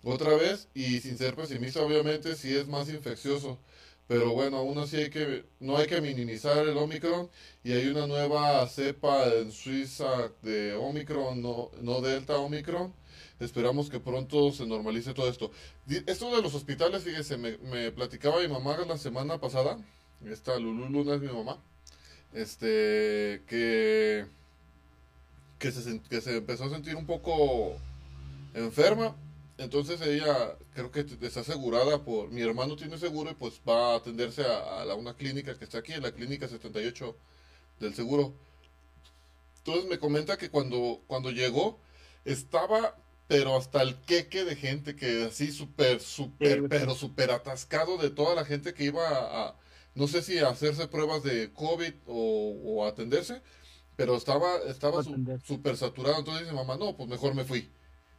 otra 0.03 0.35
vez 0.35 0.67
y 0.73 0.99
sin 0.99 1.17
ser 1.17 1.35
pesimista 1.35 1.81
obviamente 1.81 2.35
sí 2.35 2.55
es 2.55 2.67
más 2.67 2.89
infeccioso, 2.89 3.59
pero 4.07 4.33
bueno, 4.33 4.57
aún 4.57 4.77
así 4.79 4.97
hay 4.97 5.09
que, 5.09 5.45
no 5.59 5.77
hay 5.77 5.87
que 5.87 6.01
minimizar 6.01 6.67
el 6.67 6.77
Omicron 6.77 7.29
y 7.63 7.71
hay 7.73 7.87
una 7.87 8.07
nueva 8.07 8.67
cepa 8.67 9.25
en 9.33 9.51
Suiza 9.51 10.31
de 10.41 10.73
Omicron, 10.73 11.41
no, 11.41 11.71
no 11.81 12.01
Delta 12.01 12.37
Omicron. 12.37 12.93
Esperamos 13.39 13.89
que 13.89 13.99
pronto 13.99 14.51
se 14.51 14.67
normalice 14.67 15.13
todo 15.13 15.27
esto. 15.27 15.51
Esto 16.05 16.35
de 16.35 16.41
los 16.43 16.53
hospitales, 16.53 17.03
fíjese, 17.03 17.37
me, 17.37 17.57
me 17.57 17.91
platicaba 17.91 18.39
mi 18.39 18.47
mamá 18.47 18.77
la 18.87 18.97
semana 18.97 19.39
pasada, 19.39 19.79
esta 20.25 20.59
Lulú 20.59 20.89
Luna 20.89 21.15
es 21.15 21.21
mi 21.21 21.27
mamá, 21.27 21.57
este, 22.33 23.41
que, 23.47 24.25
que, 25.57 25.71
se, 25.71 25.99
que 26.01 26.21
se 26.21 26.37
empezó 26.37 26.65
a 26.65 26.69
sentir 26.69 26.95
un 26.95 27.05
poco 27.05 27.77
enferma. 28.53 29.15
Entonces 29.61 30.01
ella 30.01 30.57
creo 30.73 30.91
que 30.91 31.01
está 31.21 31.41
asegurada 31.41 32.03
por, 32.03 32.29
mi 32.31 32.41
hermano 32.41 32.75
tiene 32.75 32.97
seguro 32.97 33.31
y 33.31 33.35
pues 33.35 33.61
va 33.67 33.93
a 33.93 33.97
atenderse 33.97 34.43
a, 34.43 34.81
a 34.81 34.85
la- 34.85 34.95
una 34.95 35.15
clínica 35.15 35.57
que 35.57 35.65
está 35.65 35.79
aquí, 35.79 35.93
en 35.93 36.03
la 36.03 36.11
clínica 36.13 36.47
78 36.47 37.15
del 37.79 37.93
seguro. 37.95 38.33
Entonces 39.59 39.85
me 39.89 39.99
comenta 39.99 40.37
que 40.37 40.49
cuando, 40.49 41.01
cuando 41.07 41.31
llegó 41.31 41.79
estaba, 42.25 42.95
pero 43.27 43.55
hasta 43.55 43.81
el 43.81 43.95
queque 44.01 44.43
de 44.43 44.55
gente 44.55 44.95
que 44.95 45.25
así 45.25 45.51
súper, 45.51 45.99
súper, 46.01 46.65
pero 46.67 46.95
súper 46.95 47.31
atascado 47.31 47.97
de 47.97 48.09
toda 48.09 48.35
la 48.35 48.45
gente 48.45 48.73
que 48.73 48.85
iba 48.85 49.07
a, 49.07 49.47
a- 49.49 49.55
no 49.93 50.07
sé 50.07 50.21
si 50.21 50.37
a 50.39 50.49
hacerse 50.49 50.87
pruebas 50.87 51.21
de 51.23 51.51
COVID 51.53 51.93
o, 52.07 52.85
atenderse, 52.87 53.41
pero 53.97 54.15
estaba, 54.17 54.57
estaba 54.67 55.01
súper 55.43 55.77
saturado. 55.77 56.19
Entonces 56.19 56.43
dice 56.43 56.55
mamá, 56.55 56.77
no, 56.77 56.95
pues 56.97 57.09
mejor 57.09 57.35
me 57.35 57.45
fui. 57.45 57.69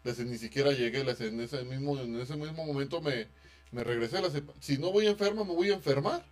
Les, 0.04 0.18
ni 0.18 0.38
siquiera 0.38 0.72
llegué, 0.72 1.04
les, 1.04 1.20
en, 1.20 1.40
ese 1.40 1.64
mismo, 1.64 1.98
en 1.98 2.20
ese 2.20 2.36
mismo 2.36 2.64
momento 2.64 3.00
me, 3.00 3.28
me 3.70 3.84
regresé. 3.84 4.18
si 4.60 4.78
no 4.78 4.92
voy 4.92 5.06
enferma, 5.06 5.44
me 5.44 5.54
voy 5.54 5.70
a 5.70 5.74
enfermar. 5.74 6.24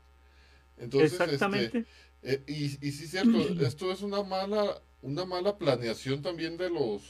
Entonces, 0.79 1.13
este, 1.13 1.25
Exactamente. 1.25 1.85
eh, 2.23 2.43
y, 2.47 2.65
y 2.87 2.93
sí, 2.93 3.07
cierto, 3.07 3.39
esto 3.65 3.93
es 3.93 4.03
una 4.03 4.23
mala, 4.23 4.81
una 5.03 5.25
mala 5.25 5.57
planeación 5.59 6.23
también 6.23 6.57
de 6.57 6.71
los, 6.71 7.03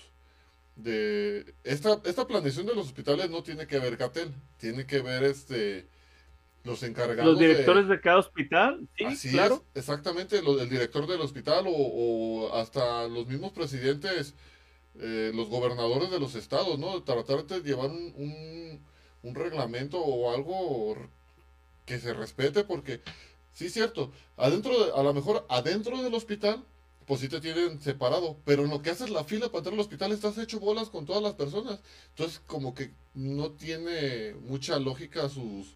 de, 0.76 1.54
esta, 1.64 2.00
esta 2.04 2.26
planeación 2.26 2.66
de 2.66 2.74
los 2.74 2.86
hospitales 2.86 3.30
no 3.30 3.42
tiene 3.42 3.66
que 3.66 3.78
ver 3.78 3.96
Gatel, 3.96 4.32
tiene 4.58 4.86
que 4.86 5.00
ver 5.00 5.24
este, 5.24 5.88
los 6.64 6.82
encargados 6.82 7.32
Los 7.32 7.38
directores 7.38 7.88
de 7.88 8.00
cada 8.00 8.18
hospital, 8.18 8.88
sí, 8.96 9.04
Así 9.04 9.30
claro. 9.30 9.64
es, 9.74 9.80
exactamente, 9.80 10.42
lo 10.42 10.56
del 10.56 10.68
director 10.68 11.06
del 11.06 11.20
hospital 11.20 11.66
o, 11.66 11.72
o 11.72 12.54
hasta 12.54 13.06
los 13.08 13.26
mismos 13.26 13.52
presidentes, 13.52 14.34
eh, 14.98 15.32
los 15.34 15.48
gobernadores 15.48 16.10
de 16.10 16.20
los 16.20 16.34
estados, 16.34 16.78
¿no? 16.78 17.02
Tratar 17.02 17.46
de 17.46 17.60
llevar 17.60 17.90
un, 17.90 18.12
un, 18.16 18.80
un 19.22 19.34
reglamento 19.34 19.98
o 19.98 20.34
algo 20.34 20.96
que 21.86 21.98
se 22.00 22.12
respete 22.14 22.64
porque, 22.64 23.00
sí 23.52 23.66
es 23.66 23.72
cierto, 23.72 24.12
adentro, 24.36 24.84
de- 24.84 24.92
a 24.92 25.02
lo 25.02 25.12
mejor 25.14 25.46
adentro 25.48 26.02
del 26.02 26.14
hospital, 26.14 26.64
pues 27.06 27.20
sí 27.20 27.28
te 27.28 27.40
tienen 27.40 27.80
separado, 27.80 28.36
pero 28.44 28.64
en 28.64 28.70
lo 28.70 28.82
que 28.82 28.90
haces 28.90 29.10
la 29.10 29.24
fila 29.24 29.46
para 29.48 29.58
entrar 29.58 29.74
al 29.74 29.80
hospital 29.80 30.12
estás 30.12 30.38
hecho 30.38 30.60
bolas 30.60 30.90
con 30.90 31.06
todas 31.06 31.22
las 31.22 31.34
personas. 31.34 31.80
Entonces, 32.10 32.40
como 32.46 32.74
que 32.74 32.92
no 33.14 33.50
tiene 33.50 34.34
mucha 34.46 34.78
lógica 34.78 35.28
sus, 35.28 35.74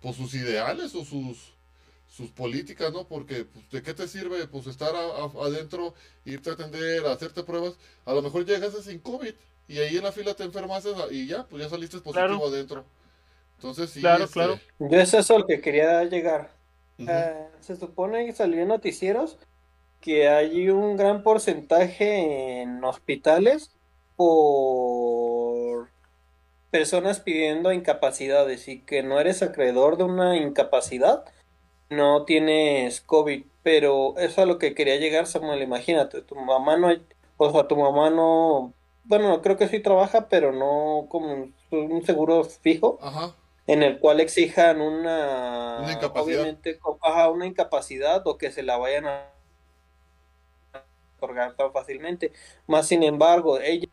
pues 0.00 0.16
sus 0.16 0.32
ideales 0.34 0.94
o 0.94 1.04
sus, 1.04 1.52
sus 2.10 2.30
políticas, 2.30 2.92
¿no? 2.92 3.06
Porque, 3.06 3.44
pues, 3.44 3.70
¿de 3.70 3.82
qué 3.82 3.94
te 3.94 4.08
sirve, 4.08 4.46
pues, 4.48 4.66
estar 4.66 4.94
a- 4.94 4.98
a- 5.24 5.46
adentro, 5.46 5.94
irte 6.24 6.50
a 6.50 6.54
atender, 6.54 7.06
a 7.06 7.12
hacerte 7.12 7.44
pruebas? 7.44 7.78
A 8.04 8.12
lo 8.12 8.20
mejor 8.20 8.44
llegas 8.44 8.74
sin 8.84 8.98
COVID 8.98 9.32
y 9.68 9.78
ahí 9.78 9.96
en 9.96 10.02
la 10.04 10.10
fila 10.12 10.34
te 10.34 10.42
enfermas 10.42 10.84
y 11.12 11.28
ya, 11.28 11.44
pues 11.46 11.62
ya 11.62 11.68
saliste 11.68 11.98
positivo 11.98 12.26
Claro. 12.26 12.46
adentro. 12.46 12.84
Entonces, 13.56 13.90
sí, 13.90 14.00
Claro, 14.00 14.24
este, 14.24 14.34
claro. 14.34 14.60
Yo 14.80 15.00
es 15.00 15.14
eso 15.14 15.38
lo 15.38 15.46
que 15.46 15.60
quería 15.60 16.02
llegar. 16.04 16.50
Ah, 17.06 17.46
se 17.60 17.76
supone 17.76 18.26
que 18.26 18.32
salió 18.32 18.60
en 18.62 18.68
noticieros 18.68 19.38
que 20.00 20.28
hay 20.28 20.68
un 20.70 20.96
gran 20.96 21.22
porcentaje 21.22 22.62
en 22.62 22.82
hospitales 22.84 23.70
por 24.16 25.88
personas 26.70 27.20
pidiendo 27.20 27.72
incapacidades 27.72 28.68
y 28.68 28.80
que 28.80 29.02
no 29.02 29.20
eres 29.20 29.42
acreedor 29.42 29.96
de 29.96 30.04
una 30.04 30.36
incapacidad, 30.36 31.24
no 31.90 32.24
tienes 32.24 33.00
COVID. 33.02 33.44
Pero 33.62 34.14
eso 34.18 34.26
es 34.32 34.38
a 34.38 34.46
lo 34.46 34.58
que 34.58 34.74
quería 34.74 34.96
llegar, 34.96 35.26
Samuel. 35.26 35.62
Imagínate, 35.62 36.22
tu 36.22 36.34
mamá 36.36 36.76
no, 36.78 36.88
o 37.36 37.52
sea, 37.52 37.68
tu 37.68 37.76
mamá 37.76 38.10
no, 38.10 38.74
bueno, 39.04 39.42
creo 39.42 39.56
que 39.58 39.68
sí 39.68 39.80
trabaja, 39.80 40.28
pero 40.28 40.52
no 40.52 41.08
como 41.10 41.32
un- 41.70 42.02
seguro 42.04 42.44
fijo 42.44 42.98
Ajá, 43.00 43.34
en 43.66 43.82
el 43.82 44.00
cual 44.00 44.20
exijan 44.20 44.80
una, 44.80 45.78
Una 45.78 45.92
incapacidad. 45.92 46.42
obviamente, 46.42 46.80
ajá, 47.02 47.30
una 47.30 47.46
incapacidad 47.46 48.26
o 48.26 48.38
que 48.38 48.50
se 48.52 48.62
la 48.64 48.76
vayan 48.78 49.06
a 49.06 49.32
otorgar 51.16 51.54
tan 51.56 51.72
fácilmente. 51.72 52.32
Más 52.66 52.86
sin 52.88 53.02
embargo, 53.02 53.58
ella, 53.60 53.88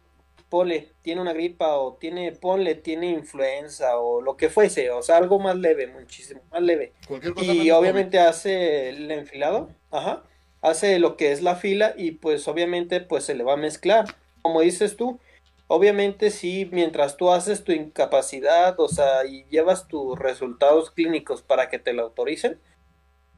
ponle, 0.50 0.94
tiene 1.02 1.22
una 1.22 1.34
gripa 1.34 1.76
o 1.78 1.96
tiene, 1.96 2.32
ponle, 2.32 2.76
tiene 2.76 3.10
influenza 3.10 3.98
o 3.98 4.22
lo 4.22 4.38
que 4.38 4.50
fuese, 4.50 4.92
o 4.92 5.02
sea, 5.02 5.18
algo 5.18 5.40
más 5.40 5.56
leve, 5.56 5.88
muchísimo 5.88 6.42
más 6.52 6.62
leve. 6.62 6.94
cualquier 7.08 7.34
cosa 7.34 7.54
Y 7.54 7.72
obviamente 7.72 8.20
hace 8.20 8.90
el 8.90 9.12
enfilado, 9.12 9.70
ajá, 9.92 10.24
hace 10.62 11.00
lo 11.00 11.18
que 11.18 11.32
es 11.32 11.42
la 11.42 11.56
fila 11.56 11.94
y 11.98 12.12
pues 12.12 12.48
obviamente 12.48 13.02
pues 13.02 13.26
se 13.26 13.36
le 13.36 13.44
va 13.44 13.54
a 13.54 13.58
mezclar. 13.58 14.06
Como 14.42 14.62
dices 14.62 14.96
tú, 14.96 15.20
obviamente 15.68 16.32
sí, 16.32 16.70
mientras 16.72 17.18
tú 17.18 17.32
haces 17.32 17.64
tu 17.64 17.72
incapacidad, 17.72 18.80
o 18.80 18.88
sea, 18.88 19.26
y 19.26 19.46
llevas 19.50 19.88
tus 19.88 20.18
resultados 20.18 20.92
clínicos 20.92 21.42
para 21.42 21.70
que 21.70 21.80
te 21.80 21.94
lo 21.94 22.04
autoricen, 22.04 22.60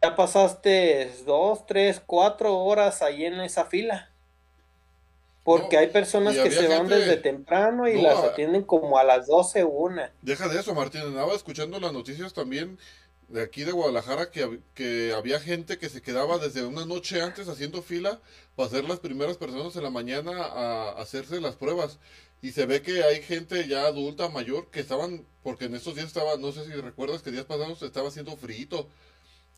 ya 0.02 0.16
pasaste 0.16 1.12
dos, 1.26 1.66
tres, 1.66 2.02
cuatro 2.06 2.58
horas 2.58 3.02
ahí 3.02 3.26
en 3.26 3.42
esa 3.42 3.66
fila. 3.66 4.12
Porque 5.44 5.78
No, 5.78 5.82
hay 5.82 5.88
personas 5.88 6.36
que 6.38 6.52
se 6.52 6.68
van 6.68 6.80
gente- 6.80 6.96
desde 6.96 7.18
temprano 7.18 7.88
y 7.88 7.96
No, 7.96 8.04
las 8.04 8.24
atienden 8.24 8.64
como 8.64 8.98
a 8.98 9.04
las 9.04 9.28
12 9.28 9.64
una. 9.64 10.12
Deja 10.22 10.48
de 10.48 10.60
eso, 10.60 10.74
Martín. 10.76 11.02
Andaba 11.02 11.34
escuchando 11.34 11.80
las 11.80 11.94
noticias 11.94 12.34
también 12.34 12.78
de 13.30 13.42
aquí 13.44 13.64
de 13.64 13.72
Guadalajara 13.72 14.32
que, 14.32 14.60
que 14.74 15.14
había 15.16 15.40
gente 15.40 15.78
que 15.78 15.88
se 15.90 16.02
quedaba 16.02 16.40
desde 16.40 16.66
una 16.66 16.86
noche 16.86 17.22
antes 17.22 17.48
haciendo 17.48 17.82
fila 17.82 18.20
para 18.56 18.70
ser 18.70 18.84
las 18.86 19.00
primeras 19.00 19.38
personas 19.38 19.76
en 19.76 19.84
la 19.84 19.90
mañana 19.92 20.32
a 20.46 20.90
hacerse 21.02 21.40
las 21.40 21.56
pruebas. 21.56 22.00
Y 22.42 22.52
se 22.52 22.66
ve 22.66 22.82
que 22.82 23.04
hay 23.04 23.22
gente 23.22 23.68
ya 23.68 23.86
adulta, 23.86 24.30
mayor, 24.30 24.70
que 24.72 24.80
estaban, 24.80 25.26
porque 25.44 25.66
en 25.66 25.76
estos 25.76 25.96
días 25.96 26.08
estaba, 26.08 26.38
no 26.38 26.52
sé 26.52 26.66
si 26.66 26.72
recuerdas 26.72 27.22
que 27.22 27.32
días 27.32 27.46
pasados 27.46 27.82
estaba 27.82 28.08
haciendo 28.10 28.36
frito. 28.38 28.88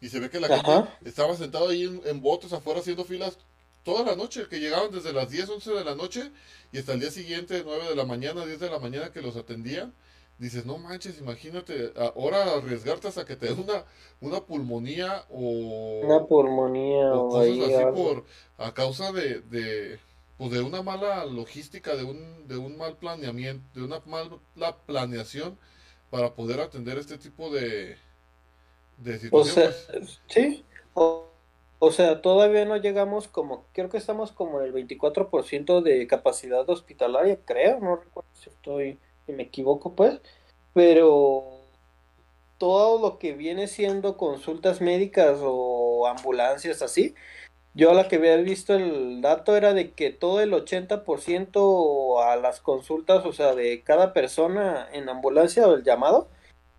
Y 0.02 0.10
se 0.10 0.20
ve 0.20 0.30
que 0.32 0.40
la 0.40 0.48
Ajá. 0.48 0.64
gente 0.64 1.10
estaba 1.10 1.36
sentada 1.38 1.70
ahí 1.70 1.84
en, 1.84 2.02
en 2.06 2.22
botes 2.22 2.54
afuera 2.54 2.80
haciendo 2.80 3.06
filas 3.06 3.38
toda 3.84 4.04
la 4.06 4.16
noche, 4.16 4.48
que 4.50 4.60
llegaban 4.60 4.92
desde 4.92 5.14
las 5.14 5.30
10, 5.30 5.50
11 5.50 5.72
de 5.74 5.84
la 5.84 5.96
noche 5.96 6.32
y 6.72 6.78
hasta 6.80 6.94
el 6.94 7.00
día 7.00 7.12
siguiente, 7.12 7.64
9 7.66 7.90
de 7.90 7.96
la 7.96 8.06
mañana, 8.06 8.46
10 8.46 8.60
de 8.60 8.70
la 8.70 8.80
mañana 8.80 9.12
que 9.12 9.22
los 9.22 9.36
atendían. 9.36 9.94
dices, 10.38 10.66
no 10.66 10.78
manches, 10.80 11.20
imagínate, 11.20 11.94
ahora 11.96 12.56
arriesgarte 12.56 13.08
hasta 13.08 13.26
que 13.26 13.36
te 13.36 13.48
dé 13.48 13.54
una, 13.54 13.86
una 14.22 14.42
pulmonía 14.42 15.26
o... 15.30 16.02
Una 16.04 16.26
pulmonía 16.26 17.14
o 17.14 17.30
cosas 17.30 17.42
ahí 17.46 17.62
así 17.64 17.82
algo. 17.82 17.94
por, 17.94 18.26
a 18.58 18.74
causa 18.74 19.12
de, 19.12 19.42
de, 19.42 20.00
pues 20.38 20.52
de 20.52 20.62
una 20.62 20.82
mala 20.82 21.26
logística, 21.26 21.96
de 21.96 22.04
un, 22.04 22.48
de 22.48 22.58
un 22.58 22.78
mal 22.78 22.98
planeamiento, 22.98 23.80
de 23.80 23.86
una 23.86 24.02
mala 24.06 24.78
planeación 24.86 25.58
para 26.10 26.34
poder 26.36 26.60
atender 26.62 26.98
este 26.98 27.18
tipo 27.18 27.50
de, 27.52 27.98
de 28.98 29.20
O 29.30 29.44
sea, 29.44 29.72
situaciones. 29.74 30.22
sí. 30.28 30.66
O, 30.94 31.31
o 31.84 31.92
sea, 31.92 32.22
todavía 32.22 32.64
no 32.64 32.78
llegamos 32.78 33.28
como, 33.28 33.66
creo 33.74 33.90
que 33.90 33.98
estamos 33.98 34.32
como 34.32 34.62
en 34.62 34.68
el 34.68 34.74
24% 34.88 35.82
de 35.82 36.06
capacidad 36.06 36.70
hospitalaria, 36.70 37.40
creo, 37.44 37.80
no 37.80 37.96
recuerdo 37.96 38.30
si 38.34 38.52
estoy, 38.52 39.00
si 39.26 39.34
me 39.34 39.44
equivoco, 39.44 39.96
pues, 39.96 40.22
pero 40.74 41.44
todo 42.60 43.02
lo 43.02 43.18
que 43.18 43.34
viene 43.34 43.66
siendo 43.66 44.16
consultas 44.16 44.80
médicas 44.80 45.40
o 45.42 46.06
ambulancias 46.06 46.84
así, 46.84 47.16
yo 47.74 47.96
la 47.96 48.08
que 48.08 48.18
había 48.18 48.38
visto 48.38 48.76
el 48.76 49.22
dato 49.22 49.56
era 49.58 49.74
de 49.74 49.94
que 49.94 50.12
todo 50.12 50.40
el 50.42 50.54
80% 50.54 52.24
a 52.24 52.36
las 52.36 52.62
consultas, 52.62 53.26
o 53.26 53.34
sea, 53.34 53.56
de 53.56 53.82
cada 53.82 54.14
persona 54.14 54.88
en 54.94 55.10
ambulancia 55.10 55.68
o 55.68 55.74
el 55.74 55.84
llamado, 55.84 56.30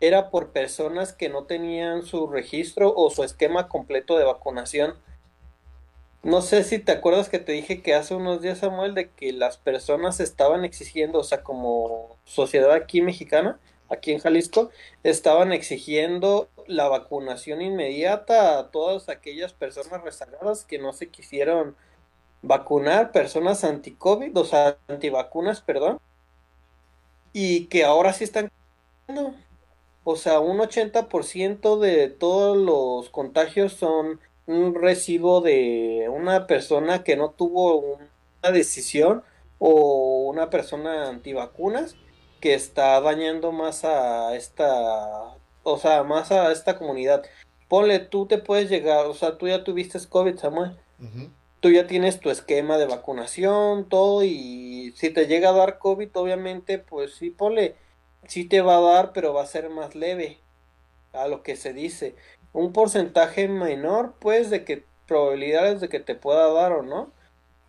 era 0.02 0.30
por 0.30 0.50
personas 0.50 1.12
que 1.12 1.28
no 1.28 1.44
tenían 1.44 2.02
su 2.02 2.26
registro 2.26 2.92
o 2.94 3.08
su 3.08 3.22
esquema 3.22 3.68
completo 3.68 4.18
de 4.18 4.24
vacunación. 4.24 4.96
No 6.24 6.42
sé 6.42 6.64
si 6.64 6.80
te 6.80 6.90
acuerdas 6.90 7.28
que 7.28 7.38
te 7.38 7.52
dije 7.52 7.82
que 7.82 7.94
hace 7.94 8.16
unos 8.16 8.42
días, 8.42 8.58
Samuel, 8.58 8.94
de 8.94 9.10
que 9.10 9.32
las 9.32 9.58
personas 9.58 10.18
estaban 10.18 10.64
exigiendo, 10.64 11.20
o 11.20 11.24
sea, 11.24 11.44
como 11.44 12.16
sociedad 12.24 12.72
aquí 12.72 13.00
mexicana, 13.00 13.60
aquí 13.88 14.10
en 14.10 14.18
Jalisco, 14.18 14.70
estaban 15.04 15.52
exigiendo 15.52 16.48
la 16.66 16.88
vacunación 16.88 17.62
inmediata 17.62 18.58
a 18.58 18.72
todas 18.72 19.08
aquellas 19.08 19.52
personas 19.52 20.02
rezagadas 20.02 20.64
que 20.64 20.80
no 20.80 20.92
se 20.92 21.10
quisieron 21.10 21.76
vacunar, 22.42 23.12
personas 23.12 23.62
anti-COVID, 23.62 24.36
o 24.36 24.44
sea, 24.44 24.78
antivacunas, 24.88 25.60
perdón, 25.60 26.00
y 27.32 27.66
que 27.66 27.84
ahora 27.84 28.12
sí 28.12 28.24
están 28.24 28.50
o 30.04 30.16
sea, 30.16 30.40
un 30.40 30.58
80% 30.58 31.78
de 31.78 32.08
todos 32.08 32.56
los 32.56 33.10
contagios 33.10 33.72
son 33.72 34.20
un 34.46 34.74
residuo 34.74 35.40
de 35.40 36.08
una 36.12 36.46
persona 36.46 37.04
que 37.04 37.16
no 37.16 37.30
tuvo 37.30 37.76
una 37.76 38.50
decisión 38.52 39.22
o 39.58 40.24
una 40.28 40.50
persona 40.50 41.08
antivacunas 41.08 41.96
que 42.40 42.54
está 42.54 43.00
dañando 43.00 43.52
más 43.52 43.84
a 43.84 44.34
esta, 44.34 45.36
o 45.62 45.78
sea, 45.78 46.02
más 46.02 46.32
a 46.32 46.50
esta 46.50 46.76
comunidad. 46.76 47.22
Ponle, 47.68 48.00
tú 48.00 48.26
te 48.26 48.38
puedes 48.38 48.68
llegar, 48.68 49.06
o 49.06 49.14
sea, 49.14 49.38
tú 49.38 49.46
ya 49.46 49.62
tuviste 49.62 49.98
COVID, 50.08 50.36
Samuel. 50.36 50.76
Ujú. 50.98 51.30
Tú 51.60 51.70
ya 51.70 51.86
tienes 51.86 52.18
tu 52.18 52.30
esquema 52.30 52.76
de 52.76 52.86
vacunación, 52.86 53.88
todo, 53.88 54.24
y 54.24 54.92
si 54.96 55.10
te 55.10 55.28
llega 55.28 55.50
a 55.50 55.52
dar 55.52 55.78
COVID, 55.78 56.08
obviamente, 56.14 56.78
pues 56.78 57.14
sí, 57.14 57.30
ponle, 57.30 57.76
sí 58.26 58.48
te 58.48 58.60
va 58.62 58.78
a 58.78 58.80
dar, 58.80 59.12
pero 59.12 59.34
va 59.34 59.42
a 59.42 59.46
ser 59.46 59.70
más 59.70 59.94
leve 59.94 60.44
a 61.12 61.28
lo 61.28 61.42
que 61.42 61.56
se 61.56 61.72
dice. 61.72 62.16
Un 62.52 62.72
porcentaje 62.72 63.48
menor, 63.48 64.16
pues, 64.20 64.50
de 64.50 64.64
que 64.64 64.86
probabilidades 65.06 65.80
de 65.80 65.88
que 65.88 66.00
te 66.00 66.14
pueda 66.14 66.52
dar 66.52 66.72
o 66.72 66.82
no, 66.82 67.12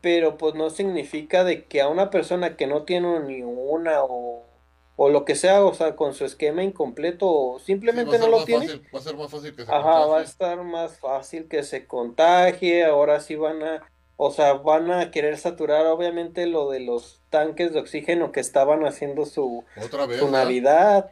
pero 0.01 0.37
pues 0.37 0.55
no 0.55 0.69
significa 0.69 1.43
de 1.43 1.67
que 1.67 1.81
a 1.81 1.89
una 1.89 2.09
persona 2.09 2.57
que 2.57 2.67
no 2.67 2.83
tiene 2.85 3.19
ni 3.21 3.41
una 3.43 4.03
o, 4.03 4.49
o 4.95 5.09
lo 5.09 5.25
que 5.25 5.35
sea, 5.35 5.63
o 5.65 5.73
sea, 5.73 5.95
con 5.95 6.13
su 6.13 6.25
esquema 6.25 6.63
incompleto 6.63 7.29
o 7.31 7.59
simplemente 7.59 8.19
no 8.19 8.27
lo 8.27 8.43
tiene, 8.45 8.67
fácil, 8.67 8.87
va 8.93 8.99
a 8.99 9.01
ser 9.01 9.17
más 9.17 9.31
fácil 9.31 9.55
que 9.55 9.65
se 9.65 9.71
Ajá, 9.73 10.05
va 10.05 10.19
a 10.19 10.23
estar 10.23 10.63
más 10.63 10.99
fácil 10.99 11.47
que 11.47 11.63
se 11.63 11.87
contagie, 11.87 12.85
ahora 12.85 13.19
sí 13.19 13.35
van 13.35 13.63
a, 13.63 13.92
o 14.17 14.31
sea, 14.31 14.53
van 14.53 14.91
a 14.91 15.11
querer 15.11 15.37
saturar 15.37 15.85
obviamente 15.87 16.45
lo 16.45 16.69
de 16.69 16.79
los 16.79 17.21
tanques 17.29 17.73
de 17.73 17.79
oxígeno 17.79 18.31
que 18.31 18.39
estaban 18.39 18.85
haciendo 18.85 19.25
su, 19.25 19.63
Otra 19.81 20.05
vez, 20.05 20.19
su. 20.19 20.29
Navidad. 20.29 21.09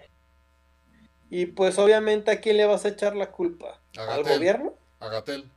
Y 1.29 1.47
pues 1.47 1.79
obviamente 1.79 2.31
a 2.31 2.41
quién 2.41 2.57
le 2.57 2.65
vas 2.65 2.85
a 2.85 2.89
echar 2.89 3.15
la 3.15 3.31
culpa, 3.31 3.79
¿al 3.97 4.23
gobierno? 4.23 4.73
A 4.99 5.07
Gatel. 5.07 5.49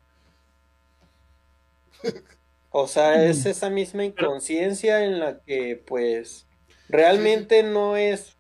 O 2.71 2.87
sea, 2.87 3.25
es 3.29 3.45
esa 3.47 3.71
misma 3.71 4.05
inconsciencia 4.05 5.05
en 5.05 5.21
la 5.21 5.41
que 5.41 5.83
pues 5.87 6.47
realmente 6.89 7.63
no 7.63 7.97
es 7.97 8.37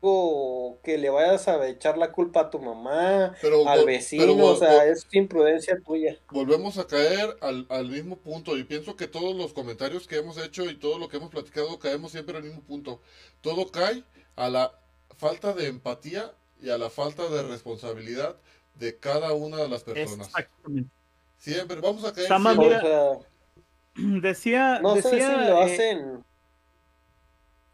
que 0.00 0.96
le 0.96 1.10
vayas 1.10 1.48
a 1.48 1.66
echar 1.68 1.98
la 1.98 2.12
culpa 2.12 2.42
a 2.42 2.50
tu 2.50 2.60
mamá, 2.60 3.34
Pero, 3.42 3.68
al 3.68 3.84
vecino, 3.84 4.34
pero 4.34 4.46
o 4.46 4.56
sea, 4.56 4.84
es 4.86 5.06
imprudencia 5.12 5.80
tuya. 5.84 6.16
volvemos 6.30 6.78
a 6.78 6.86
caer 6.86 7.36
al, 7.40 7.66
al 7.68 7.88
mismo 7.88 8.16
punto 8.16 8.56
y 8.56 8.62
pienso 8.64 8.94
que 8.94 9.08
todos 9.08 9.34
los 9.34 9.52
comentarios 9.52 10.06
que 10.06 10.16
hemos 10.16 10.38
hecho 10.38 10.64
y 10.70 10.76
todo 10.76 10.98
lo 10.98 11.08
que 11.08 11.16
hemos 11.16 11.30
platicado 11.30 11.78
caemos 11.78 12.12
siempre 12.12 12.36
al 12.36 12.44
mismo 12.44 12.60
punto. 12.62 13.00
Todo 13.40 13.70
cae 13.72 14.04
a 14.36 14.48
la 14.48 14.72
falta 15.16 15.52
de 15.52 15.66
empatía 15.66 16.32
y 16.62 16.70
a 16.70 16.78
la 16.78 16.90
falta 16.90 17.28
de 17.28 17.42
responsabilidad 17.42 18.36
de 18.76 18.96
cada 18.96 19.32
una 19.32 19.56
de 19.56 19.68
las 19.68 19.82
personas. 19.82 20.28
Exactamente. 20.28 20.90
Siempre, 21.38 21.80
vamos 21.80 22.04
a 22.04 22.12
caer 22.12 22.28
Sama, 22.28 22.54
siempre. 22.54 22.76
O 22.76 22.80
mira, 22.80 22.80
sea, 22.82 23.28
Decía, 24.22 24.78
no 24.80 24.94
sé 24.94 25.02
si 25.02 25.16
lo 25.18 25.60
eh, 25.60 25.64
hacen. 25.64 26.24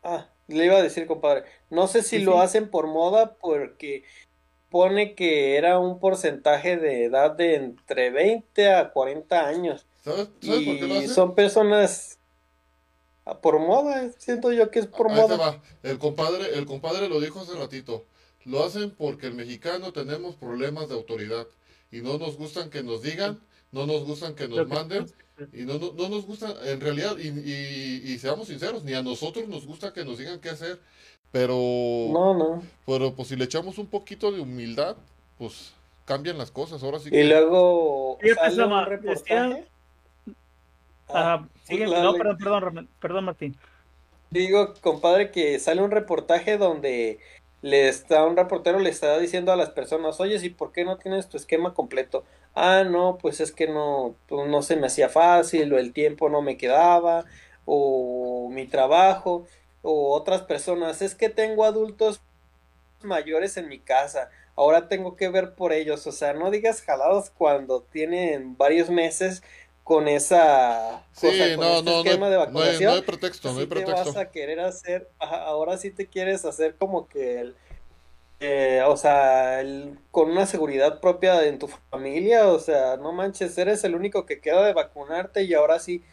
Ah, 0.02 0.26
le 0.48 0.66
iba 0.66 0.76
a 0.76 0.82
decir, 0.82 1.06
compadre. 1.06 1.44
No 1.70 1.86
sé 1.88 2.02
si 2.02 2.18
Sí, 2.18 2.22
lo 2.22 2.32
sí. 2.32 2.38
hacen 2.40 2.70
por 2.70 2.86
moda 2.86 3.36
porque 3.36 4.04
pone 4.70 5.14
que 5.14 5.56
era 5.56 5.78
un 5.78 6.00
porcentaje 6.00 6.76
de 6.76 7.04
edad 7.04 7.32
de 7.32 7.56
entre 7.56 8.10
20 8.10 8.72
a 8.74 8.92
40 8.92 9.46
años. 9.46 9.86
¿Sabes, 10.04 10.28
¿sabes 10.40 10.62
por 10.62 10.78
qué 10.78 10.86
lo 10.88 10.96
Y 10.96 10.98
hacen? 10.98 11.10
son 11.10 11.34
personas 11.34 12.18
ah, 13.24 13.40
por 13.40 13.58
moda, 13.58 14.10
siento 14.18 14.52
yo 14.52 14.70
que 14.70 14.78
es 14.80 14.86
por 14.86 15.10
Ahí 15.10 15.24
te 15.26 15.36
moda. 15.36 15.36
va. 15.36 15.62
El 15.82 15.98
compadre, 15.98 16.56
el 16.58 16.66
compadre 16.66 17.08
lo 17.08 17.20
dijo 17.20 17.40
hace 17.40 17.54
ratito. 17.54 18.04
Lo 18.44 18.64
hacen 18.64 18.90
porque 18.90 19.26
el 19.28 19.34
mexicano 19.34 19.92
tenemos 19.92 20.36
problemas 20.36 20.88
de 20.88 20.94
autoridad 20.94 21.46
y 21.90 22.02
no 22.02 22.18
nos 22.18 22.36
gustan 22.36 22.70
que 22.70 22.82
nos 22.82 23.02
digan, 23.02 23.40
no 23.72 23.86
nos 23.86 24.04
gustan 24.04 24.34
que 24.34 24.48
nos 24.48 24.66
manden 24.68 25.06
y 25.52 25.62
no, 25.62 25.78
no, 25.78 25.92
no 25.92 26.08
nos 26.08 26.26
gusta, 26.26 26.54
en 26.64 26.80
realidad, 26.80 27.16
y, 27.18 27.28
y, 27.28 28.12
y 28.12 28.18
seamos 28.18 28.48
sinceros, 28.48 28.84
ni 28.84 28.94
a 28.94 29.02
nosotros 29.02 29.48
nos 29.48 29.66
gusta 29.66 29.92
que 29.92 30.04
nos 30.04 30.18
digan 30.18 30.40
qué 30.40 30.50
hacer, 30.50 30.78
pero, 31.32 31.54
No, 32.10 32.34
no. 32.34 32.62
pero 32.86 33.14
pues 33.14 33.28
si 33.28 33.36
le 33.36 33.44
echamos 33.44 33.78
un 33.78 33.86
poquito 33.86 34.30
de 34.30 34.40
humildad, 34.40 34.96
pues 35.38 35.72
cambian 36.04 36.38
las 36.38 36.50
cosas. 36.50 36.82
Ahora 36.82 36.98
sí 36.98 37.08
Y 37.08 37.12
que 37.12 37.24
luego 37.24 38.18
Fíjate, 38.20 38.40
sale 38.40 38.56
Sama, 38.56 38.82
un 38.82 38.86
reportaje. 38.90 39.64
ah, 41.08 41.14
Ah, 41.16 41.48
sigue- 41.64 41.86
no, 41.86 42.14
perdón, 42.14 42.38
perdón, 42.38 42.88
perdón, 43.00 43.24
Martín. 43.24 43.56
Digo, 44.30 44.74
compadre, 44.80 45.30
que 45.30 45.58
sale 45.58 45.82
un 45.82 45.90
reportaje 45.90 46.58
donde 46.58 47.18
le 47.62 47.88
está, 47.88 48.24
un 48.24 48.36
reportero 48.36 48.78
le 48.78 48.90
está 48.90 49.18
diciendo 49.18 49.52
a 49.52 49.56
las 49.56 49.70
personas, 49.70 50.20
oye, 50.20 50.38
¿y 50.44 50.50
por 50.50 50.72
qué 50.72 50.84
no 50.84 50.98
tienes 50.98 51.28
tu 51.28 51.36
esquema 51.36 51.72
completo? 51.72 52.24
Ah, 52.54 52.84
no, 52.84 53.18
pues 53.18 53.40
es 53.40 53.52
que 53.52 53.66
no, 53.68 54.16
pues 54.28 54.48
no 54.48 54.62
se 54.62 54.76
me 54.76 54.86
hacía 54.86 55.08
fácil, 55.08 55.72
o 55.72 55.78
el 55.78 55.92
tiempo 55.92 56.28
no 56.28 56.40
me 56.42 56.56
quedaba, 56.56 57.24
o 57.64 58.48
mi 58.52 58.66
trabajo, 58.68 59.46
o 59.82 60.12
otras 60.14 60.42
personas, 60.42 61.02
es 61.02 61.14
que 61.16 61.28
tengo 61.30 61.64
adultos 61.64 62.22
mayores 63.02 63.56
en 63.56 63.68
mi 63.68 63.80
casa, 63.80 64.30
ahora 64.56 64.88
tengo 64.88 65.16
que 65.16 65.28
ver 65.28 65.54
por 65.54 65.72
ellos, 65.72 66.06
o 66.06 66.12
sea, 66.12 66.32
no 66.34 66.50
digas 66.50 66.82
jalados 66.82 67.30
cuando 67.30 67.82
tienen 67.82 68.56
varios 68.56 68.90
meses 68.90 69.42
con 69.84 70.08
esa 70.08 71.04
Sí, 71.12 71.26
cosa, 71.26 71.52
con 71.52 71.68
no, 71.68 71.70
este 71.70 71.90
no, 71.90 72.02
no 72.04 72.10
hay, 72.10 72.18
esquema 72.18 72.30
de 72.30 72.36
no 72.46 72.60
hay- 72.60 72.82
vacunación 72.82 72.84
no 72.84 72.92
hay 72.94 73.02
pretexto, 73.02 73.52
no 73.52 73.60
hay 73.60 73.66
sí 73.66 73.68
te 73.68 73.84
pretexto. 73.84 74.10
vas 74.10 74.16
a 74.16 74.30
querer 74.30 74.60
hacer, 74.60 75.10
ahora 75.18 75.76
sí 75.78 75.90
te 75.90 76.08
quieres 76.08 76.44
hacer 76.44 76.76
como 76.76 77.08
que 77.08 77.40
el, 77.40 77.56
eh, 78.40 78.82
o 78.86 78.96
sea, 78.96 79.60
el- 79.60 79.98
con 80.10 80.30
una 80.30 80.46
seguridad 80.46 81.00
propia 81.00 81.44
en 81.46 81.58
tu 81.58 81.68
familia, 81.68 82.48
o 82.48 82.58
sea, 82.58 82.96
no 82.96 83.12
manches, 83.12 83.56
eres 83.58 83.84
el 83.84 83.94
único 83.94 84.26
que 84.26 84.40
queda 84.40 84.64
de 84.66 84.72
vacunarte 84.74 85.42
y 85.44 85.54
ahora 85.54 85.78
sí 85.80 86.04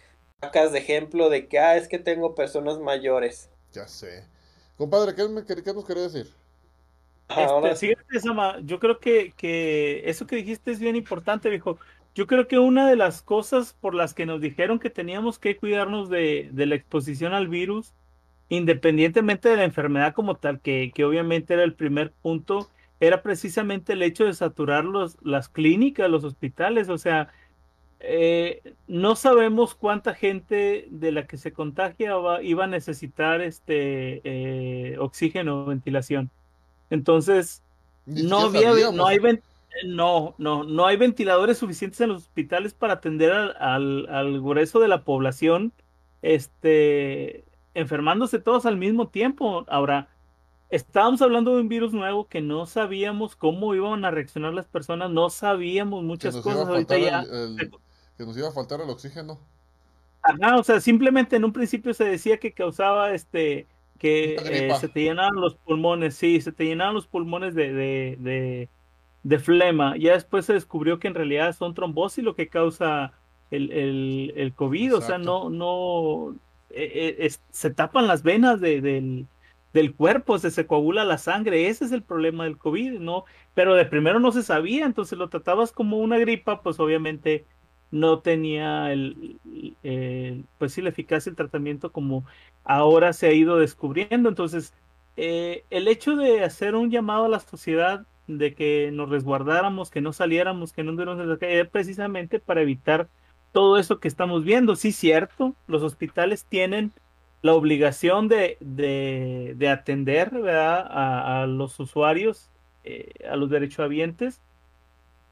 sacas 0.41 0.71
de 0.71 0.79
ejemplo 0.79 1.29
de 1.29 1.47
que, 1.47 1.59
ah, 1.59 1.77
es 1.77 1.87
que 1.87 1.99
tengo 1.99 2.35
personas 2.35 2.79
mayores. 2.79 3.49
Ya 3.73 3.87
sé. 3.87 4.25
Compadre, 4.77 5.15
¿qué, 5.15 5.27
me, 5.27 5.45
qué 5.45 5.73
nos 5.73 5.85
quería 5.85 6.03
decir? 6.03 6.33
Este, 7.33 7.73
ahora 7.73 7.75
sí. 7.75 7.87
fíjate, 7.87 8.19
Sama, 8.19 8.59
yo 8.61 8.79
creo 8.79 8.99
que, 8.99 9.33
que 9.33 10.09
eso 10.09 10.27
que 10.27 10.35
dijiste 10.35 10.71
es 10.71 10.79
bien 10.79 10.95
importante, 10.97 11.49
viejo. 11.49 11.79
Yo 12.13 12.27
creo 12.27 12.47
que 12.47 12.59
una 12.59 12.89
de 12.89 12.97
las 12.97 13.21
cosas 13.21 13.73
por 13.73 13.95
las 13.95 14.13
que 14.13 14.25
nos 14.25 14.41
dijeron 14.41 14.79
que 14.79 14.89
teníamos 14.89 15.39
que 15.39 15.55
cuidarnos 15.57 16.09
de, 16.09 16.49
de 16.51 16.65
la 16.65 16.75
exposición 16.75 17.33
al 17.33 17.47
virus, 17.47 17.93
independientemente 18.51 19.47
de 19.47 19.55
la 19.55 19.63
enfermedad 19.63 20.13
como 20.13 20.35
tal, 20.35 20.59
que, 20.59 20.91
que 20.93 21.05
obviamente 21.05 21.53
era 21.53 21.63
el 21.63 21.73
primer 21.73 22.11
punto, 22.11 22.69
era 22.99 23.23
precisamente 23.23 23.93
el 23.93 24.03
hecho 24.03 24.25
de 24.25 24.33
saturar 24.33 24.83
los, 24.83 25.17
las 25.21 25.47
clínicas, 25.47 26.09
los 26.09 26.25
hospitales. 26.25 26.89
O 26.89 26.97
sea, 26.97 27.29
eh, 28.01 28.61
no 28.89 29.15
sabemos 29.15 29.73
cuánta 29.73 30.13
gente 30.13 30.85
de 30.91 31.13
la 31.13 31.27
que 31.27 31.37
se 31.37 31.53
contagia 31.53 32.13
iba 32.41 32.65
a 32.65 32.67
necesitar 32.67 33.39
este 33.39 34.19
eh, 34.25 34.97
oxígeno 34.99 35.63
o 35.63 35.65
ventilación. 35.67 36.29
Entonces, 36.89 37.63
no 38.05 38.39
había, 38.39 38.91
no 38.91 39.07
hay 39.07 39.19
no, 39.85 40.35
no, 40.37 40.65
no 40.65 40.85
hay 40.87 40.97
ventiladores 40.97 41.57
suficientes 41.57 42.01
en 42.01 42.09
los 42.09 42.23
hospitales 42.23 42.73
para 42.73 42.95
atender 42.95 43.31
al, 43.31 44.09
al, 44.09 44.41
grueso 44.41 44.81
de 44.81 44.89
la 44.89 45.05
población, 45.05 45.71
este, 46.21 47.45
enfermándose 47.73 48.39
todos 48.39 48.65
al 48.65 48.77
mismo 48.77 49.07
tiempo. 49.09 49.65
Ahora, 49.67 50.09
estábamos 50.69 51.21
hablando 51.21 51.55
de 51.55 51.61
un 51.61 51.69
virus 51.69 51.93
nuevo 51.93 52.27
que 52.27 52.41
no 52.41 52.65
sabíamos 52.65 53.35
cómo 53.35 53.75
iban 53.75 54.05
a 54.05 54.11
reaccionar 54.11 54.53
las 54.53 54.67
personas, 54.67 55.11
no 55.11 55.29
sabíamos 55.29 56.03
muchas 56.03 56.35
cosas. 56.37 56.67
Ahorita 56.67 56.97
ya 56.97 57.23
que 58.17 58.25
nos 58.25 58.37
iba 58.37 58.49
a 58.49 58.51
faltar 58.51 58.81
el 58.81 58.89
oxígeno. 58.89 59.39
Ajá, 60.21 60.57
o 60.57 60.63
sea, 60.63 60.79
simplemente 60.79 61.35
en 61.35 61.43
un 61.43 61.51
principio 61.51 61.93
se 61.93 62.03
decía 62.03 62.37
que 62.37 62.53
causaba 62.53 63.11
este 63.13 63.67
que 63.97 64.35
eh, 64.35 64.73
se 64.79 64.87
te 64.87 65.01
llenaban 65.01 65.35
los 65.35 65.55
pulmones, 65.55 66.15
sí, 66.15 66.41
se 66.41 66.51
te 66.51 66.65
llenaban 66.65 66.95
los 66.95 67.05
pulmones 67.05 67.53
de, 67.53 67.71
de, 67.71 68.67
de, 69.21 69.39
flema. 69.39 69.95
Ya 69.95 70.13
después 70.13 70.45
se 70.45 70.53
descubrió 70.53 70.97
que 70.99 71.07
en 71.07 71.13
realidad 71.13 71.55
son 71.55 71.75
trombosis 71.75 72.23
lo 72.23 72.35
que 72.35 72.47
causa 72.47 73.13
el, 73.51 73.71
el, 73.71 74.33
el 74.35 74.53
COVID, 74.55 74.95
o 74.95 75.01
sea, 75.01 75.19
no, 75.19 75.51
no, 75.51 76.35
eh, 76.75 77.15
eh, 77.19 77.31
se 77.51 77.69
tapan 77.71 78.07
las 78.07 78.23
venas 78.23 78.59
del, 78.61 79.27
del 79.73 79.95
cuerpo, 79.95 80.37
se, 80.39 80.67
coagula 80.67 81.03
la 81.05 81.17
sangre, 81.17 81.67
ese 81.67 81.85
es 81.85 81.91
el 81.91 82.03
problema 82.03 82.43
del 82.45 82.57
COVID, 82.57 82.99
¿no? 82.99 83.25
Pero 83.53 83.75
de 83.75 83.85
primero 83.85 84.19
no 84.19 84.31
se 84.31 84.43
sabía, 84.43 84.85
entonces 84.85 85.17
lo 85.17 85.29
tratabas 85.29 85.71
como 85.71 85.97
una 85.97 86.17
gripa, 86.17 86.61
pues 86.61 86.79
obviamente 86.79 87.45
no 87.91 88.19
tenía 88.19 88.91
el, 88.91 89.39
pues 90.57 90.73
sí, 90.73 90.81
la 90.81 90.89
eficacia 90.89 91.29
del 91.29 91.37
tratamiento 91.37 91.91
como 91.91 92.25
ahora 92.63 93.13
se 93.13 93.27
ha 93.27 93.33
ido 93.33 93.57
descubriendo. 93.57 94.29
Entonces, 94.29 94.73
eh, 95.17 95.65
el 95.69 95.87
hecho 95.87 96.15
de 96.15 96.43
hacer 96.43 96.75
un 96.75 96.89
llamado 96.91 97.25
a 97.25 97.29
la 97.29 97.39
sociedad 97.39 98.05
de 98.27 98.53
que 98.55 98.91
nos 98.93 99.09
resguardáramos, 99.09 99.91
que 99.91 100.01
no 100.01 100.13
saliéramos, 100.13 100.73
que 100.73 100.83
no 100.83 100.91
anduviéramos 100.91 101.39
en 101.41 101.69
precisamente 101.69 102.39
para 102.39 102.61
evitar 102.61 103.09
todo 103.51 103.77
eso 103.77 103.99
que 103.99 104.07
estamos 104.07 104.43
viendo. 104.43 104.75
Sí, 104.75 104.91
cierto, 104.91 105.55
los 105.67 105.83
hospitales 105.83 106.45
tienen 106.45 106.91
la 107.41 107.53
obligación 107.53 108.27
de, 108.27 108.57
de, 108.59 109.69
atender 109.69 110.29
¿verdad? 110.29 110.87
A, 110.89 111.45
los 111.47 111.79
usuarios, 111.79 112.49
eh, 112.83 113.11
a 113.29 113.35
los 113.35 113.49
derechohabientes. 113.49 114.41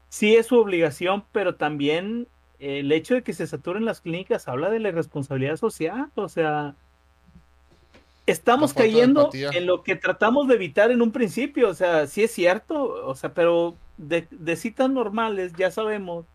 Sí 0.08 0.34
es 0.34 0.46
su 0.46 0.58
obligación, 0.58 1.24
pero 1.32 1.54
también 1.54 2.26
el 2.58 2.90
hecho 2.92 3.14
de 3.14 3.22
que 3.22 3.32
se 3.32 3.46
saturen 3.46 3.84
las 3.84 4.00
clínicas 4.00 4.48
habla 4.48 4.70
de 4.70 4.80
la 4.80 4.88
irresponsabilidad 4.88 5.56
social, 5.56 6.10
o 6.14 6.28
sea, 6.28 6.74
estamos 8.26 8.74
cayendo 8.74 9.30
en 9.32 9.66
lo 9.66 9.82
que 9.82 9.96
tratamos 9.96 10.46
de 10.46 10.54
evitar 10.54 10.90
en 10.90 11.00
un 11.00 11.10
principio, 11.10 11.68
o 11.68 11.74
sea, 11.74 12.06
sí 12.06 12.22
es 12.22 12.30
cierto, 12.30 13.06
o 13.06 13.14
sea, 13.14 13.32
pero 13.32 13.76
de, 13.96 14.56
citas 14.56 14.90
normales 14.90 15.52
ya 15.56 15.70
sabemos 15.70 16.26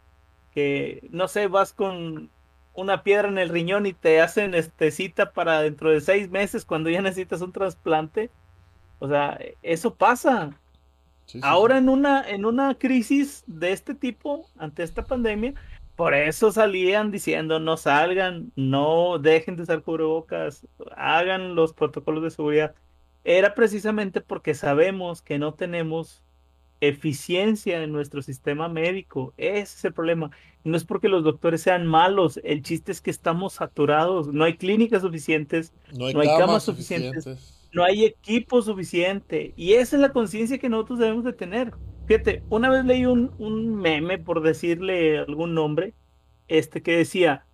que, 0.56 1.06
no 1.12 1.28
sé, 1.28 1.48
vas 1.48 1.74
con 1.74 2.32
una 2.74 3.04
piedra 3.04 3.28
en 3.28 3.38
el 3.38 3.50
riñón 3.50 3.86
y 3.86 3.94
te 3.94 4.22
hacen 4.22 4.54
este 4.56 4.92
cita 4.92 5.34
para 5.34 5.62
dentro 5.62 5.92
de 5.92 6.02
seis 6.02 6.30
meses 6.30 6.66
cuando 6.66 6.90
ya 6.90 7.02
necesitas 7.02 7.42
un 7.42 7.52
trasplante, 7.52 8.32
o 9.00 9.08
sea, 9.08 9.40
eso 9.62 9.96
pasa. 9.96 10.58
Ahora 11.42 11.78
en 11.80 11.90
una 11.90 12.28
en 12.30 12.46
una 12.46 12.76
crisis 12.76 13.44
de 13.48 13.72
este 13.72 13.96
tipo 13.96 14.48
ante 14.58 14.84
esta 14.84 15.04
pandemia, 15.06 15.56
por 15.96 16.14
eso 16.14 16.52
salían 16.52 17.12
diciendo 17.12 17.60
no 17.60 17.78
salgan, 17.78 18.52
no 18.56 19.18
dejen 19.20 19.56
de 19.56 19.64
usar 19.64 19.82
cubrebocas, 19.84 20.68
hagan 20.96 21.56
los 21.56 21.74
protocolos 21.74 22.24
de 22.24 22.32
seguridad. 22.32 22.76
Era 23.24 23.56
precisamente 23.56 24.22
porque 24.22 24.54
sabemos 24.54 25.22
que 25.22 25.40
no 25.40 25.54
tenemos 25.56 26.25
eficiencia 26.82 27.82
en 27.82 27.92
nuestro 27.92 28.22
sistema 28.22 28.68
médico. 28.70 29.34
Ese 29.38 29.78
es 29.78 29.86
el 29.86 29.94
problema. 29.94 30.32
No 30.64 30.78
es 30.78 30.84
porque 30.84 31.10
los 31.10 31.24
doctores 31.24 31.62
sean 31.62 31.86
malos, 31.86 32.40
el 32.44 32.64
chiste 32.64 32.92
es 32.92 33.02
que 33.02 33.12
estamos 33.12 33.54
saturados, 33.54 34.28
no 34.28 34.44
hay 34.44 34.58
clínicas 34.58 35.04
suficientes, 35.04 35.74
no 35.98 36.08
hay, 36.08 36.28
camas, 36.28 36.64
suficientes, 36.64 37.64
no 37.72 37.84
hay 37.84 38.06
equipo 38.06 38.62
suficiente. 38.62 39.54
Y 39.56 39.74
esa 39.74 39.96
es 39.96 40.02
la 40.02 40.12
conciencia 40.12 40.58
que 40.58 40.70
nosotros 40.70 41.00
debemos 41.00 41.24
de 41.24 41.34
tener. 41.34 41.72
Fíjate, 42.08 42.44
una 42.50 42.70
vez 42.70 42.84
leí 42.86 43.06
un, 43.06 43.32
un, 43.38 43.76
meme, 43.76 44.18
por 44.18 44.42
decirle 44.42 45.20
algún 45.20 45.54
nombre, 45.54 45.94
este 46.48 46.82
que 46.82 46.98
decía, 46.98 47.46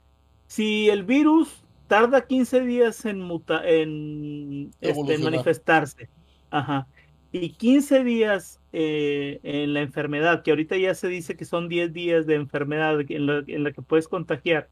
si 0.47 0.89
el 0.89 1.03
virus 1.03 1.63
tarda 1.87 2.25
15 2.25 2.61
días 2.61 3.05
en, 3.05 3.19
muta, 3.19 3.61
en, 3.65 4.71
este, 4.79 5.17
manifestarse, 5.17 6.09
ajá, 6.49 6.87
y 7.33 7.49
15 7.49 8.05
días 8.05 8.60
eh, 8.73 9.39
en 9.43 9.73
la 9.73 9.81
enfermedad, 9.81 10.43
que 10.43 10.51
ahorita 10.51 10.77
ya 10.77 10.95
se 10.95 11.07
dice 11.07 11.35
que 11.35 11.45
son 11.45 11.69
10 11.69 11.93
días 11.93 12.25
de 12.25 12.35
enfermedad 12.35 12.99
en 13.09 13.25
la, 13.25 13.43
en 13.47 13.63
la 13.63 13.71
que 13.71 13.81
puedes 13.81 14.07
contagiar, 14.07 14.69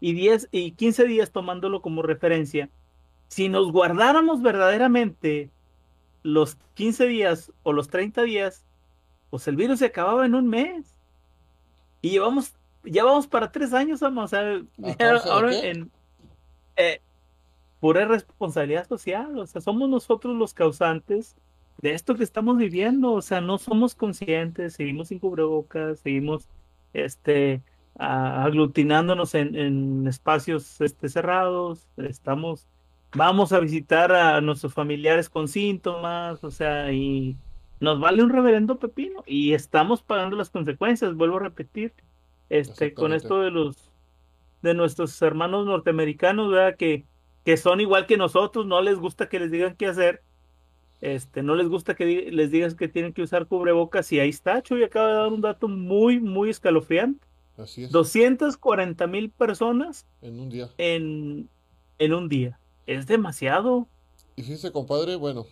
y, 0.00 0.14
10, 0.14 0.48
y 0.50 0.72
15 0.72 1.04
días 1.04 1.30
tomándolo 1.30 1.82
como 1.82 2.02
referencia, 2.02 2.70
si 3.28 3.48
nos 3.48 3.70
guardáramos 3.70 4.42
verdaderamente 4.42 5.50
los 6.22 6.56
15 6.74 7.06
días 7.06 7.52
o 7.62 7.72
los 7.72 7.88
30 7.88 8.22
días, 8.22 8.64
pues 9.30 9.46
el 9.46 9.56
virus 9.56 9.78
se 9.78 9.86
acababa 9.86 10.26
en 10.26 10.34
un 10.34 10.48
mes. 10.48 10.96
Y 12.02 12.10
llevamos, 12.10 12.54
ya 12.82 13.04
vamos 13.04 13.26
para 13.26 13.52
tres 13.52 13.72
años, 13.72 14.00
vamos, 14.00 14.24
o 14.24 14.28
sea, 14.28 14.62
ahora 15.30 15.54
en 15.60 15.90
eh, 16.76 17.00
pura 17.78 18.06
responsabilidad 18.06 18.88
social, 18.88 19.38
o 19.38 19.46
sea, 19.46 19.60
somos 19.60 19.88
nosotros 19.88 20.34
los 20.36 20.54
causantes 20.54 21.36
de 21.82 21.92
esto 21.92 22.14
que 22.14 22.24
estamos 22.24 22.58
viviendo, 22.58 23.12
o 23.12 23.22
sea, 23.22 23.40
no 23.40 23.58
somos 23.58 23.94
conscientes, 23.94 24.74
seguimos 24.74 25.08
sin 25.08 25.18
cubrebocas, 25.18 26.00
seguimos 26.00 26.48
este 26.92 27.62
aglutinándonos 27.98 29.34
en, 29.34 29.54
en 29.56 30.06
espacios 30.06 30.80
este, 30.80 31.08
cerrados, 31.08 31.86
estamos, 31.98 32.66
vamos 33.12 33.52
a 33.52 33.60
visitar 33.60 34.12
a 34.12 34.40
nuestros 34.40 34.72
familiares 34.72 35.28
con 35.28 35.48
síntomas, 35.48 36.42
o 36.42 36.50
sea, 36.50 36.92
y 36.92 37.36
nos 37.78 38.00
vale 38.00 38.22
un 38.22 38.30
reverendo 38.30 38.78
pepino 38.78 39.22
y 39.26 39.52
estamos 39.52 40.02
pagando 40.02 40.36
las 40.36 40.50
consecuencias, 40.50 41.14
vuelvo 41.14 41.36
a 41.36 41.40
repetir, 41.40 41.92
este, 42.48 42.94
con 42.94 43.12
esto 43.12 43.40
de 43.40 43.50
los 43.50 43.90
de 44.62 44.74
nuestros 44.74 45.20
hermanos 45.22 45.66
norteamericanos, 45.66 46.50
¿verdad? 46.50 46.76
Que, 46.76 47.06
que 47.44 47.56
son 47.56 47.80
igual 47.80 48.06
que 48.06 48.18
nosotros, 48.18 48.66
no 48.66 48.82
les 48.82 48.98
gusta 48.98 49.28
que 49.28 49.40
les 49.40 49.50
digan 49.50 49.74
qué 49.74 49.86
hacer, 49.86 50.22
este, 51.00 51.42
no 51.42 51.54
les 51.54 51.68
gusta 51.68 51.94
que 51.94 52.30
les 52.30 52.50
digas 52.50 52.74
que 52.74 52.88
tienen 52.88 53.12
que 53.12 53.22
usar 53.22 53.46
cubrebocas 53.46 54.12
y 54.12 54.20
ahí 54.20 54.28
está, 54.28 54.62
Chuy 54.62 54.84
acaba 54.84 55.08
de 55.08 55.14
dar 55.14 55.28
un 55.28 55.40
dato 55.40 55.68
muy, 55.68 56.20
muy 56.20 56.50
escalofriante. 56.50 57.26
Así 57.56 57.84
es. 57.84 57.90
240 57.90 59.06
mil 59.06 59.30
personas 59.30 60.06
en 60.22 60.40
un 60.40 60.48
día. 60.48 60.70
En, 60.78 61.48
en 61.98 62.14
un 62.14 62.28
día. 62.28 62.58
Es 62.86 63.06
demasiado. 63.06 63.86
Y 64.36 64.42
fíjese, 64.42 64.72
compadre, 64.72 65.16
bueno, 65.16 65.46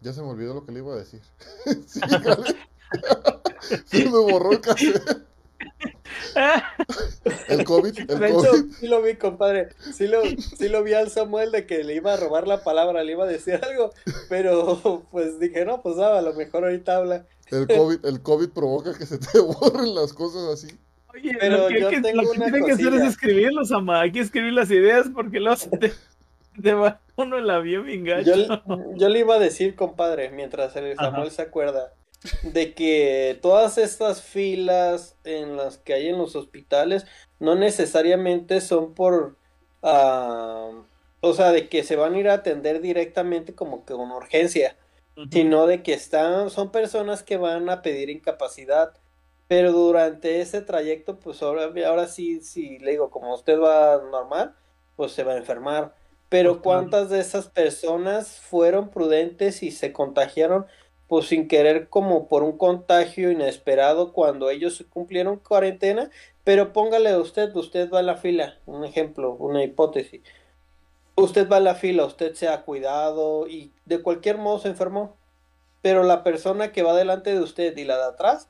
ya 0.00 0.12
se 0.12 0.22
me 0.22 0.28
olvidó 0.28 0.54
lo 0.54 0.64
que 0.64 0.72
le 0.72 0.80
iba 0.80 0.92
a 0.92 0.96
decir. 0.96 1.20
sí, 1.86 2.00
se 3.86 4.04
me 4.04 4.10
borró 4.10 4.52
el 4.52 4.60
cassette. 4.60 5.29
El 7.48 7.64
COVID, 7.64 7.98
el 7.98 8.32
COVID. 8.32 8.72
sí 8.78 8.86
lo 8.86 9.02
vi, 9.02 9.14
compadre. 9.16 9.68
Sí 9.92 10.06
lo, 10.06 10.22
sí 10.22 10.68
lo 10.68 10.82
vi 10.82 10.94
al 10.94 11.10
Samuel 11.10 11.50
de 11.52 11.66
que 11.66 11.84
le 11.84 11.94
iba 11.94 12.14
a 12.14 12.16
robar 12.16 12.46
la 12.46 12.62
palabra, 12.62 13.02
le 13.02 13.12
iba 13.12 13.24
a 13.24 13.28
decir 13.28 13.60
algo, 13.62 13.92
pero 14.28 15.02
pues 15.10 15.38
dije, 15.38 15.64
no, 15.64 15.82
pues 15.82 15.98
a 15.98 16.20
lo 16.22 16.32
mejor 16.34 16.64
ahorita 16.64 16.96
habla. 16.96 17.26
El 17.50 17.66
COVID, 17.66 18.04
el 18.04 18.22
COVID 18.22 18.50
provoca 18.50 18.96
que 18.96 19.06
se 19.06 19.18
te 19.18 19.38
borren 19.60 19.94
las 19.94 20.12
cosas 20.12 20.44
así. 20.44 20.78
Oye, 21.12 21.36
pero 21.40 21.68
lo 21.68 21.68
que, 21.68 21.80
yo 21.80 22.02
tengo 22.02 22.22
lo 22.22 22.30
que 22.30 22.38
tiene 22.38 22.64
que 22.64 22.72
hacer 22.72 22.94
es 22.94 23.02
escribirlos, 23.02 23.72
ama. 23.72 24.02
Hay 24.02 24.12
que 24.12 24.20
escribir 24.20 24.52
las 24.52 24.70
ideas 24.70 25.08
porque 25.12 25.40
los 25.40 25.68
te, 25.68 25.92
te 26.62 26.74
va 26.74 27.00
uno 27.20 27.40
la 27.40 27.58
vio 27.58 27.82
bien 27.82 28.04
Yo, 28.04 28.62
yo, 28.96 29.08
le 29.08 29.18
iba 29.18 29.34
a 29.34 29.38
decir, 29.38 29.74
compadre, 29.74 30.30
mientras 30.30 30.74
el 30.76 30.96
Samuel 30.96 31.30
se 31.30 31.42
acuerda, 31.42 31.92
de 32.42 32.74
que 32.74 33.38
todas 33.40 33.78
estas 33.78 34.22
filas 34.22 35.16
en 35.24 35.56
las 35.56 35.78
que 35.78 35.94
hay 35.94 36.08
en 36.08 36.18
los 36.18 36.36
hospitales 36.36 37.06
no 37.38 37.54
necesariamente 37.54 38.60
son 38.60 38.94
por, 38.94 39.36
uh, 39.82 40.84
o 41.20 41.32
sea, 41.34 41.52
de 41.52 41.68
que 41.68 41.82
se 41.82 41.96
van 41.96 42.14
a 42.14 42.18
ir 42.18 42.28
a 42.28 42.34
atender 42.34 42.80
directamente 42.80 43.54
como 43.54 43.84
que 43.84 43.94
con 43.94 44.10
urgencia, 44.10 44.76
sino 45.30 45.66
de 45.66 45.82
que 45.82 45.92
están, 45.92 46.50
son 46.50 46.70
personas 46.70 47.22
que 47.22 47.36
van 47.36 47.68
a 47.68 47.82
pedir 47.82 48.10
incapacidad, 48.10 48.94
pero 49.48 49.72
durante 49.72 50.40
ese 50.40 50.62
trayecto, 50.62 51.18
pues 51.18 51.42
ahora, 51.42 51.70
ahora 51.86 52.06
sí, 52.06 52.40
sí, 52.40 52.78
le 52.78 52.92
digo, 52.92 53.10
como 53.10 53.34
usted 53.34 53.58
va 53.58 54.00
normal, 54.10 54.54
pues 54.96 55.12
se 55.12 55.24
va 55.24 55.32
a 55.32 55.38
enfermar. 55.38 55.94
Pero 56.28 56.62
¿cuántas 56.62 57.10
de 57.10 57.18
esas 57.18 57.48
personas 57.48 58.38
fueron 58.38 58.90
prudentes 58.90 59.64
y 59.64 59.72
se 59.72 59.92
contagiaron 59.92 60.66
pues 61.10 61.26
sin 61.26 61.48
querer 61.48 61.88
como 61.88 62.28
por 62.28 62.44
un 62.44 62.56
contagio 62.56 63.32
inesperado 63.32 64.12
cuando 64.12 64.48
ellos 64.48 64.84
cumplieron 64.90 65.40
cuarentena, 65.40 66.08
pero 66.44 66.72
póngale 66.72 67.16
usted, 67.16 67.52
usted 67.56 67.90
va 67.90 67.98
a 67.98 68.02
la 68.02 68.14
fila, 68.14 68.60
un 68.64 68.84
ejemplo, 68.84 69.32
una 69.32 69.64
hipótesis. 69.64 70.20
Usted 71.16 71.48
va 71.48 71.56
a 71.56 71.60
la 71.60 71.74
fila, 71.74 72.04
usted 72.04 72.34
se 72.34 72.46
ha 72.46 72.62
cuidado 72.62 73.48
y 73.48 73.72
de 73.86 74.02
cualquier 74.02 74.38
modo 74.38 74.60
se 74.60 74.68
enfermó. 74.68 75.16
Pero 75.82 76.04
la 76.04 76.22
persona 76.22 76.70
que 76.70 76.84
va 76.84 76.94
delante 76.94 77.34
de 77.34 77.40
usted 77.40 77.76
y 77.76 77.82
la 77.82 77.96
de 77.96 78.04
atrás, 78.04 78.48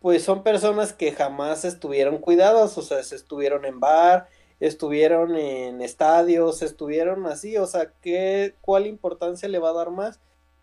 pues 0.00 0.24
son 0.24 0.42
personas 0.42 0.94
que 0.94 1.12
jamás 1.12 1.66
estuvieron 1.66 2.16
cuidadas, 2.16 2.78
o 2.78 2.82
sea, 2.82 3.02
se 3.02 3.16
estuvieron 3.16 3.66
en 3.66 3.80
bar, 3.80 4.28
estuvieron 4.60 5.36
en 5.36 5.82
estadios, 5.82 6.62
estuvieron 6.62 7.26
así, 7.26 7.58
o 7.58 7.66
sea, 7.66 7.92
¿qué, 8.00 8.54
¿cuál 8.62 8.86
importancia 8.86 9.46
le 9.46 9.58
va 9.58 9.70
a 9.70 9.74
dar 9.74 9.90
más? 9.90 10.20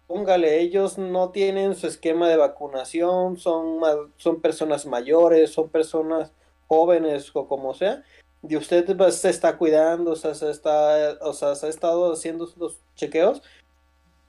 Póngale, 0.08 0.60
ellos 0.60 0.98
no 0.98 1.30
tienen 1.32 1.76
su 1.76 1.88
esquema 1.88 2.30
de 2.30 2.38
vacunación, 2.38 3.38
son, 3.38 3.80
son 4.18 4.42
personas 4.42 4.86
mayores, 4.86 5.52
son 5.52 5.70
personas 5.70 6.32
jóvenes 6.68 7.32
o 7.34 7.48
como 7.48 7.74
sea, 7.74 8.04
y 8.48 8.56
usted 8.56 8.96
pues, 8.96 9.16
se 9.16 9.30
está 9.30 9.58
cuidando, 9.58 10.12
o 10.12 10.16
sea, 10.16 10.36
se 10.36 10.52
está, 10.52 11.18
o 11.22 11.34
sea, 11.34 11.56
se 11.56 11.66
ha 11.66 11.70
estado 11.70 12.14
haciendo 12.14 12.48
los 12.58 12.78
chequeos, 12.96 13.42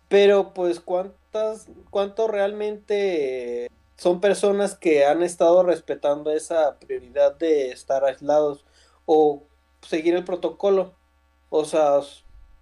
pero 0.09 0.55
pues 0.55 0.81
cuántas, 0.81 1.69
cuánto 1.91 2.29
realmente 2.29 3.71
son 3.97 4.21
personas 4.21 4.75
que 4.75 5.05
han 5.05 5.23
estado 5.23 5.63
respetando 5.63 6.31
esa 6.31 6.79
prioridad 6.79 7.35
de 7.37 7.71
estar 7.71 8.05
aislados 8.05 8.65
o 9.07 9.43
seguir 9.83 10.15
el 10.15 10.25
protocolo. 10.25 10.95
O 11.51 11.65
sea, 11.65 12.01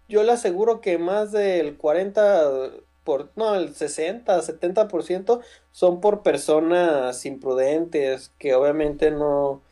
yo 0.09 0.23
le 0.23 0.33
aseguro 0.33 0.81
que 0.81 0.99
más 0.99 1.33
del 1.33 1.77
40 1.77 2.71
por 3.05 3.31
no, 3.37 3.55
el 3.55 3.75
60, 3.75 4.41
70% 4.41 5.41
son 5.73 6.01
por 6.01 6.23
personas 6.23 7.25
imprudentes 7.27 8.33
que 8.39 8.55
obviamente 8.55 9.11
no 9.11 9.63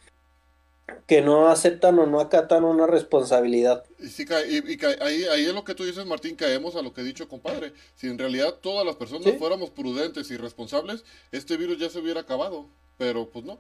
que 1.07 1.23
no 1.23 1.49
aceptan 1.49 1.99
o 1.99 2.07
no 2.07 2.21
acatan 2.21 2.65
una 2.65 2.87
responsabilidad. 2.87 3.85
Y, 3.99 4.09
sí, 4.09 4.27
y, 4.29 4.85
ahí, 5.03 5.25
ahí 5.25 5.45
es 5.47 5.55
lo 5.55 5.65
que 5.65 5.75
tú 5.75 5.85
dices, 5.85 6.05
Martín, 6.05 6.37
caemos 6.37 6.77
a 6.77 6.83
lo 6.83 6.93
que 6.93 7.01
he 7.01 7.05
dicho, 7.05 7.29
compadre. 7.29 7.73
Si 7.95 8.09
en 8.09 8.19
realidad 8.19 8.55
todas 8.61 8.85
las 8.85 8.97
personas 8.97 9.35
fuéramos 9.39 9.71
prudentes 9.71 10.31
y 10.31 10.37
responsables, 10.37 11.05
este 11.31 11.57
virus 11.57 11.79
ya 11.79 11.89
se 11.89 11.99
hubiera 11.99 12.21
acabado, 12.21 12.67
pero 12.99 13.29
pues 13.29 13.45
no. 13.45 13.59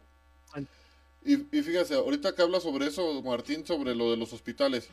Y, 1.25 1.35
y 1.35 1.62
fíjese, 1.62 1.95
ahorita 1.95 2.35
que 2.35 2.43
habla 2.43 2.61
sobre 2.61 2.87
eso, 2.87 3.23
Martín, 3.23 3.64
sobre 3.64 3.95
lo 3.95 4.11
de 4.11 4.16
los 4.16 4.33
hospitales, 4.33 4.89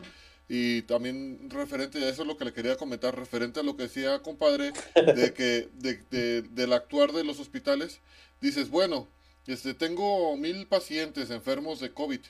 y 0.49 0.81
también 0.81 1.47
referente 1.51 1.99
a 1.99 2.09
eso 2.09 2.23
es 2.23 2.27
lo 2.27 2.35
que 2.35 2.45
le 2.45 2.53
quería 2.53 2.75
comentar, 2.75 3.15
referente 3.15 3.59
a 3.59 3.63
lo 3.63 3.77
que 3.77 3.83
decía, 3.83 4.19
compadre, 4.23 4.73
de 4.95 5.33
que 5.33 5.69
de, 5.75 6.41
del 6.41 6.73
actuar 6.73 7.11
de 7.11 7.23
los 7.23 7.39
hospitales, 7.39 7.99
dices, 8.41 8.69
bueno, 8.71 9.07
este, 9.45 9.75
tengo 9.75 10.35
mil 10.37 10.65
pacientes 10.65 11.29
enfermos 11.29 11.79
de 11.79 11.93
COVID. 11.93 12.21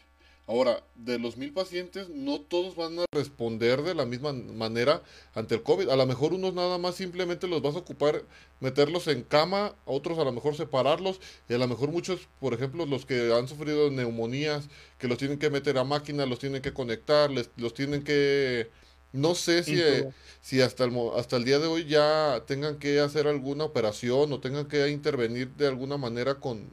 Ahora, 0.49 0.81
de 0.95 1.19
los 1.19 1.37
mil 1.37 1.53
pacientes, 1.53 2.09
no 2.09 2.41
todos 2.41 2.75
van 2.75 2.97
a 2.97 3.05
responder 3.11 3.83
de 3.83 3.93
la 3.93 4.07
misma 4.07 4.33
manera 4.33 5.03
ante 5.35 5.53
el 5.53 5.61
COVID. 5.61 5.89
A 5.89 5.95
lo 5.95 6.07
mejor 6.07 6.33
unos 6.33 6.55
nada 6.55 6.79
más 6.79 6.95
simplemente 6.95 7.47
los 7.47 7.61
vas 7.61 7.75
a 7.75 7.77
ocupar, 7.77 8.23
meterlos 8.59 9.07
en 9.09 9.21
cama, 9.21 9.75
otros 9.85 10.17
a 10.17 10.23
lo 10.23 10.31
mejor 10.31 10.55
separarlos, 10.55 11.21
y 11.47 11.53
a 11.53 11.59
lo 11.59 11.67
mejor 11.67 11.91
muchos, 11.91 12.21
por 12.39 12.55
ejemplo, 12.55 12.87
los 12.87 13.05
que 13.05 13.31
han 13.31 13.47
sufrido 13.47 13.91
neumonías, 13.91 14.69
que 14.97 15.07
los 15.07 15.19
tienen 15.19 15.37
que 15.37 15.51
meter 15.51 15.77
a 15.77 15.83
máquina, 15.83 16.25
los 16.25 16.39
tienen 16.39 16.63
que 16.63 16.73
conectar, 16.73 17.29
les, 17.29 17.51
los 17.55 17.75
tienen 17.75 18.03
que... 18.03 18.71
No 19.13 19.35
sé 19.35 19.61
si, 19.61 19.79
eh, 19.79 20.09
si 20.41 20.61
hasta, 20.61 20.83
el, 20.85 20.97
hasta 21.15 21.37
el 21.37 21.45
día 21.45 21.59
de 21.59 21.67
hoy 21.67 21.85
ya 21.85 22.43
tengan 22.47 22.79
que 22.79 22.99
hacer 23.01 23.27
alguna 23.27 23.65
operación 23.65 24.33
o 24.33 24.39
tengan 24.39 24.67
que 24.67 24.89
intervenir 24.89 25.51
de 25.57 25.67
alguna 25.67 25.97
manera 25.97 26.39
con... 26.39 26.71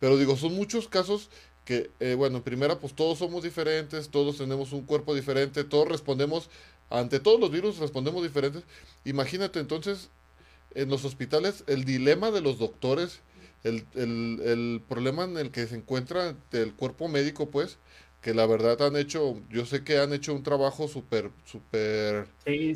Pero 0.00 0.18
digo, 0.18 0.36
son 0.36 0.54
muchos 0.54 0.88
casos 0.88 1.30
que, 1.64 1.90
eh, 2.00 2.14
bueno, 2.14 2.38
en 2.38 2.42
primera, 2.42 2.78
pues 2.78 2.94
todos 2.94 3.18
somos 3.18 3.42
diferentes, 3.42 4.10
todos 4.10 4.38
tenemos 4.38 4.72
un 4.72 4.82
cuerpo 4.82 5.14
diferente, 5.14 5.64
todos 5.64 5.88
respondemos, 5.88 6.50
ante 6.90 7.20
todos 7.20 7.40
los 7.40 7.50
virus 7.50 7.78
respondemos 7.78 8.22
diferentes. 8.22 8.64
Imagínate 9.04 9.60
entonces, 9.60 10.10
en 10.74 10.90
los 10.90 11.04
hospitales, 11.04 11.64
el 11.66 11.84
dilema 11.84 12.30
de 12.30 12.40
los 12.42 12.58
doctores, 12.58 13.20
el, 13.62 13.86
el, 13.94 14.40
el 14.44 14.82
problema 14.88 15.24
en 15.24 15.38
el 15.38 15.50
que 15.50 15.66
se 15.66 15.76
encuentra 15.76 16.36
el 16.52 16.74
cuerpo 16.74 17.08
médico, 17.08 17.48
pues, 17.50 17.78
que 18.24 18.32
la 18.34 18.46
verdad 18.46 18.80
han 18.82 18.96
hecho, 18.96 19.38
yo 19.50 19.66
sé 19.66 19.84
que 19.84 19.98
han 19.98 20.14
hecho 20.14 20.34
un 20.34 20.42
trabajo 20.42 20.88
súper, 20.88 21.30
súper, 21.44 22.26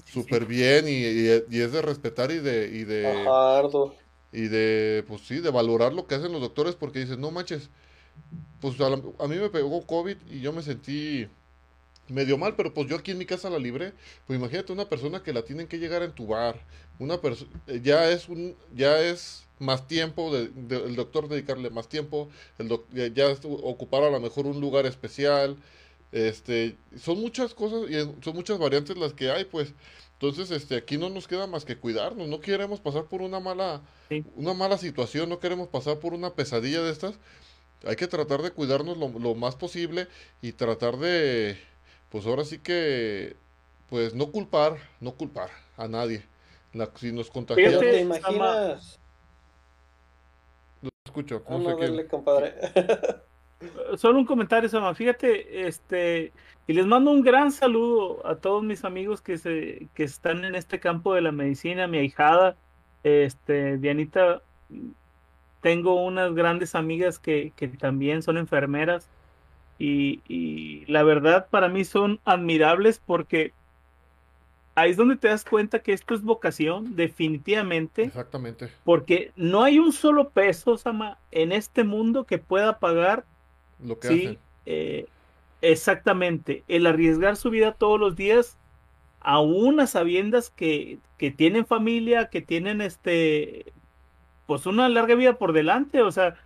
súper 0.04 0.44
bien 0.44 0.86
y, 0.86 0.92
y, 1.54 1.60
es 1.60 1.72
de 1.72 1.80
respetar 1.80 2.30
y 2.30 2.38
de, 2.38 2.68
y 2.68 2.84
de, 2.84 3.24
y 4.30 4.48
de, 4.48 5.04
pues 5.08 5.22
sí, 5.22 5.40
de 5.40 5.50
valorar 5.50 5.94
lo 5.94 6.06
que 6.06 6.16
hacen 6.16 6.32
los 6.32 6.42
doctores 6.42 6.74
porque 6.74 6.98
dices, 7.00 7.16
no 7.16 7.30
manches, 7.30 7.70
pues 8.60 8.80
a, 8.80 9.26
mí 9.28 9.36
me 9.36 9.50
pegó 9.50 9.86
COVID 9.86 10.16
y 10.30 10.40
yo 10.40 10.52
me 10.52 10.62
sentí 10.62 11.28
medio 12.08 12.38
mal, 12.38 12.56
pero 12.56 12.72
pues 12.74 12.88
yo 12.88 12.96
aquí 12.96 13.12
en 13.12 13.18
mi 13.18 13.26
casa 13.26 13.50
la 13.50 13.58
libré. 13.58 13.92
Pues 14.26 14.38
imagínate 14.38 14.72
una 14.72 14.88
persona 14.88 15.22
que 15.22 15.32
la 15.32 15.42
tienen 15.42 15.66
que 15.68 15.78
llegar 15.78 16.02
a 16.02 16.06
entubar, 16.06 16.60
una 16.98 17.20
persona 17.20 17.50
eh, 17.66 17.80
ya 17.82 18.10
es 18.10 18.28
un 18.28 18.56
ya 18.74 19.00
es 19.00 19.46
más 19.58 19.86
tiempo 19.86 20.32
de, 20.34 20.50
el 20.84 20.96
doctor 20.96 21.28
dedicarle 21.28 21.70
más 21.70 21.88
tiempo, 21.88 22.28
el 22.58 22.68
ya, 23.14 23.28
ocupar 23.44 24.04
a 24.04 24.10
lo 24.10 24.20
mejor 24.20 24.46
un 24.46 24.60
lugar 24.60 24.86
especial. 24.86 25.56
Este, 26.10 26.76
son 26.98 27.20
muchas 27.20 27.52
cosas 27.52 27.90
y 27.90 27.94
son 28.24 28.34
muchas 28.34 28.58
variantes 28.58 28.96
las 28.96 29.12
que 29.12 29.30
hay, 29.30 29.44
pues. 29.44 29.74
Entonces, 30.14 30.50
este, 30.50 30.76
aquí 30.76 30.96
no 30.96 31.10
nos 31.10 31.28
queda 31.28 31.46
más 31.46 31.64
que 31.64 31.76
cuidarnos, 31.76 32.26
no 32.26 32.40
queremos 32.40 32.80
pasar 32.80 33.04
por 33.04 33.22
una 33.22 33.38
mala 33.38 33.82
una 34.34 34.54
mala 34.54 34.78
situación, 34.78 35.28
no 35.28 35.38
queremos 35.38 35.68
pasar 35.68 35.98
por 35.98 36.14
una 36.14 36.30
pesadilla 36.30 36.82
de 36.82 36.90
estas 36.90 37.18
hay 37.86 37.96
que 37.96 38.06
tratar 38.06 38.42
de 38.42 38.50
cuidarnos 38.50 38.96
lo, 38.98 39.08
lo, 39.18 39.34
más 39.34 39.56
posible 39.56 40.08
y 40.42 40.52
tratar 40.52 40.96
de, 40.96 41.58
pues 42.10 42.26
ahora 42.26 42.44
sí 42.44 42.58
que, 42.58 43.36
pues 43.88 44.14
no 44.14 44.30
culpar, 44.30 44.76
no 45.00 45.12
culpar 45.12 45.50
a 45.76 45.88
nadie. 45.88 46.24
La, 46.72 46.90
si 46.96 47.12
nos 47.12 47.30
contagiamos. 47.30 47.80
¿Te 47.80 48.00
imaginas? 48.00 49.00
Lo 50.82 50.90
escucho. 51.04 51.42
No, 51.48 51.58
no 51.58 51.78
sé 51.78 52.06
compadre. 52.06 52.54
Solo 53.96 54.18
un 54.18 54.26
comentario, 54.26 54.68
Sama. 54.68 54.94
Fíjate, 54.94 55.66
este, 55.66 56.32
y 56.66 56.72
les 56.74 56.86
mando 56.86 57.10
un 57.10 57.22
gran 57.22 57.50
saludo 57.50 58.24
a 58.26 58.36
todos 58.36 58.62
mis 58.62 58.84
amigos 58.84 59.20
que 59.20 59.38
se, 59.38 59.88
que 59.94 60.04
están 60.04 60.44
en 60.44 60.54
este 60.54 60.78
campo 60.78 61.14
de 61.14 61.22
la 61.22 61.32
medicina, 61.32 61.86
mi 61.88 61.98
ahijada, 61.98 62.56
este, 63.02 63.78
Dianita 63.78 64.42
tengo 65.60 66.04
unas 66.04 66.34
grandes 66.34 66.74
amigas 66.74 67.18
que, 67.18 67.52
también 67.78 68.22
son 68.22 68.38
enfermeras 68.38 69.08
y, 69.78 70.84
la 70.86 71.02
verdad 71.02 71.46
para 71.50 71.68
mí 71.68 71.84
son 71.84 72.20
admirables 72.24 73.00
porque 73.04 73.52
ahí 74.74 74.90
es 74.92 74.96
donde 74.96 75.16
te 75.16 75.28
das 75.28 75.44
cuenta 75.44 75.80
que 75.80 75.92
esto 75.92 76.14
es 76.14 76.22
vocación, 76.22 76.94
definitivamente. 76.94 78.04
Exactamente. 78.04 78.68
Porque 78.84 79.32
no 79.36 79.64
hay 79.64 79.78
un 79.78 79.92
solo 79.92 80.30
peso, 80.30 80.76
Sama, 80.78 81.18
en 81.32 81.52
este 81.52 81.82
mundo 81.82 82.24
que 82.24 82.38
pueda 82.38 82.78
pagar 82.78 83.24
lo 83.84 83.98
que 83.98 84.08
hacen. 84.08 84.38
Eh, 84.66 85.06
exactamente. 85.62 86.62
El 86.68 86.86
arriesgar 86.86 87.36
su 87.36 87.50
vida 87.50 87.72
todos 87.72 87.98
los 87.98 88.14
días, 88.14 88.56
aún 89.20 89.80
a 89.80 89.88
sabiendas 89.88 90.50
que, 90.50 90.98
que 91.16 91.32
tienen 91.32 91.66
familia, 91.66 92.30
que 92.30 92.40
tienen 92.40 92.80
este 92.80 93.72
pues 94.48 94.64
una 94.64 94.88
larga 94.88 95.14
vida 95.14 95.34
por 95.34 95.52
delante, 95.52 96.00
o 96.00 96.10
sea, 96.10 96.36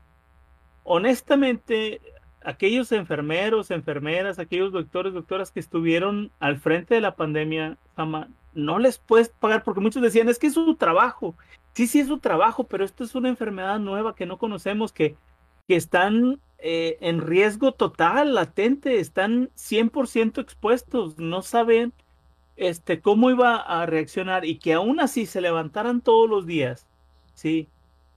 honestamente, 0.83 2.01
aquellos 2.45 2.91
enfermeros, 2.91 3.71
enfermeras, 3.71 4.41
aquellos 4.41 4.73
doctores, 4.73 5.15
doctoras 5.15 5.53
que 5.53 5.61
estuvieron 5.61 6.33
al 6.41 6.59
frente 6.59 6.97
de 6.97 7.01
la 7.01 7.15
pandemia, 7.15 7.79
no 8.55 8.79
les 8.81 8.99
puedes 8.99 9.29
pagar 9.29 9.63
porque 9.63 9.81
muchos 9.81 10.03
decían, 10.03 10.29
es 10.29 10.41
que 10.41 10.49
es 10.49 10.55
su 10.55 10.75
trabajo. 10.75 11.37
Sí, 11.75 11.87
sí 11.87 12.01
es 12.01 12.09
su 12.09 12.19
trabajo, 12.19 12.65
pero 12.65 12.85
esto 12.85 13.05
es 13.05 13.15
una 13.15 13.29
enfermedad 13.29 13.79
nueva 13.79 14.17
que 14.17 14.27
no 14.27 14.37
conocemos, 14.37 14.93
que, 14.93 15.15
que 15.69 15.77
están 15.77 16.41
eh, 16.59 16.99
en 17.03 17.21
riesgo 17.21 17.71
total, 17.71 18.35
latente, 18.35 18.99
están 18.99 19.51
100% 19.55 20.43
expuestos, 20.43 21.19
no 21.19 21.43
saben 21.43 21.93
este, 22.57 23.01
cómo 23.01 23.31
iba 23.31 23.59
a 23.59 23.87
reaccionar 23.87 24.45
y 24.45 24.59
que 24.59 24.73
aún 24.73 24.99
así 24.99 25.25
se 25.25 25.41
levantaran 25.41 26.01
todos 26.01 26.29
los 26.29 26.47
días, 26.47 26.89
¿sí? 27.35 27.69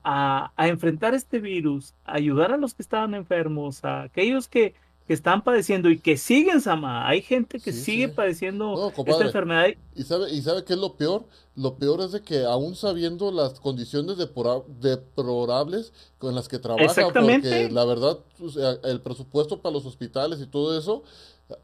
A, 0.08 0.68
enfrentar 0.68 1.14
este 1.14 1.40
virus, 1.40 1.94
a 2.04 2.14
ayudar 2.14 2.52
a 2.52 2.56
los 2.56 2.74
que 2.74 2.82
estaban 2.82 3.14
enfermos, 3.14 3.84
a 3.84 4.02
aquellos 4.02 4.46
que, 4.46 4.74
que 5.08 5.12
están 5.12 5.42
padeciendo 5.42 5.90
y 5.90 5.98
que 5.98 6.16
siguen, 6.16 6.60
Sama. 6.60 7.08
Hay 7.08 7.22
gente 7.22 7.58
que 7.58 7.72
sigue 7.72 8.08
padeciendo 8.08 8.92
esta 9.04 9.24
enfermedad. 9.24 9.66
¿Y 9.96 10.04
sabe, 10.04 10.30
¿Y 10.32 10.42
sabe 10.42 10.62
qué 10.64 10.74
es 10.74 10.78
lo 10.78 10.94
peor? 10.94 11.24
Lo 11.56 11.74
peor 11.74 12.02
es 12.02 12.12
de 12.12 12.22
que 12.22 12.44
aún 12.44 12.76
sabiendo 12.76 13.32
las 13.32 13.58
condiciones 13.58 14.16
deplorables 14.16 15.92
con 16.18 16.36
las 16.36 16.46
que 16.46 16.60
trabajan, 16.60 17.12
porque 17.12 17.68
la 17.72 17.84
verdad, 17.84 18.20
el 18.84 19.00
presupuesto 19.00 19.60
para 19.60 19.72
los 19.72 19.86
hospitales 19.86 20.40
y 20.40 20.46
todo 20.46 20.78
eso, 20.78 21.02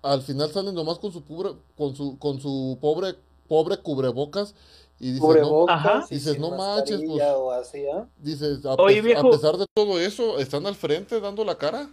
al 0.02 0.22
final 0.22 0.50
salen 0.50 0.74
nomás 0.74 0.98
con 0.98 1.12
su, 1.12 1.22
pobre, 1.22 1.50
con 1.76 1.94
su, 1.94 2.18
con 2.18 2.40
su 2.40 2.76
pobre, 2.80 3.14
pobre 3.46 3.76
cubrebocas 3.76 4.56
y 5.04 5.12
dices, 5.14 5.40
no, 5.42 5.68
Ajá. 5.68 6.04
y 6.10 6.14
Dices, 6.14 6.38
no 6.38 6.50
manches, 6.56 7.02
pues. 7.04 7.22
o 7.34 7.50
así, 7.52 7.84
¿ah? 7.92 8.06
dices, 8.18 8.64
a, 8.64 8.74
Oye, 8.74 8.96
pe- 9.02 9.08
viejo. 9.08 9.28
a 9.28 9.30
pesar 9.32 9.56
de 9.56 9.66
todo 9.74 9.98
eso, 9.98 10.38
están 10.38 10.64
al 10.66 10.76
frente 10.76 11.20
dando 11.20 11.44
la 11.44 11.56
cara. 11.58 11.88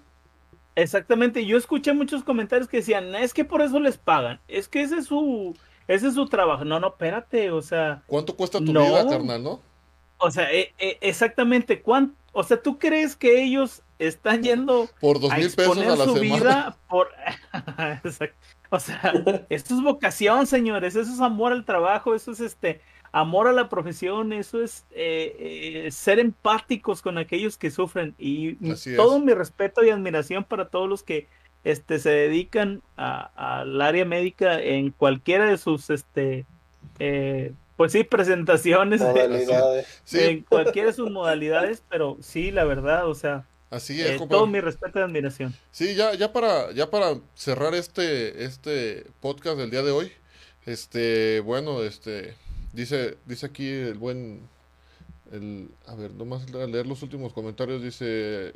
Exactamente, 0.76 1.46
yo 1.46 1.58
escuché 1.58 1.92
muchos 1.94 2.24
comentarios 2.24 2.70
que 2.70 2.78
decían, 2.78 3.14
es 3.16 3.34
que 3.34 3.44
por 3.44 3.62
eso 3.62 3.80
les 3.80 3.98
pagan, 3.98 4.40
es 4.48 4.68
que 4.70 4.82
ese 4.84 4.98
es 5.00 5.06
su, 5.08 5.58
ese 5.88 6.08
es 6.08 6.14
su 6.14 6.28
trabajo. 6.28 6.64
No, 6.64 6.80
no, 6.80 6.90
espérate, 6.90 7.52
o 7.52 7.62
sea, 7.62 8.04
¿Cuánto 8.08 8.36
cuesta 8.36 8.60
tu 8.60 8.72
No. 8.72 8.84
vida, 8.86 9.08
carnal, 9.08 9.44
no? 9.44 9.60
o 10.20 10.30
sea, 10.32 10.52
e- 10.54 10.74
e- 10.78 10.98
exactamente, 11.02 11.82
¿cuán, 11.82 12.16
o 12.34 12.44
sea, 12.44 12.62
¿tú 12.62 12.78
crees 12.78 13.16
que 13.16 13.42
ellos 13.44 13.82
están 13.98 14.44
yendo 14.44 14.88
Por 15.02 15.20
dos 15.20 15.32
a 15.32 15.38
mil 15.38 15.50
pesos 15.52 15.78
a 15.78 15.96
la 15.96 16.06
su 16.06 16.16
semana. 16.16 16.22
vida 16.40 16.78
por, 16.90 17.10
o 18.70 18.80
sea, 18.80 19.14
esto 19.50 19.74
es 19.76 19.82
vocación, 19.82 20.46
señores, 20.46 20.96
eso 20.96 21.12
es 21.12 21.20
amor 21.20 21.52
al 21.54 21.66
trabajo, 21.66 22.14
eso 22.16 22.32
es 22.32 22.40
este 22.40 22.82
amor 23.12 23.48
a 23.48 23.54
la 23.54 23.70
profesión, 23.70 24.34
eso 24.34 24.62
es 24.64 24.86
eh, 24.92 25.84
eh, 25.86 25.92
ser 25.92 26.20
empáticos 26.20 27.02
con 27.02 27.18
aquellos 27.18 27.58
que 27.58 27.72
sufren 27.72 28.14
y 28.18 28.58
es. 28.72 28.88
todo 28.96 29.20
mi 29.20 29.34
respeto 29.34 29.84
y 29.84 29.90
admiración 29.90 30.44
para 30.44 30.70
todos 30.70 30.88
los 30.90 31.04
que 31.04 31.28
este 31.64 32.00
se 32.00 32.10
dedican 32.12 32.82
a- 32.98 33.60
al 33.62 33.82
área 33.82 34.06
médica 34.06 34.62
en 34.62 34.92
cualquiera 34.92 35.46
de 35.50 35.58
sus 35.58 35.90
este 35.90 36.46
eh, 37.00 37.52
pues 37.76 37.92
sí 37.94 38.04
presentaciones 38.10 39.02
Modalidades. 39.02 40.02
Sí, 40.04 40.20
en 40.20 40.42
cualquiera 40.44 40.88
de 40.90 40.94
sus 40.94 41.10
modalidades, 41.12 41.84
pero 41.90 42.18
sí, 42.22 42.52
la 42.52 42.64
verdad, 42.66 43.08
o 43.08 43.16
sea, 43.16 43.46
así 43.70 44.02
es, 44.02 44.22
eh, 44.22 44.26
todo 44.30 44.48
mi 44.48 44.60
respeto 44.60 45.00
y 45.00 45.02
admiración. 45.02 45.54
Sí, 45.72 45.96
ya, 45.96 46.14
ya 46.14 46.32
para, 46.34 46.72
ya 46.74 46.90
para 46.90 47.16
cerrar 47.36 47.74
este, 47.76 48.44
este 48.44 49.06
podcast 49.22 49.58
del 49.58 49.70
día 49.72 49.82
de 49.84 49.92
hoy, 49.92 50.12
este, 50.66 51.40
bueno, 51.42 51.84
este, 51.84 52.36
dice, 52.74 53.18
dice 53.26 53.46
aquí 53.46 53.68
el 53.68 53.96
buen, 53.96 54.42
el, 55.32 55.70
a 55.88 55.96
ver, 55.96 56.12
nomás 56.14 56.44
a 56.54 56.66
leer 56.68 56.88
los 56.88 57.02
últimos 57.04 57.34
comentarios, 57.34 57.82
dice, 57.84 58.54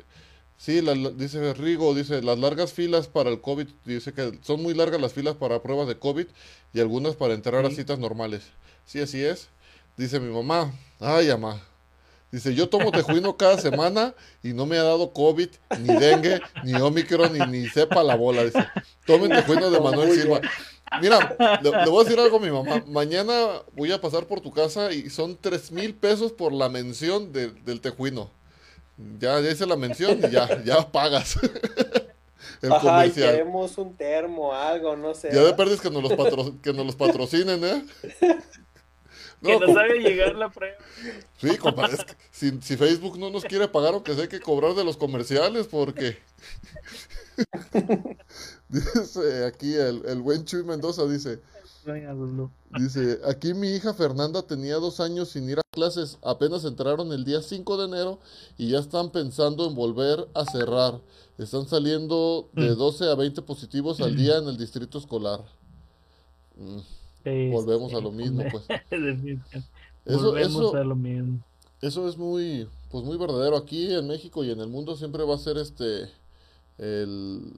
sí, 0.56 0.80
la- 0.80 0.94
dice 1.10 1.54
Rigo, 1.54 1.94
dice, 1.94 2.22
las 2.22 2.38
largas 2.38 2.72
filas 2.72 3.08
para 3.08 3.30
el 3.30 3.40
COVID, 3.40 3.68
dice 3.84 4.12
que 4.12 4.38
son 4.42 4.62
muy 4.62 4.74
largas 4.74 5.00
las 5.00 5.12
filas 5.12 5.36
para 5.36 5.62
pruebas 5.62 5.88
de 5.88 5.98
COVID 5.98 6.26
y 6.72 6.80
algunas 6.80 7.16
para 7.16 7.34
entrar 7.34 7.64
a 7.64 7.70
citas 7.70 7.98
normales. 7.98 8.42
Sí, 8.86 9.00
así 9.00 9.24
es. 9.24 9.48
Dice 9.96 10.18
mi 10.20 10.32
mamá, 10.32 10.72
ay, 11.00 11.28
mamá. 11.28 11.60
Dice, 12.32 12.52
yo 12.52 12.68
tomo 12.68 12.90
tejuino 12.90 13.36
cada 13.38 13.58
semana 13.60 14.12
y 14.42 14.52
no 14.54 14.66
me 14.66 14.76
ha 14.76 14.82
dado 14.82 15.12
COVID, 15.12 15.48
ni 15.80 15.94
dengue, 15.94 16.40
ni 16.64 16.74
Omicron, 16.74 17.32
ni, 17.32 17.46
ni 17.46 17.68
sepa 17.68 18.02
la 18.02 18.16
bola. 18.16 18.44
Dice, 18.44 18.66
tomen 19.06 19.30
tejuino 19.30 19.70
de 19.70 19.78
Manuel 19.80 20.10
Silva. 20.20 20.40
Mira, 21.00 21.36
le, 21.62 21.70
le 21.70 21.90
voy 21.90 22.00
a 22.00 22.04
decir 22.04 22.20
algo 22.20 22.36
a 22.36 22.40
mi 22.40 22.50
mamá. 22.50 22.82
Mañana 22.86 23.62
voy 23.72 23.92
a 23.92 24.00
pasar 24.00 24.26
por 24.26 24.40
tu 24.40 24.50
casa 24.52 24.92
y 24.92 25.10
son 25.10 25.36
tres 25.40 25.70
mil 25.72 25.94
pesos 25.94 26.32
por 26.32 26.52
la 26.52 26.68
mención 26.68 27.32
de- 27.32 27.50
del 27.50 27.80
tejuino. 27.80 28.30
Ya, 29.18 29.40
ya 29.40 29.50
hice 29.50 29.66
la 29.66 29.76
mención 29.76 30.18
y 30.22 30.30
ya, 30.30 30.62
ya 30.64 30.90
pagas. 30.92 31.36
El 32.62 32.72
Ajá, 32.72 32.78
y 32.78 33.10
comercial. 33.10 33.30
queremos 33.32 33.76
un 33.76 33.94
termo, 33.96 34.54
algo, 34.54 34.96
no 34.96 35.14
sé. 35.14 35.30
Ya 35.32 35.42
de 35.42 35.52
perdes 35.54 35.80
que 35.80 35.90
nos 35.90 36.02
los, 36.02 36.12
patro- 36.12 36.54
que 36.62 36.72
nos 36.72 36.86
los 36.86 36.96
patrocinen, 36.96 37.62
¿eh? 37.64 37.84
que 38.20 38.38
No, 39.42 39.60
nos 39.60 39.76
haga 39.76 39.94
llegar 39.94 40.34
la 40.36 40.48
prueba. 40.48 40.76
Sí, 41.38 41.56
compadre, 41.58 41.96
es 41.96 42.04
que 42.04 42.14
si, 42.30 42.52
si 42.62 42.76
Facebook 42.78 43.18
no 43.18 43.28
nos 43.28 43.44
quiere 43.44 43.68
pagar, 43.68 43.92
aunque 43.92 44.14
sea 44.14 44.22
hay 44.22 44.28
que 44.28 44.40
cobrar 44.40 44.74
de 44.74 44.84
los 44.84 44.96
comerciales, 44.96 45.66
porque... 45.66 46.16
dice 48.68 49.44
aquí 49.46 49.74
el, 49.74 50.02
el 50.06 50.20
buen 50.20 50.44
Chuy 50.44 50.62
Mendoza, 50.64 51.06
dice, 51.06 51.40
dice, 52.78 53.20
aquí 53.26 53.54
mi 53.54 53.68
hija 53.68 53.94
Fernanda 53.94 54.42
tenía 54.42 54.76
dos 54.76 55.00
años 55.00 55.28
sin 55.30 55.48
ir 55.48 55.58
a 55.58 55.62
clases, 55.70 56.18
apenas 56.22 56.64
entraron 56.64 57.12
el 57.12 57.24
día 57.24 57.42
5 57.42 57.76
de 57.76 57.84
enero 57.86 58.18
y 58.56 58.70
ya 58.70 58.78
están 58.78 59.10
pensando 59.10 59.66
en 59.68 59.74
volver 59.74 60.28
a 60.34 60.44
cerrar. 60.44 61.00
Están 61.36 61.66
saliendo 61.66 62.48
de 62.52 62.70
Mm. 62.70 62.78
12 62.78 63.10
a 63.10 63.14
20 63.16 63.42
positivos 63.42 64.00
al 64.00 64.14
día 64.16 64.38
en 64.38 64.46
el 64.48 64.56
distrito 64.56 64.98
escolar. 64.98 65.40
Mm, 66.56 66.78
Sí, 67.24 67.50
volvemos 67.50 67.90
sí, 67.90 67.96
a 67.96 68.00
lo 68.00 68.12
mismo, 68.12 68.44
pues. 68.52 68.64
Eso, 70.04 70.22
Volvemos 70.26 70.50
eso, 70.50 70.76
a 70.76 70.84
lo 70.84 70.94
mismo. 70.94 71.40
Eso 71.80 72.06
es 72.08 72.16
muy, 72.16 72.68
pues 72.90 73.02
muy 73.04 73.16
verdadero. 73.16 73.56
Aquí 73.56 73.92
en 73.94 74.06
México 74.06 74.44
y 74.44 74.50
en 74.50 74.60
el 74.60 74.68
mundo 74.68 74.94
siempre 74.96 75.24
va 75.24 75.34
a 75.34 75.38
ser 75.38 75.56
este, 75.58 76.08
el, 76.78 77.52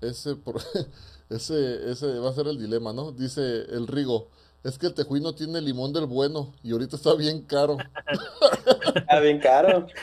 ese, 0.00 0.36
por- 0.36 0.60
ese, 1.30 1.90
ese 1.90 2.18
va 2.18 2.30
a 2.30 2.34
ser 2.34 2.46
el 2.48 2.58
dilema, 2.58 2.92
¿no? 2.92 3.12
Dice 3.12 3.62
el 3.70 3.86
Rigo, 3.86 4.28
es 4.64 4.76
que 4.78 4.86
el 4.86 4.94
tejuino 4.94 5.34
tiene 5.34 5.60
limón 5.60 5.92
del 5.92 6.06
bueno 6.06 6.52
y 6.62 6.72
ahorita 6.72 6.96
está 6.96 7.14
bien 7.14 7.42
caro. 7.42 7.78
Está 8.94 9.20
bien 9.20 9.38
caro. 9.40 9.86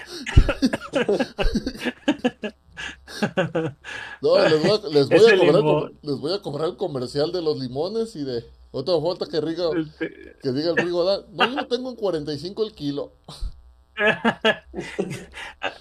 No, 4.22 4.38
les 4.38 4.62
voy 4.62 4.72
a, 4.72 4.88
les 4.90 5.10
voy 5.10 5.18
Ese 5.18 5.34
a 5.34 5.38
cobrar, 5.62 5.92
les 6.02 6.18
voy 6.18 6.34
a 6.34 6.42
cobrar 6.42 6.68
el 6.70 6.78
comercial 6.78 7.32
de 7.32 7.42
los 7.42 7.58
limones 7.60 8.16
y 8.16 8.24
de, 8.24 8.46
otra 8.72 9.00
falta 9.02 9.26
que 9.26 9.42
Rigo, 9.42 9.76
Este, 9.76 10.36
que 10.42 10.52
diga 10.52 10.72
el 10.72 10.78
Rigo, 10.78 11.04
"Da- 11.04 11.26
no, 11.32 11.46
yo 11.50 11.56
lo 11.62 11.68
tengo 11.68 11.90
en 11.90 11.96
45 11.96 12.64
el 12.64 12.74
kilo. 12.74 13.14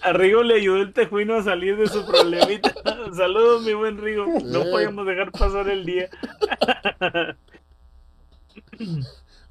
A 0.00 0.12
Rigo 0.12 0.42
le 0.42 0.54
ayudó 0.54 0.82
el 0.82 0.92
tejuino 0.92 1.36
a 1.36 1.42
salir 1.42 1.76
de 1.76 1.86
su 1.86 2.06
problemita. 2.06 2.72
Saludos, 3.16 3.62
mi 3.62 3.74
buen 3.74 3.98
Rigo. 3.98 4.26
No 4.44 4.64
podíamos 4.64 5.06
dejar 5.06 5.32
pasar 5.32 5.68
el 5.68 5.84
día. 5.84 6.08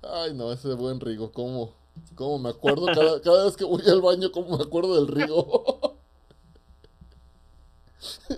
Ay, 0.01 0.34
no, 0.34 0.51
ese 0.51 0.74
buen 0.74 0.99
Rigo, 0.99 1.32
cómo, 1.32 1.74
cómo 2.16 2.39
me 2.39 2.49
acuerdo 2.49 2.88
cada, 2.88 3.22
cada 3.22 3.45
vez 3.45 3.55
que 3.55 3.66
voy 3.66 3.84
al 3.88 4.01
baño, 4.01 4.32
cómo 4.32 4.57
me 4.57 4.63
acuerdo 4.63 4.95
del 4.95 5.07
Rigo. 5.07 5.97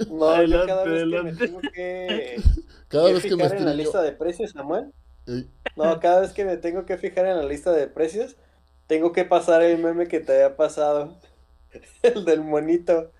No, 0.10 0.44
yo 0.44 0.62
Adelante, 0.62 0.68
cada 0.68 0.84
vez 0.86 1.04
que 1.10 1.24
me 1.24 1.34
tengo 1.34 1.62
que, 1.62 2.42
Cada 2.88 3.08
que 3.08 3.14
vez 3.14 3.24
que 3.24 3.36
me 3.36 3.44
fijar 3.44 3.58
en 3.58 3.66
la 3.66 3.74
lista 3.74 4.02
de 4.02 4.12
precios, 4.12 4.52
Samuel. 4.52 4.94
No, 5.76 6.00
cada 6.00 6.22
vez 6.22 6.32
que 6.34 6.46
me 6.46 6.58
tengo 6.58 6.86
que 6.86 6.98
fijar 6.98 7.26
en 7.26 7.38
la 7.38 7.44
lista 7.44 7.72
de 7.72 7.88
precios, 7.88 8.38
tengo 8.88 9.12
que 9.12 9.26
pasar 9.26 9.62
el 9.64 9.78
meme 9.80 10.08
que 10.08 10.20
te 10.20 10.34
había 10.34 10.56
pasado. 10.58 11.16
El 12.02 12.26
del 12.26 12.42
monito. 12.42 13.12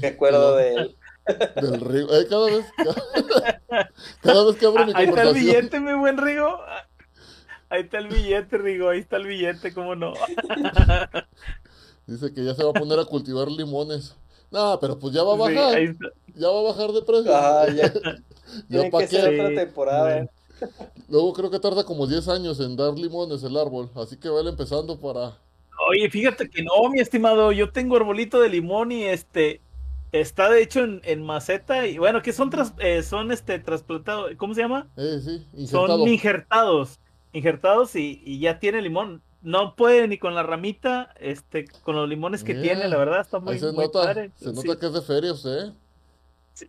Me 0.00 0.08
acuerdo 0.08 0.50
no, 0.50 0.56
de 0.56 0.74
él. 0.74 0.96
Del 1.60 1.80
Rigo. 1.80 2.14
Eh, 2.14 2.26
cada 2.28 2.46
vez, 2.46 2.66
cada, 2.76 3.90
cada 4.22 4.44
vez 4.44 4.56
que 4.56 4.66
abro 4.66 4.86
mi 4.86 4.92
Ahí 4.94 5.06
está 5.06 5.22
el 5.22 5.34
billete, 5.34 5.80
mi 5.80 5.92
buen 5.94 6.18
Rigo. 6.18 6.60
Ahí 7.68 7.82
está 7.82 7.98
el 7.98 8.08
billete, 8.08 8.58
Rigo. 8.58 8.88
Ahí 8.90 9.00
está 9.00 9.16
el 9.16 9.26
billete, 9.26 9.74
cómo 9.74 9.96
no. 9.96 10.14
Dice 12.06 12.32
que 12.32 12.44
ya 12.44 12.54
se 12.54 12.62
va 12.62 12.70
a 12.70 12.74
poner 12.74 12.98
a 13.00 13.04
cultivar 13.04 13.48
limones. 13.50 14.14
No, 14.50 14.78
pero 14.80 14.98
pues 14.98 15.12
ya 15.12 15.22
va 15.24 15.34
a 15.34 15.36
Sí, 15.36 15.54
bajar. 15.54 15.96
Ya 16.34 16.48
va 16.48 16.60
a 16.60 16.62
bajar 16.62 16.92
de 16.92 17.02
precio. 17.02 17.34
Ajá, 17.34 17.68
ya. 17.70 17.92
Ya 18.68 18.82
Tiene 18.82 18.90
pa' 18.90 19.00
que 19.00 19.08
qué. 19.08 19.16
ser 19.16 19.28
otra 19.34 19.50
Sí, 19.50 19.54
temporada. 19.54 20.02
bueno. 20.02 20.30
Luego 21.08 21.32
creo 21.32 21.50
que 21.50 21.58
tarda 21.60 21.84
como 21.84 22.06
10 22.06 22.28
años 22.28 22.60
en 22.60 22.76
dar 22.76 22.94
limones 22.98 23.42
el 23.44 23.56
árbol. 23.56 23.90
Así 23.94 24.16
que 24.16 24.28
vale 24.28 24.50
empezando 24.50 24.98
para. 24.98 25.36
Oye, 25.90 26.08
fíjate 26.10 26.48
que 26.48 26.62
no, 26.62 26.88
mi 26.90 27.00
estimado, 27.00 27.52
yo 27.52 27.70
tengo 27.70 27.96
arbolito 27.96 28.40
de 28.40 28.48
limón 28.48 28.92
y 28.92 29.04
este 29.04 29.60
está 30.12 30.48
de 30.50 30.62
hecho 30.62 30.80
en, 30.84 31.00
en 31.04 31.22
maceta 31.22 31.86
y 31.86 31.98
bueno, 31.98 32.22
que 32.22 32.32
son 32.32 32.50
tras- 32.50 32.72
eh, 32.78 33.02
son 33.02 33.30
este 33.30 33.58
trasplantados, 33.58 34.32
¿cómo 34.38 34.54
se 34.54 34.62
llama? 34.62 34.88
Eh, 34.96 35.20
sí, 35.22 35.46
injertado. 35.54 35.98
Son 35.98 36.08
injertados, 36.08 36.98
injertados 37.32 37.94
y, 37.96 38.22
y 38.24 38.38
ya 38.40 38.58
tiene 38.58 38.80
limón. 38.80 39.22
No 39.42 39.76
puede 39.76 40.08
ni 40.08 40.18
con 40.18 40.34
la 40.34 40.42
ramita, 40.42 41.12
este, 41.20 41.66
con 41.84 41.94
los 41.94 42.08
limones 42.08 42.42
que 42.42 42.54
tiene, 42.54 42.88
la 42.88 42.96
verdad 42.96 43.20
está 43.20 43.38
muy, 43.38 43.52
Ahí 43.52 43.58
se 43.60 43.70
muy 43.70 43.84
nota, 43.84 44.02
padre. 44.02 44.32
se 44.36 44.50
Sí. 44.54 44.66
nota 44.66 44.80
que 44.80 44.86
es 44.86 44.92
de 44.94 45.02
feria 45.02 45.32
usted. 45.32 45.66
¿eh? 45.68 45.72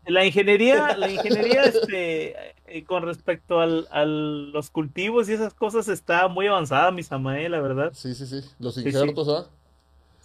La 0.05 0.25
ingeniería, 0.25 0.95
la 0.97 1.09
ingeniería, 1.09 1.63
este, 1.63 2.35
eh, 2.65 2.83
con 2.85 3.03
respecto 3.03 3.59
al, 3.59 3.87
a 3.91 4.05
los 4.05 4.69
cultivos 4.69 5.29
y 5.29 5.33
esas 5.33 5.53
cosas 5.53 5.87
está 5.87 6.27
muy 6.27 6.47
avanzada, 6.47 6.91
mi 6.91 7.03
Samael, 7.03 7.51
la 7.51 7.61
verdad. 7.61 7.91
Sí, 7.93 8.13
sí, 8.13 8.25
sí. 8.25 8.41
Los 8.59 8.75
sí. 8.75 8.81
injertos, 8.81 9.27
¿ah? 9.29 9.47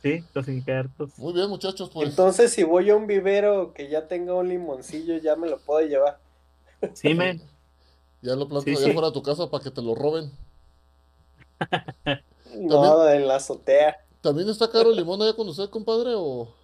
Sí, 0.02 0.24
los 0.34 0.48
injertos. 0.48 1.16
Muy 1.16 1.32
bien, 1.32 1.48
muchachos, 1.48 1.90
pues. 1.90 2.08
Entonces, 2.08 2.52
si 2.52 2.64
voy 2.64 2.90
a 2.90 2.96
un 2.96 3.06
vivero 3.06 3.72
que 3.72 3.88
ya 3.88 4.08
tenga 4.08 4.34
un 4.34 4.48
limoncillo, 4.48 5.16
ya 5.18 5.36
me 5.36 5.48
lo 5.48 5.58
puedo 5.58 5.86
llevar. 5.86 6.18
Sí, 6.94 7.14
men. 7.14 7.42
Ya 8.24 8.36
lo 8.36 8.46
plantas 8.46 8.66
Sí, 8.66 8.76
allá 8.76 8.86
sí. 8.86 8.92
fuera 8.92 9.08
de 9.08 9.14
tu 9.14 9.22
casa 9.22 9.50
para 9.50 9.64
que 9.64 9.70
te 9.72 9.82
lo 9.82 9.96
roben. 9.96 10.30
No, 12.54 13.08
en 13.08 13.26
la 13.26 13.36
azotea. 13.36 13.96
¿También 14.20 14.48
está 14.48 14.70
caro 14.70 14.90
el 14.90 14.96
limón 14.96 15.22
allá 15.22 15.34
con 15.34 15.48
usted, 15.48 15.70
compadre? 15.70 16.12
¿O 16.14 16.54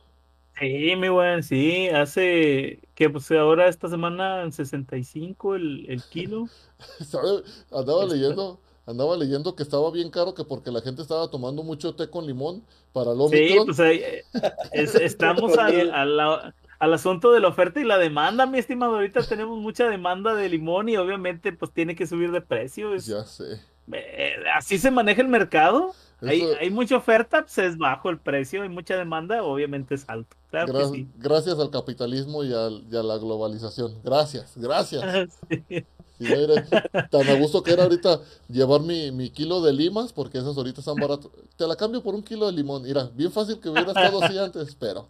Sí, 0.60 0.96
mi 0.96 1.08
buen, 1.08 1.42
sí, 1.44 1.88
hace 1.88 2.80
que 2.94 3.08
pues 3.10 3.30
ahora 3.30 3.68
esta 3.68 3.88
semana 3.88 4.42
en 4.42 4.52
65 4.52 5.54
el, 5.54 5.86
el 5.88 6.02
kilo. 6.02 6.46
¿Sabe? 7.00 7.42
Andaba 7.70 8.04
Está- 8.04 8.14
leyendo, 8.16 8.60
andaba 8.86 9.16
leyendo 9.16 9.54
que 9.54 9.62
estaba 9.62 9.90
bien 9.92 10.10
caro 10.10 10.34
que 10.34 10.44
porque 10.44 10.70
la 10.72 10.80
gente 10.80 11.02
estaba 11.02 11.30
tomando 11.30 11.62
mucho 11.62 11.94
té 11.94 12.10
con 12.10 12.26
limón 12.26 12.64
para 12.92 13.12
el 13.12 13.18
Sí, 13.18 13.22
Omicron. 13.58 13.66
pues 13.66 13.80
ahí, 13.80 13.98
eh, 13.98 14.24
es- 14.72 14.94
estamos 14.96 15.56
al, 15.58 15.92
al, 15.92 16.16
la- 16.16 16.54
al 16.80 16.94
asunto 16.94 17.30
de 17.32 17.40
la 17.40 17.48
oferta 17.48 17.80
y 17.80 17.84
la 17.84 17.98
demanda, 17.98 18.46
mi 18.46 18.58
estimado. 18.58 18.94
Ahorita 18.96 19.22
tenemos 19.24 19.58
mucha 19.58 19.88
demanda 19.88 20.34
de 20.34 20.48
limón 20.48 20.88
y 20.88 20.96
obviamente 20.96 21.52
pues 21.52 21.72
tiene 21.72 21.94
que 21.94 22.06
subir 22.06 22.32
de 22.32 22.40
precio. 22.40 22.94
es- 22.94 23.06
Ya 23.06 23.24
sé. 23.24 23.60
Eh, 23.92 24.34
así 24.54 24.78
se 24.78 24.90
maneja 24.90 25.22
el 25.22 25.28
mercado. 25.28 25.94
Hay, 26.20 26.40
Eso- 26.40 26.58
hay 26.60 26.70
mucha 26.70 26.96
oferta, 26.96 27.42
pues 27.42 27.58
es 27.58 27.78
bajo 27.78 28.10
el 28.10 28.18
precio, 28.18 28.62
hay 28.62 28.68
mucha 28.68 28.96
demanda, 28.96 29.42
obviamente 29.44 29.94
es 29.94 30.04
alto. 30.08 30.36
Claro 30.50 30.72
que 30.72 30.84
sí. 30.86 31.08
Gracias 31.16 31.58
al 31.60 31.70
capitalismo 31.70 32.42
y, 32.42 32.52
al- 32.52 32.84
y 32.90 32.96
a 32.96 33.02
la 33.02 33.18
globalización. 33.18 33.94
Gracias, 34.02 34.52
gracias. 34.56 35.30
Sí. 35.48 35.84
Sí, 36.18 36.24
mire, 36.24 36.64
tan 37.12 37.28
a 37.28 37.34
gusto 37.34 37.62
que 37.62 37.70
era 37.72 37.84
ahorita 37.84 38.18
llevar 38.48 38.80
mi, 38.80 39.12
mi 39.12 39.30
kilo 39.30 39.60
de 39.62 39.72
limas, 39.72 40.12
porque 40.12 40.38
esas 40.38 40.56
ahorita 40.56 40.80
están 40.80 40.96
baratas. 40.96 41.30
Te 41.56 41.64
la 41.64 41.76
cambio 41.76 42.02
por 42.02 42.12
un 42.16 42.24
kilo 42.24 42.46
de 42.46 42.52
limón. 42.54 42.82
Mira, 42.82 43.08
bien 43.14 43.30
fácil 43.30 43.60
que 43.60 43.68
hubiera 43.68 43.92
estado 43.92 44.20
así 44.24 44.36
antes, 44.36 44.74
pero 44.74 45.06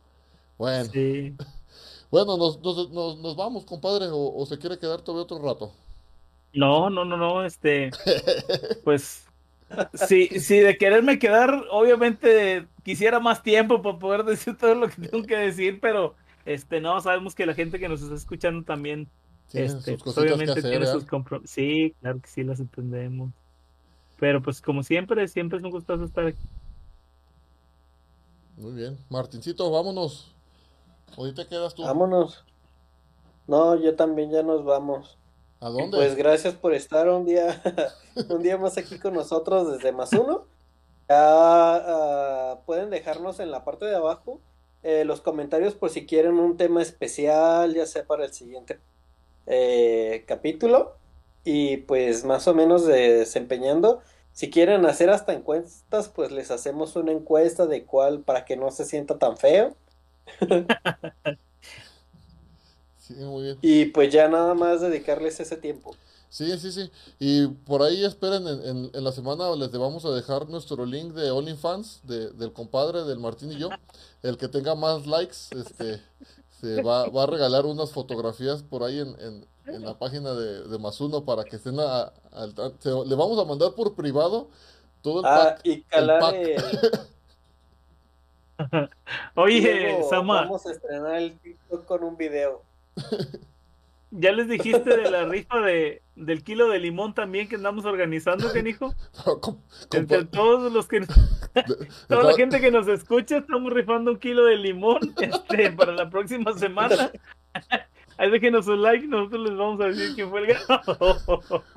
bueno. 0.58 0.90
Sí. 0.92 1.34
Bueno, 2.10 2.36
nos, 2.36 2.60
nos, 2.60 2.90
nos, 2.90 3.18
nos 3.20 3.36
vamos, 3.36 3.64
compadre, 3.64 4.08
o, 4.08 4.34
o 4.36 4.44
se 4.44 4.58
quiere 4.58 4.78
quedar 4.78 5.00
todavía 5.00 5.22
otro 5.22 5.38
rato. 5.38 5.72
No, 6.52 6.90
no, 6.90 7.04
no, 7.04 7.16
no, 7.16 7.44
este, 7.44 7.90
pues, 8.84 9.26
sí, 9.94 10.28
sí, 10.40 10.58
de 10.58 10.76
quererme 10.78 11.18
quedar, 11.18 11.64
obviamente 11.70 12.66
quisiera 12.82 13.20
más 13.20 13.42
tiempo 13.42 13.82
para 13.82 13.98
poder 13.98 14.24
decir 14.24 14.56
todo 14.56 14.74
lo 14.74 14.88
que 14.88 15.08
tengo 15.08 15.26
que 15.26 15.36
decir, 15.36 15.78
pero, 15.80 16.14
este, 16.46 16.80
no, 16.80 17.00
sabemos 17.00 17.34
que 17.34 17.46
la 17.46 17.54
gente 17.54 17.78
que 17.78 17.88
nos 17.88 18.02
está 18.02 18.14
escuchando 18.14 18.64
también, 18.64 19.08
este, 19.52 19.92
sus 19.92 20.02
pues, 20.02 20.18
obviamente 20.18 20.52
hacer, 20.52 20.62
tiene 20.62 20.78
¿verdad? 20.78 20.94
sus 20.94 21.04
compromisos. 21.04 21.50
Sí, 21.50 21.94
claro 22.00 22.20
que 22.20 22.28
sí, 22.28 22.44
las 22.44 22.60
entendemos. 22.60 23.30
Pero, 24.18 24.42
pues, 24.42 24.60
como 24.60 24.82
siempre, 24.82 25.28
siempre 25.28 25.58
es 25.58 25.64
un 25.64 25.70
gustazo 25.70 26.04
estar 26.04 26.26
aquí. 26.26 26.42
Muy 28.56 28.72
bien. 28.72 28.98
Martincito, 29.08 29.70
vámonos. 29.70 30.34
Hoy 31.16 31.32
te 31.32 31.46
quedas 31.46 31.74
tú. 31.74 31.82
Vámonos. 31.82 32.44
No, 33.46 33.76
yo 33.76 33.94
también 33.94 34.30
ya 34.30 34.42
nos 34.42 34.64
vamos. 34.64 35.17
¿A 35.60 35.68
dónde? 35.70 35.98
Pues 35.98 36.14
gracias 36.14 36.54
por 36.54 36.74
estar 36.74 37.08
un 37.08 37.26
día, 37.26 37.62
un 38.28 38.42
día 38.42 38.56
más 38.58 38.78
aquí 38.78 38.98
con 38.98 39.14
nosotros 39.14 39.72
desde 39.72 39.92
más 39.92 40.14
uno. 40.14 40.46
Ya 41.08 41.16
ah, 41.18 42.62
pueden 42.66 42.90
dejarnos 42.90 43.40
en 43.40 43.50
la 43.50 43.64
parte 43.64 43.86
de 43.86 43.96
abajo 43.96 44.40
eh, 44.82 45.04
los 45.04 45.20
comentarios 45.22 45.74
por 45.74 45.90
si 45.90 46.06
quieren 46.06 46.38
un 46.38 46.56
tema 46.56 46.82
especial, 46.82 47.74
ya 47.74 47.86
sea 47.86 48.06
para 48.06 48.24
el 48.26 48.32
siguiente 48.34 48.80
eh, 49.46 50.24
capítulo. 50.28 50.96
Y 51.44 51.78
pues 51.78 52.24
más 52.24 52.48
o 52.48 52.54
menos 52.54 52.86
de- 52.86 53.18
desempeñando. 53.20 54.02
Si 54.32 54.50
quieren 54.50 54.86
hacer 54.86 55.10
hasta 55.10 55.32
encuestas, 55.34 56.08
pues 56.10 56.30
les 56.32 56.50
hacemos 56.52 56.96
una 56.96 57.12
encuesta 57.12 57.66
de 57.66 57.84
cuál 57.86 58.20
para 58.22 58.44
que 58.44 58.56
no 58.56 58.70
se 58.70 58.84
sienta 58.84 59.18
tan 59.18 59.36
feo. 59.38 59.76
Sí, 63.08 63.14
muy 63.14 63.42
bien. 63.44 63.58
Y 63.62 63.86
pues 63.86 64.12
ya 64.12 64.28
nada 64.28 64.52
más 64.54 64.80
dedicarles 64.82 65.40
ese 65.40 65.56
tiempo. 65.56 65.96
Sí, 66.28 66.58
sí, 66.58 66.70
sí. 66.72 66.90
Y 67.18 67.46
por 67.46 67.82
ahí 67.82 68.04
esperen, 68.04 68.46
en, 68.46 68.62
en, 68.66 68.90
en 68.92 69.02
la 69.04 69.12
semana 69.12 69.50
les 69.56 69.72
vamos 69.72 70.04
a 70.04 70.10
dejar 70.10 70.46
nuestro 70.50 70.84
link 70.84 71.14
de 71.14 71.30
OnlyFans 71.30 72.02
de, 72.04 72.28
del 72.32 72.52
compadre, 72.52 73.04
del 73.04 73.18
Martín 73.18 73.50
y 73.52 73.56
yo. 73.58 73.70
El 74.22 74.36
que 74.36 74.46
tenga 74.48 74.74
más 74.74 75.06
likes, 75.06 75.36
este, 75.52 76.02
se 76.60 76.82
va, 76.82 77.08
va 77.08 77.22
a 77.22 77.26
regalar 77.26 77.64
unas 77.64 77.90
fotografías 77.92 78.62
por 78.62 78.82
ahí 78.82 78.98
en, 79.00 79.16
en, 79.20 79.46
en 79.74 79.82
la 79.82 79.98
página 79.98 80.34
de, 80.34 80.64
de 80.68 80.78
Masuno 80.78 81.24
para 81.24 81.44
que 81.44 81.56
estén 81.56 81.80
a- 81.80 82.12
se- 82.80 82.90
le 83.06 83.14
vamos 83.14 83.38
a 83.38 83.44
mandar 83.46 83.72
por 83.72 83.94
privado 83.94 84.48
todo 85.00 85.20
el 85.20 85.26
Ah, 85.26 85.54
pack. 85.56 85.60
y 85.64 85.80
calar 85.84 86.20
pack. 86.20 86.34
el- 86.34 86.58
Oye, 89.36 90.02
Sama, 90.10 90.42
Vamos 90.42 90.66
a 90.66 90.72
estrenar 90.72 91.14
el 91.14 91.38
TikTok 91.38 91.86
con 91.86 92.02
un 92.04 92.16
video. 92.16 92.62
¿Ya 94.10 94.32
les 94.32 94.48
dijiste 94.48 94.96
de 94.96 95.10
la 95.10 95.24
rifa 95.26 95.60
de, 95.60 96.02
del 96.16 96.42
kilo 96.42 96.68
de 96.68 96.78
limón 96.78 97.14
también 97.14 97.48
que 97.48 97.56
andamos 97.56 97.84
organizando? 97.84 98.48
Com- 99.40 99.60
Entre 99.92 100.24
todos 100.24 100.72
los 100.72 100.88
que, 100.88 101.06
toda 102.08 102.22
la 102.24 102.34
gente 102.34 102.60
que 102.60 102.70
nos 102.70 102.88
escucha, 102.88 103.38
estamos 103.38 103.72
rifando 103.72 104.12
un 104.12 104.18
kilo 104.18 104.44
de 104.44 104.56
limón 104.56 104.98
este, 105.20 105.72
para 105.72 105.92
la 105.92 106.08
próxima 106.08 106.52
semana. 106.54 107.10
Ahí 108.20 108.32
déjenos 108.32 108.64
su 108.64 108.74
like, 108.74 109.06
nosotros 109.06 109.48
les 109.48 109.56
vamos 109.56 109.80
a 109.80 109.84
decir 109.84 110.12
quién 110.16 110.28
fue 110.28 110.40
el 110.40 110.46
ganador. 110.48 111.16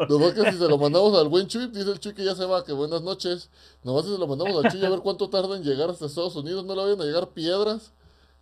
Nomás 0.09 0.33
que 0.33 0.51
si 0.51 0.57
se 0.57 0.67
lo 0.67 0.79
mandamos 0.79 1.15
al 1.19 1.27
buen 1.27 1.45
Chuy, 1.45 1.67
dice 1.67 1.91
el 1.91 1.99
Chuy 1.99 2.15
que 2.15 2.23
ya 2.23 2.33
se 2.33 2.45
va, 2.45 2.65
que 2.65 2.73
buenas 2.73 3.03
noches. 3.03 3.51
Nomás 3.83 4.05
si 4.05 4.11
se 4.13 4.17
lo 4.17 4.25
mandamos 4.25 4.65
al 4.65 4.71
Chuy 4.71 4.83
a 4.83 4.89
ver 4.89 5.01
cuánto 5.01 5.29
tarda 5.29 5.55
en 5.55 5.63
llegar 5.63 5.91
hasta 5.91 6.07
Estados 6.07 6.35
Unidos, 6.35 6.65
no 6.65 6.73
le 6.73 6.81
vayan 6.81 6.99
a 7.01 7.03
llegar 7.05 7.29
piedras. 7.29 7.93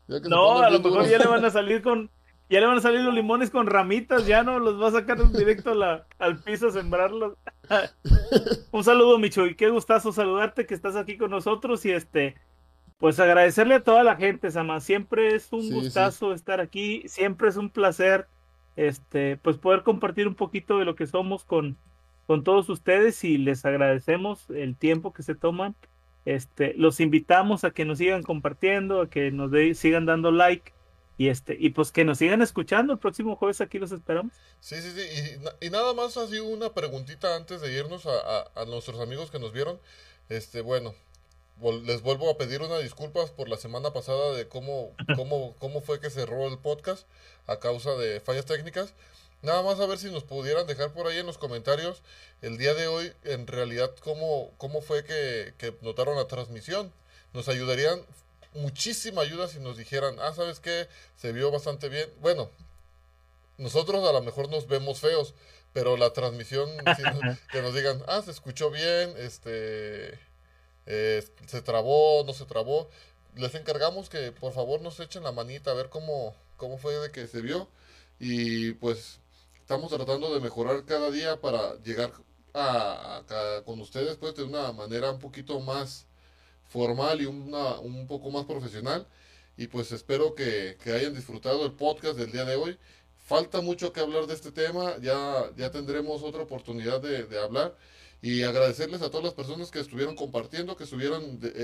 Ya 0.07 0.19
que 0.19 0.23
se 0.23 0.29
No, 0.29 0.59
a 0.59 0.69
lo 0.69 0.79
mejor 0.79 1.09
ya 1.09 1.17
le 1.17 1.27
van 1.27 1.43
a 1.43 1.49
salir 1.49 1.81
con, 1.81 2.09
ya 2.49 2.59
le 2.59 2.65
van 2.65 2.77
a 2.77 2.81
salir 2.81 3.01
los 3.01 3.13
limones 3.13 3.49
con 3.49 3.67
ramitas, 3.67 4.25
ya 4.25 4.43
no 4.43 4.59
los 4.59 4.81
va 4.81 4.87
a 4.87 4.91
sacar 4.91 5.17
directo 5.31 5.73
la- 5.73 6.05
al 6.17 6.39
piso 6.39 6.67
a 6.67 6.71
sembrarlos. 6.71 7.33
Un 8.71 8.83
saludo, 8.83 9.17
Micho, 9.19 9.45
y 9.45 9.55
qué 9.55 9.69
gustazo 9.69 10.11
saludarte 10.11 10.65
que 10.65 10.73
estás 10.73 10.95
aquí 10.95 11.17
con 11.17 11.31
nosotros 11.31 11.85
y 11.85 11.91
este, 11.91 12.35
pues 12.97 13.19
agradecerle 13.19 13.75
a 13.75 13.83
toda 13.83 14.03
la 14.03 14.15
gente, 14.15 14.51
Sama. 14.51 14.79
Siempre 14.79 15.35
es 15.35 15.51
un 15.51 15.61
Sí, 15.63 15.71
gustazo 15.73 16.33
estar 16.33 16.59
aquí, 16.59 17.03
siempre 17.07 17.49
es 17.49 17.57
un 17.57 17.69
placer, 17.69 18.27
este, 18.75 19.37
pues 19.37 19.57
poder 19.57 19.83
compartir 19.83 20.27
un 20.27 20.35
poquito 20.35 20.79
de 20.79 20.85
lo 20.85 20.95
que 20.95 21.05
somos 21.07 21.43
con, 21.43 21.77
con 22.27 22.43
todos 22.43 22.69
ustedes 22.69 23.23
y 23.23 23.37
les 23.37 23.65
agradecemos 23.65 24.49
el 24.49 24.75
tiempo 24.75 25.13
que 25.13 25.23
se 25.23 25.35
toman. 25.35 25.75
Este, 26.25 26.73
los 26.77 26.99
invitamos 26.99 27.63
a 27.63 27.71
que 27.71 27.85
nos 27.85 27.97
sigan 27.97 28.23
compartiendo, 28.23 29.01
a 29.01 29.09
que 29.09 29.31
nos 29.31 29.51
de- 29.51 29.73
sigan 29.75 30.05
dando 30.05 30.31
like 30.31 30.73
y 31.19 31.27
este, 31.29 31.55
y 31.59 31.69
pues 31.71 31.91
que 31.91 32.05
nos 32.05 32.17
sigan 32.17 32.41
escuchando. 32.41 32.93
El 32.93 32.99
próximo 32.99 33.35
jueves 33.35 33.59
aquí 33.61 33.77
los 33.77 33.91
esperamos. 33.91 34.33
Sí, 34.61 34.75
sí, 34.81 34.91
sí. 34.95 35.01
Y, 35.35 35.43
na- 35.43 35.55
y 35.59 35.69
nada 35.69 35.93
más 35.93 36.15
así 36.17 36.39
una 36.39 36.73
preguntita 36.73 37.35
antes 37.35 37.59
de 37.61 37.73
irnos 37.73 38.05
a, 38.05 38.11
a- 38.39 38.51
a 38.61 38.65
nuestros 38.65 38.99
amigos 39.01 39.29
que 39.29 39.37
nos 39.37 39.51
vieron. 39.51 39.79
Este, 40.29 40.61
bueno, 40.61 40.95
les 41.83 42.01
vuelvo 42.01 42.29
a 42.29 42.37
pedir 42.37 42.61
unas 42.61 42.81
disculpas 42.81 43.31
por 43.31 43.49
la 43.49 43.57
semana 43.57 43.91
pasada 43.91 44.33
de 44.33 44.47
cómo, 44.47 44.95
cómo, 45.17 45.55
cómo 45.59 45.81
fue 45.81 45.99
que 45.99 46.09
cerró 46.09 46.47
el 46.47 46.57
podcast 46.57 47.05
a 47.47 47.59
causa 47.59 47.91
de 47.95 48.21
fallas 48.21 48.45
técnicas. 48.45 48.93
Nada 49.41 49.61
más 49.61 49.79
a 49.79 49.85
ver 49.87 49.97
si 49.97 50.09
nos 50.11 50.23
pudieran 50.23 50.67
dejar 50.67 50.93
por 50.93 51.07
ahí 51.07 51.17
en 51.17 51.25
los 51.25 51.37
comentarios 51.37 52.01
el 52.41 52.57
día 52.57 52.73
de 52.73 52.87
hoy, 52.87 53.11
en 53.23 53.45
realidad, 53.47 53.93
cómo, 54.03 54.51
cómo 54.57 54.81
fue 54.81 55.03
que, 55.03 55.53
que 55.57 55.73
notaron 55.81 56.15
la 56.15 56.27
transmisión. 56.27 56.91
Nos 57.33 57.47
ayudarían 57.49 58.01
muchísima 58.53 59.21
ayuda 59.21 59.47
si 59.47 59.59
nos 59.59 59.77
dijeran, 59.77 60.17
ah, 60.19 60.33
¿sabes 60.33 60.59
qué? 60.59 60.87
Se 61.15 61.31
vio 61.31 61.51
bastante 61.51 61.89
bien. 61.89 62.09
Bueno, 62.21 62.49
nosotros 63.57 64.07
a 64.07 64.13
lo 64.13 64.21
mejor 64.21 64.49
nos 64.49 64.67
vemos 64.67 64.99
feos, 64.99 65.33
pero 65.73 65.97
la 65.97 66.13
transmisión, 66.13 66.69
nos- 66.85 67.37
que 67.51 67.61
nos 67.61 67.73
digan, 67.73 68.01
ah, 68.07 68.21
se 68.23 68.31
escuchó 68.31 68.71
bien, 68.71 69.13
este, 69.17 70.17
eh, 70.85 71.23
se 71.47 71.61
trabó, 71.61 72.23
no 72.25 72.33
se 72.33 72.45
trabó. 72.45 72.89
Les 73.35 73.53
encargamos 73.55 74.09
que 74.09 74.31
por 74.31 74.53
favor 74.53 74.81
nos 74.81 74.99
echen 74.99 75.23
la 75.23 75.31
manita 75.31 75.71
a 75.71 75.75
ver 75.75 75.89
cómo, 75.89 76.35
cómo 76.57 76.77
fue 76.77 76.95
de 76.95 77.11
que 77.11 77.27
se 77.27 77.41
vio. 77.41 77.67
Y 78.19 78.73
pues 78.73 79.19
estamos 79.59 79.91
tratando 79.91 80.33
de 80.33 80.39
mejorar 80.41 80.83
cada 80.85 81.11
día 81.11 81.39
para 81.39 81.75
llegar 81.83 82.11
a, 82.53 83.21
a- 83.29 83.61
con 83.63 83.79
ustedes 83.79 84.17
pues 84.17 84.35
de 84.35 84.43
una 84.43 84.71
manera 84.71 85.11
un 85.11 85.19
poquito 85.19 85.59
más 85.59 86.05
formal 86.69 87.21
y 87.21 87.25
una, 87.25 87.79
un 87.79 88.07
poco 88.07 88.31
más 88.31 88.45
profesional. 88.45 89.05
Y 89.57 89.67
pues 89.67 89.91
espero 89.91 90.35
que, 90.35 90.77
que 90.83 90.93
hayan 90.93 91.13
disfrutado 91.13 91.65
el 91.65 91.73
podcast 91.73 92.17
del 92.17 92.31
día 92.31 92.45
de 92.45 92.55
hoy. 92.55 92.77
Falta 93.17 93.61
mucho 93.61 93.91
que 93.93 93.99
hablar 93.99 94.25
de 94.25 94.33
este 94.33 94.51
tema, 94.51 94.93
ya, 95.01 95.51
ya 95.57 95.69
tendremos 95.69 96.23
otra 96.23 96.41
oportunidad 96.43 97.01
de, 97.01 97.23
de 97.25 97.39
hablar. 97.39 97.75
Y 98.21 98.43
agradecerles 98.43 99.01
a 99.01 99.09
todas 99.09 99.23
las 99.23 99.33
personas 99.33 99.71
que 99.71 99.79
estuvieron 99.79 100.15
compartiendo, 100.15 100.75
que 100.75 100.83
estuvieron 100.85 101.39
de, 101.39 101.49
eh, 101.55 101.61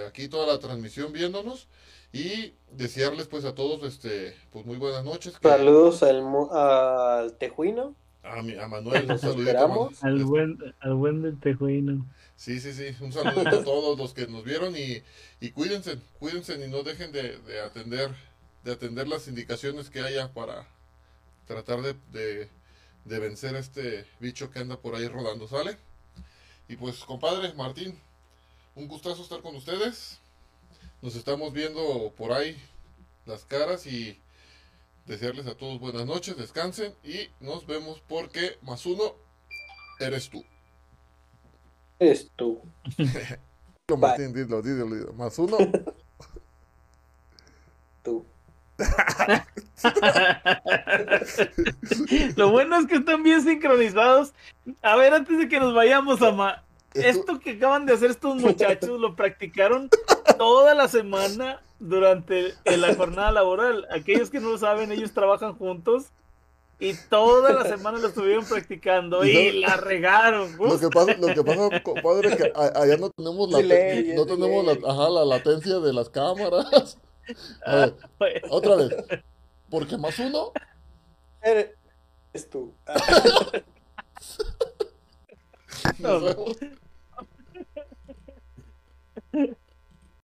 de 0.00 0.06
aquí 0.06 0.28
toda 0.28 0.46
la 0.46 0.58
transmisión 0.58 1.12
viéndonos. 1.12 1.66
Y 2.12 2.54
desearles 2.72 3.26
pues 3.26 3.44
a 3.44 3.54
todos 3.54 3.82
este 3.84 4.34
pues 4.50 4.64
muy 4.64 4.76
buenas 4.76 5.04
noches. 5.04 5.38
que- 5.38 5.48
Saludos 5.48 6.02
al, 6.02 6.24
al 6.52 7.32
Tejuino. 7.34 7.94
a, 8.22 8.42
mi- 8.42 8.54
a 8.58 8.66
Manuel, 8.68 9.10
un 9.10 9.18
saludito. 9.18 9.90
Al 10.02 10.24
buen, 10.24 10.58
al 10.80 10.94
buen 10.94 11.22
del 11.22 11.38
tejuino. 11.38 12.04
Sí, 12.38 12.60
sí, 12.60 12.72
sí. 12.72 12.94
Un 13.00 13.12
saludo 13.12 13.48
a 13.48 13.64
todos 13.64 13.98
los 13.98 14.14
que 14.14 14.28
nos 14.28 14.44
vieron 14.44 14.76
y, 14.76 15.02
y 15.40 15.50
cuídense, 15.50 15.98
cuídense 16.20 16.54
y 16.54 16.68
no 16.70 16.84
dejen 16.84 17.10
de, 17.10 17.36
de 17.38 17.60
atender, 17.60 18.14
de 18.62 18.72
atender 18.72 19.08
las 19.08 19.26
indicaciones 19.26 19.90
que 19.90 20.00
haya 20.02 20.32
para 20.32 20.68
tratar 21.48 21.82
de, 21.82 21.94
de, 22.12 22.48
de 23.04 23.18
vencer 23.18 23.56
a 23.56 23.58
este 23.58 24.06
bicho 24.20 24.52
que 24.52 24.60
anda 24.60 24.80
por 24.80 24.94
ahí 24.94 25.08
rodando, 25.08 25.48
¿sale? 25.48 25.78
Y 26.68 26.76
pues, 26.76 26.98
compadre 26.98 27.52
Martín, 27.54 27.98
un 28.76 28.86
gustazo 28.86 29.20
estar 29.20 29.42
con 29.42 29.56
ustedes. 29.56 30.20
Nos 31.02 31.16
estamos 31.16 31.52
viendo 31.52 32.14
por 32.16 32.32
ahí 32.32 32.56
las 33.26 33.44
caras 33.46 33.84
y 33.86 34.16
desearles 35.06 35.48
a 35.48 35.56
todos 35.56 35.80
buenas 35.80 36.06
noches, 36.06 36.36
descansen 36.36 36.94
y 37.02 37.30
nos 37.40 37.66
vemos 37.66 38.00
porque 38.08 38.58
más 38.62 38.86
uno 38.86 39.16
eres 39.98 40.30
tú. 40.30 40.44
Eres 41.98 42.30
tú. 42.36 42.60
Dilo, 43.88 43.98
Martín, 43.98 44.32
dilo, 44.34 44.60
dilo, 44.60 44.84
dilo. 44.84 45.12
Más 45.14 45.38
uno. 45.38 45.56
Tú. 48.02 48.24
Lo 52.36 52.50
bueno 52.50 52.76
es 52.78 52.86
que 52.86 52.96
están 52.96 53.22
bien 53.22 53.42
sincronizados. 53.42 54.34
A 54.82 54.96
ver, 54.96 55.14
antes 55.14 55.38
de 55.38 55.48
que 55.48 55.58
nos 55.58 55.74
vayamos, 55.74 56.20
Ama, 56.20 56.62
esto 56.92 57.40
que 57.40 57.52
acaban 57.52 57.86
de 57.86 57.94
hacer 57.94 58.10
estos 58.10 58.36
muchachos 58.36 59.00
lo 59.00 59.16
practicaron 59.16 59.88
toda 60.36 60.74
la 60.74 60.86
semana 60.88 61.62
durante 61.78 62.54
la 62.64 62.94
jornada 62.94 63.32
laboral. 63.32 63.86
Aquellos 63.90 64.30
que 64.30 64.40
no 64.40 64.50
lo 64.50 64.58
saben, 64.58 64.92
ellos 64.92 65.12
trabajan 65.12 65.54
juntos 65.54 66.12
y 66.80 66.94
toda 67.08 67.52
la 67.52 67.64
semana 67.64 67.98
lo 67.98 68.06
estuvieron 68.08 68.44
practicando 68.44 69.24
Y 69.24 69.30
y 69.36 69.60
no- 69.60 69.66
la 69.68 69.76
regaron. 69.76 70.56
Lo 70.58 70.78
que 70.78 70.88
pasa, 70.88 71.14
lo 71.18 71.26
que 71.28 71.42
pasa, 71.44 71.82
compadre, 71.82 72.28
es 72.30 72.36
que 72.36 72.52
allá 72.54 72.96
no 72.96 73.10
tenemos 73.10 73.50
la, 73.50 73.58
Delay, 73.58 74.14
no 74.14 74.26
tenemos 74.26 74.64
la, 74.64 74.72
ajá, 74.88 75.08
la 75.10 75.24
latencia 75.24 75.78
de 75.80 75.92
las 75.92 76.08
cámaras. 76.08 76.98
A 77.66 77.76
ver, 77.76 77.94
Pues, 78.18 78.42
otra 78.50 78.76
vez. 78.76 78.94
Porque 79.70 79.96
más 79.98 80.18
uno, 80.18 80.52
Eres 81.42 81.74
tú. 82.50 82.72
nos 85.98 86.22
vemos. 86.22 86.56